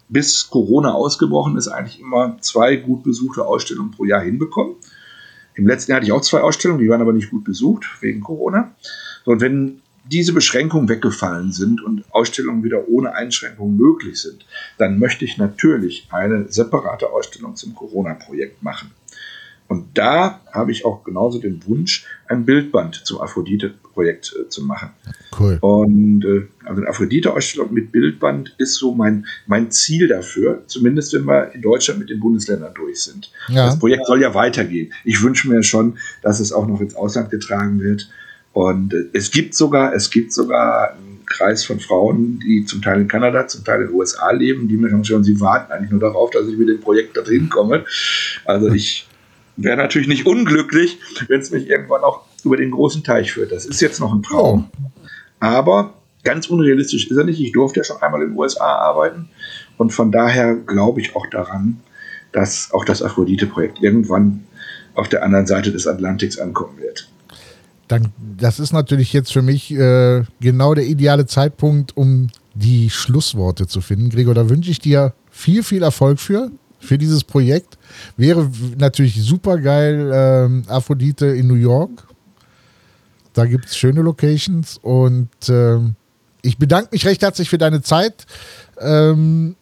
bis 0.08 0.50
Corona 0.50 0.94
ausgebrochen 0.94 1.58
ist, 1.58 1.68
eigentlich 1.68 2.00
immer 2.00 2.38
zwei 2.42 2.76
gut 2.76 3.04
besuchte 3.04 3.46
Ausstellungen 3.46 3.92
pro 3.92 4.06
Jahr 4.06 4.22
hinbekommen. 4.22 4.76
Im 5.56 5.68
letzten 5.68 5.92
Jahr 5.92 5.98
hatte 5.98 6.08
ich 6.08 6.14
auch 6.14 6.22
zwei 6.22 6.42
Ausstellungen, 6.42 6.82
die 6.82 6.90
waren 6.90 7.02
aber 7.02 7.14
nicht 7.14 7.30
gut 7.30 7.44
besucht 7.44 7.86
wegen 8.02 8.22
Corona. 8.22 8.74
Und 9.26 9.42
wenn 9.42 9.82
diese 10.06 10.34
Beschränkungen 10.34 10.90
weggefallen 10.90 11.52
sind 11.52 11.84
und 11.84 12.04
Ausstellungen 12.12 12.64
wieder 12.64 12.88
ohne 12.88 13.14
Einschränkungen 13.14 13.78
möglich 13.78 14.22
sind, 14.22 14.46
dann 14.78 14.98
möchte 14.98 15.26
ich 15.26 15.38
natürlich 15.38 16.08
eine 16.10 16.52
separate 16.52 17.12
Ausstellung 17.12 17.56
zum 17.56 17.76
Corona-Projekt 17.76 18.64
machen. 18.64 18.92
Und 19.70 19.86
da 19.94 20.42
habe 20.52 20.72
ich 20.72 20.84
auch 20.84 21.04
genauso 21.04 21.40
den 21.40 21.66
Wunsch, 21.68 22.08
ein 22.28 22.44
Bildband 22.44 22.96
zum 23.06 23.22
Aphrodite-Projekt 23.22 24.36
äh, 24.36 24.50
zu 24.50 24.64
machen. 24.64 24.90
Cool. 25.40 25.60
Und 25.62 26.26
äh, 26.26 26.48
also 26.66 26.82
eine 26.82 26.90
Aphrodite-Ausstellung 26.90 27.72
mit 27.72 27.92
Bildband 27.92 28.56
ist 28.58 28.76
so 28.76 28.96
mein, 28.96 29.28
mein 29.46 29.70
Ziel 29.70 30.08
dafür, 30.08 30.64
zumindest 30.66 31.14
wenn 31.14 31.26
wir 31.26 31.54
in 31.54 31.62
Deutschland 31.62 32.00
mit 32.00 32.10
den 32.10 32.20
Bundesländern 32.20 32.74
durch 32.74 33.04
sind. 33.04 33.32
Ja. 33.48 33.68
Das 33.68 33.78
Projekt 33.78 34.08
soll 34.08 34.20
ja 34.22 34.34
weitergehen. 34.34 34.92
Ich 35.06 35.22
wünsche 35.22 35.48
mir 35.48 35.62
schon, 35.62 36.00
dass 36.24 36.40
es 36.40 36.52
auch 36.52 36.66
noch 36.66 36.82
ins 36.82 36.96
Ausland 36.96 37.30
getragen 37.30 37.80
wird. 37.80 38.10
Und 38.54 38.96
äh, 38.96 39.06
es 39.14 39.30
gibt 39.30 39.54
sogar, 39.54 39.94
es 39.94 40.10
gibt 40.10 40.34
sogar 40.34 40.94
einen 40.94 41.24
Kreis 41.28 41.64
von 41.64 41.80
Frauen, 41.80 42.40
die 42.40 42.66
zum 42.66 42.82
Teil 42.82 43.02
in 43.02 43.08
Kanada, 43.08 43.48
zum 43.48 43.64
Teil 43.64 43.82
in 43.82 43.88
den 43.90 43.96
USA 43.96 44.32
leben, 44.32 44.68
die 44.68 44.78
mir 44.78 44.90
schon, 45.06 45.24
sie 45.24 45.40
warten 45.40 45.72
eigentlich 45.72 45.92
nur 45.92 46.00
darauf, 46.00 46.32
dass 46.32 46.48
ich 46.48 46.58
mit 46.58 46.70
dem 46.70 46.82
Projekt 46.82 47.16
da 47.16 47.22
drin 47.22 47.50
komme. 47.50 47.86
Also 48.46 48.70
ich 48.70 49.09
wäre 49.64 49.78
natürlich 49.78 50.08
nicht 50.08 50.26
unglücklich, 50.26 51.00
wenn 51.28 51.42
es 51.42 51.52
mich 51.52 51.70
irgendwann 51.70 52.02
auch 52.02 52.22
über 52.44 52.58
den 52.58 52.72
großen 52.72 53.04
Teich 53.04 53.32
führt. 53.34 53.52
Das 53.52 53.66
ist 53.66 53.82
jetzt 53.82 54.00
noch 54.00 54.14
ein 54.14 54.24
Traum. 54.24 54.70
Oh. 54.78 54.90
Aber 55.40 55.94
ganz 56.24 56.48
unrealistisch 56.48 57.10
ist 57.10 57.18
er 57.18 57.24
nicht. 57.24 57.40
Ich 57.40 57.52
durfte 57.52 57.80
ja 57.80 57.84
schon 57.84 58.02
einmal 58.02 58.22
in 58.22 58.30
den 58.30 58.38
USA 58.38 58.66
arbeiten. 58.66 59.30
Und 59.78 59.92
von 59.92 60.12
daher 60.12 60.56
glaube 60.56 61.02
ich 61.02 61.16
auch 61.16 61.28
daran, 61.28 61.82
dass 62.32 62.72
auch 62.72 62.86
das 62.86 63.02
Aphrodite-Projekt 63.02 63.82
irgendwann 63.82 64.44
auf 64.96 65.10
der 65.10 65.24
anderen 65.24 65.48
Seite 65.48 65.72
des 65.72 65.88
Atlantiks 65.88 66.38
ankommen 66.38 66.78
wird. 66.80 67.10
Dann, 67.88 68.10
das 68.38 68.60
ist 68.60 68.72
natürlich 68.72 69.14
jetzt 69.14 69.34
für 69.34 69.42
mich 69.42 69.72
äh, 69.72 70.24
genau 70.40 70.76
der 70.76 70.86
ideale 70.86 71.26
Zeitpunkt, 71.26 71.98
um 71.98 72.30
die 72.54 72.90
Schlussworte 72.90 73.68
zu 73.68 73.82
finden. 73.82 74.10
Gregor, 74.10 74.36
da 74.36 74.50
wünsche 74.50 74.70
ich 74.70 74.80
dir 74.80 75.14
viel, 75.32 75.64
viel 75.64 75.82
Erfolg 75.82 76.20
für 76.20 76.52
für 76.80 76.98
dieses 76.98 77.24
Projekt. 77.24 77.78
Wäre 78.18 78.50
natürlich 78.78 79.22
super 79.22 79.58
geil, 79.58 80.12
ähm, 80.14 80.64
Aphrodite 80.68 81.28
in 81.28 81.48
New 81.48 81.56
York. 81.56 82.08
Da 83.34 83.46
gibt 83.46 83.66
es 83.66 83.78
schöne 83.78 84.02
Locations 84.02 84.80
und 84.82 85.30
ähm, 85.50 85.96
ich 86.42 86.58
bedanke 86.58 86.90
mich 86.92 87.06
recht 87.06 87.22
herzlich 87.22 87.50
für 87.50 87.58
deine 87.58 87.82
Zeit. 87.82 88.26
Ähm, 88.80 89.56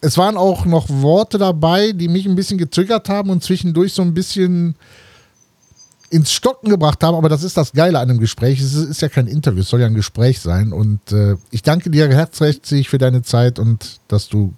es 0.00 0.18
waren 0.18 0.36
auch 0.36 0.64
noch 0.64 0.88
Worte 0.88 1.38
dabei, 1.38 1.92
die 1.92 2.08
mich 2.08 2.26
ein 2.26 2.34
bisschen 2.34 2.58
getriggert 2.58 3.08
haben 3.08 3.30
und 3.30 3.42
zwischendurch 3.42 3.92
so 3.92 4.02
ein 4.02 4.14
bisschen 4.14 4.74
ins 6.10 6.32
Stocken 6.32 6.68
gebracht 6.68 7.02
haben, 7.02 7.16
aber 7.16 7.30
das 7.30 7.42
ist 7.42 7.56
das 7.56 7.72
Geile 7.72 7.98
an 7.98 8.10
einem 8.10 8.18
Gespräch. 8.18 8.60
Es 8.60 8.74
ist, 8.74 9.00
ja 9.00 9.08
kein 9.08 9.26
Interview, 9.26 9.60
es 9.60 9.68
soll 9.68 9.80
ja 9.80 9.86
ein 9.86 9.94
Gespräch 9.94 10.40
sein. 10.40 10.72
Und 10.72 11.10
äh, 11.10 11.36
ich 11.50 11.62
danke 11.62 11.88
dir 11.88 12.08
herzlich 12.08 12.88
für 12.90 12.98
deine 12.98 13.22
Zeit 13.22 13.58
und 13.58 14.00
dass 14.08 14.28
du 14.28 14.52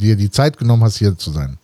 dir 0.00 0.16
die 0.16 0.30
Zeit 0.30 0.58
genommen 0.58 0.84
hast, 0.84 0.96
hier 0.96 1.16
zu 1.16 1.30
sein. 1.30 1.58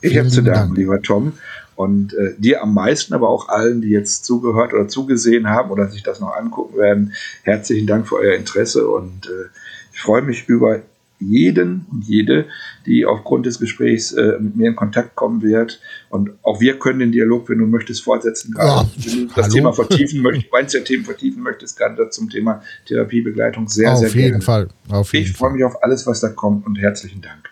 Ich 0.00 0.16
habe 0.16 0.28
zu 0.28 0.42
danken, 0.42 0.60
Dank. 0.60 0.76
lieber 0.76 1.00
Tom. 1.02 1.32
Und 1.74 2.14
äh, 2.14 2.34
dir 2.38 2.62
am 2.62 2.72
meisten, 2.72 3.12
aber 3.12 3.28
auch 3.28 3.48
allen, 3.48 3.82
die 3.82 3.90
jetzt 3.90 4.24
zugehört 4.24 4.72
oder 4.72 4.88
zugesehen 4.88 5.48
haben 5.48 5.70
oder 5.70 5.88
sich 5.88 6.02
das 6.02 6.20
noch 6.20 6.34
angucken 6.34 6.78
werden, 6.78 7.12
herzlichen 7.42 7.86
Dank 7.86 8.08
für 8.08 8.16
euer 8.16 8.34
Interesse 8.34 8.88
und 8.88 9.26
äh, 9.26 9.48
ich 9.92 10.00
freue 10.00 10.22
mich 10.22 10.48
über 10.48 10.82
jeden 11.18 11.86
und 11.90 12.04
jede, 12.04 12.46
die 12.84 13.06
aufgrund 13.06 13.46
des 13.46 13.58
Gesprächs 13.58 14.12
äh, 14.12 14.38
mit 14.38 14.56
mir 14.56 14.68
in 14.68 14.76
Kontakt 14.76 15.16
kommen 15.16 15.42
wird. 15.42 15.80
Und 16.10 16.32
auch 16.42 16.60
wir 16.60 16.78
können 16.78 16.98
den 16.98 17.12
Dialog, 17.12 17.48
wenn 17.48 17.58
du 17.58 17.66
möchtest, 17.66 18.02
fortsetzen. 18.02 18.54
Ja, 18.58 18.86
wenn 18.96 19.28
du 19.28 19.34
das 19.34 19.46
hallo. 19.46 19.54
Thema 19.54 19.72
vertiefen 19.72 20.22
möchtest, 20.22 20.46
meinst 20.52 20.74
ja 20.74 20.80
Themen 20.80 21.04
vertiefen 21.04 21.42
möchtest, 21.42 21.78
gerade 21.78 22.10
zum 22.10 22.28
Thema 22.28 22.62
Therapiebegleitung 22.86 23.68
sehr, 23.68 23.92
auf 23.92 24.00
sehr 24.00 24.10
jeden 24.10 24.28
gerne. 24.28 24.44
Fall. 24.44 24.68
Auf 24.90 25.12
jeden 25.14 25.26
ich 25.26 25.32
freue 25.32 25.52
mich 25.52 25.64
auf 25.64 25.82
alles, 25.82 26.06
was 26.06 26.20
da 26.20 26.28
kommt 26.28 26.66
und 26.66 26.76
herzlichen 26.76 27.22
Dank. 27.22 27.50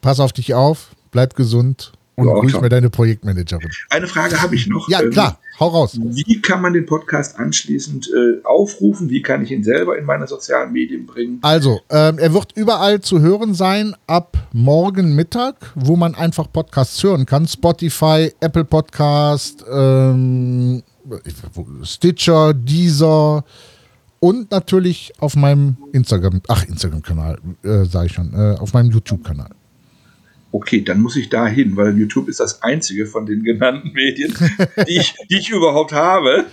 Pass 0.00 0.20
auf 0.20 0.32
dich 0.32 0.54
auf, 0.54 0.90
bleib 1.10 1.34
gesund 1.34 1.92
und 2.18 2.26
ja, 2.26 2.34
grüß 2.34 2.60
mir 2.60 2.68
deine 2.68 2.90
Projektmanagerin. 2.90 3.70
Eine 3.90 4.08
Frage 4.08 4.42
habe 4.42 4.56
ich 4.56 4.66
noch. 4.66 4.88
Ja, 4.88 5.08
klar, 5.08 5.38
ähm, 5.40 5.60
hau 5.60 5.68
raus. 5.68 5.98
Wie 6.02 6.42
kann 6.42 6.60
man 6.60 6.72
den 6.72 6.84
Podcast 6.84 7.38
anschließend 7.38 8.08
äh, 8.08 8.44
aufrufen? 8.44 9.08
Wie 9.08 9.22
kann 9.22 9.42
ich 9.42 9.52
ihn 9.52 9.62
selber 9.62 9.96
in 9.96 10.04
meine 10.04 10.26
sozialen 10.26 10.72
Medien 10.72 11.06
bringen? 11.06 11.38
Also, 11.42 11.80
ähm, 11.90 12.18
er 12.18 12.34
wird 12.34 12.52
überall 12.56 13.00
zu 13.00 13.20
hören 13.20 13.54
sein 13.54 13.94
ab 14.08 14.36
morgen 14.52 15.14
Mittag, 15.14 15.54
wo 15.76 15.94
man 15.94 16.16
einfach 16.16 16.50
Podcasts 16.52 17.00
hören 17.04 17.24
kann. 17.24 17.46
Spotify, 17.46 18.32
Apple 18.40 18.64
Podcast, 18.64 19.64
ähm, 19.70 20.82
Stitcher, 21.84 22.52
Deezer 22.52 23.44
und 24.20 24.50
natürlich 24.50 25.12
auf 25.20 25.36
meinem 25.36 25.76
Instagram, 25.92 26.42
ach 26.48 26.64
Instagram-Kanal, 26.64 27.38
äh, 27.62 27.84
sage 27.84 28.06
ich 28.06 28.12
schon, 28.12 28.34
äh, 28.34 28.56
auf 28.58 28.72
meinem 28.72 28.90
YouTube-Kanal. 28.90 29.50
Okay, 30.50 30.82
dann 30.82 31.02
muss 31.02 31.16
ich 31.16 31.28
da 31.28 31.46
hin, 31.46 31.76
weil 31.76 31.98
YouTube 31.98 32.26
ist 32.28 32.40
das 32.40 32.62
einzige 32.62 33.04
von 33.04 33.26
den 33.26 33.42
genannten 33.42 33.92
Medien, 33.92 34.34
die 34.88 34.96
ich, 34.96 35.14
die 35.30 35.38
ich 35.38 35.50
überhaupt 35.50 35.92
habe. 35.92 36.46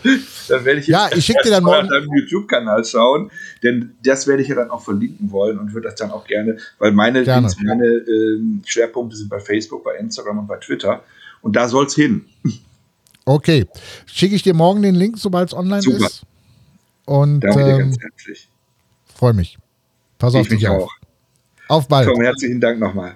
Dann 0.49 0.65
werde 0.65 0.81
ich 0.81 0.87
jetzt 0.87 0.93
ja, 0.93 1.09
ich 1.15 1.25
schicke 1.25 1.43
dir 1.43 1.51
dann 1.51 1.63
morgen 1.63 1.83
auf 1.83 1.89
deinem 1.89 2.13
YouTube-Kanal 2.13 2.83
schauen, 2.83 3.31
denn 3.63 3.95
das 4.03 4.27
werde 4.27 4.43
ich 4.43 4.49
ja 4.49 4.55
dann 4.55 4.69
auch 4.69 4.81
verlinken 4.81 5.31
wollen 5.31 5.57
und 5.57 5.73
würde 5.73 5.87
das 5.87 5.95
dann 5.95 6.11
auch 6.11 6.27
gerne, 6.27 6.57
weil 6.77 6.91
meine, 6.91 7.23
gerne. 7.23 7.49
meine 7.63 7.85
äh, 7.85 8.39
Schwerpunkte 8.65 9.15
sind 9.15 9.29
bei 9.29 9.39
Facebook, 9.39 9.85
bei 9.85 9.95
Instagram 9.95 10.39
und 10.39 10.47
bei 10.47 10.57
Twitter 10.57 11.03
und 11.41 11.55
da 11.55 11.69
soll 11.69 11.85
es 11.85 11.95
hin. 11.95 12.25
Okay, 13.25 13.65
schicke 14.05 14.35
ich 14.35 14.43
dir 14.43 14.53
morgen 14.53 14.81
den 14.81 14.95
Link, 14.95 15.17
sobald 15.17 15.49
es 15.49 15.55
online 15.55 15.81
Super. 15.81 16.05
ist. 16.05 16.23
Und 17.05 17.39
Danke 17.39 17.63
dir 17.63 17.77
ganz 17.77 17.95
ähm, 17.95 18.01
herzlich. 18.01 18.49
Freue 19.15 19.33
mich. 19.33 19.57
Pass 20.17 20.33
ich 20.33 20.41
auf 20.41 20.47
dich 20.47 20.67
auf. 20.67 20.83
Auch. 20.83 20.91
Auf 21.67 21.87
bald. 21.87 22.07
Tom, 22.07 22.21
herzlichen 22.21 22.59
Dank 22.59 22.79
nochmal. 22.79 23.15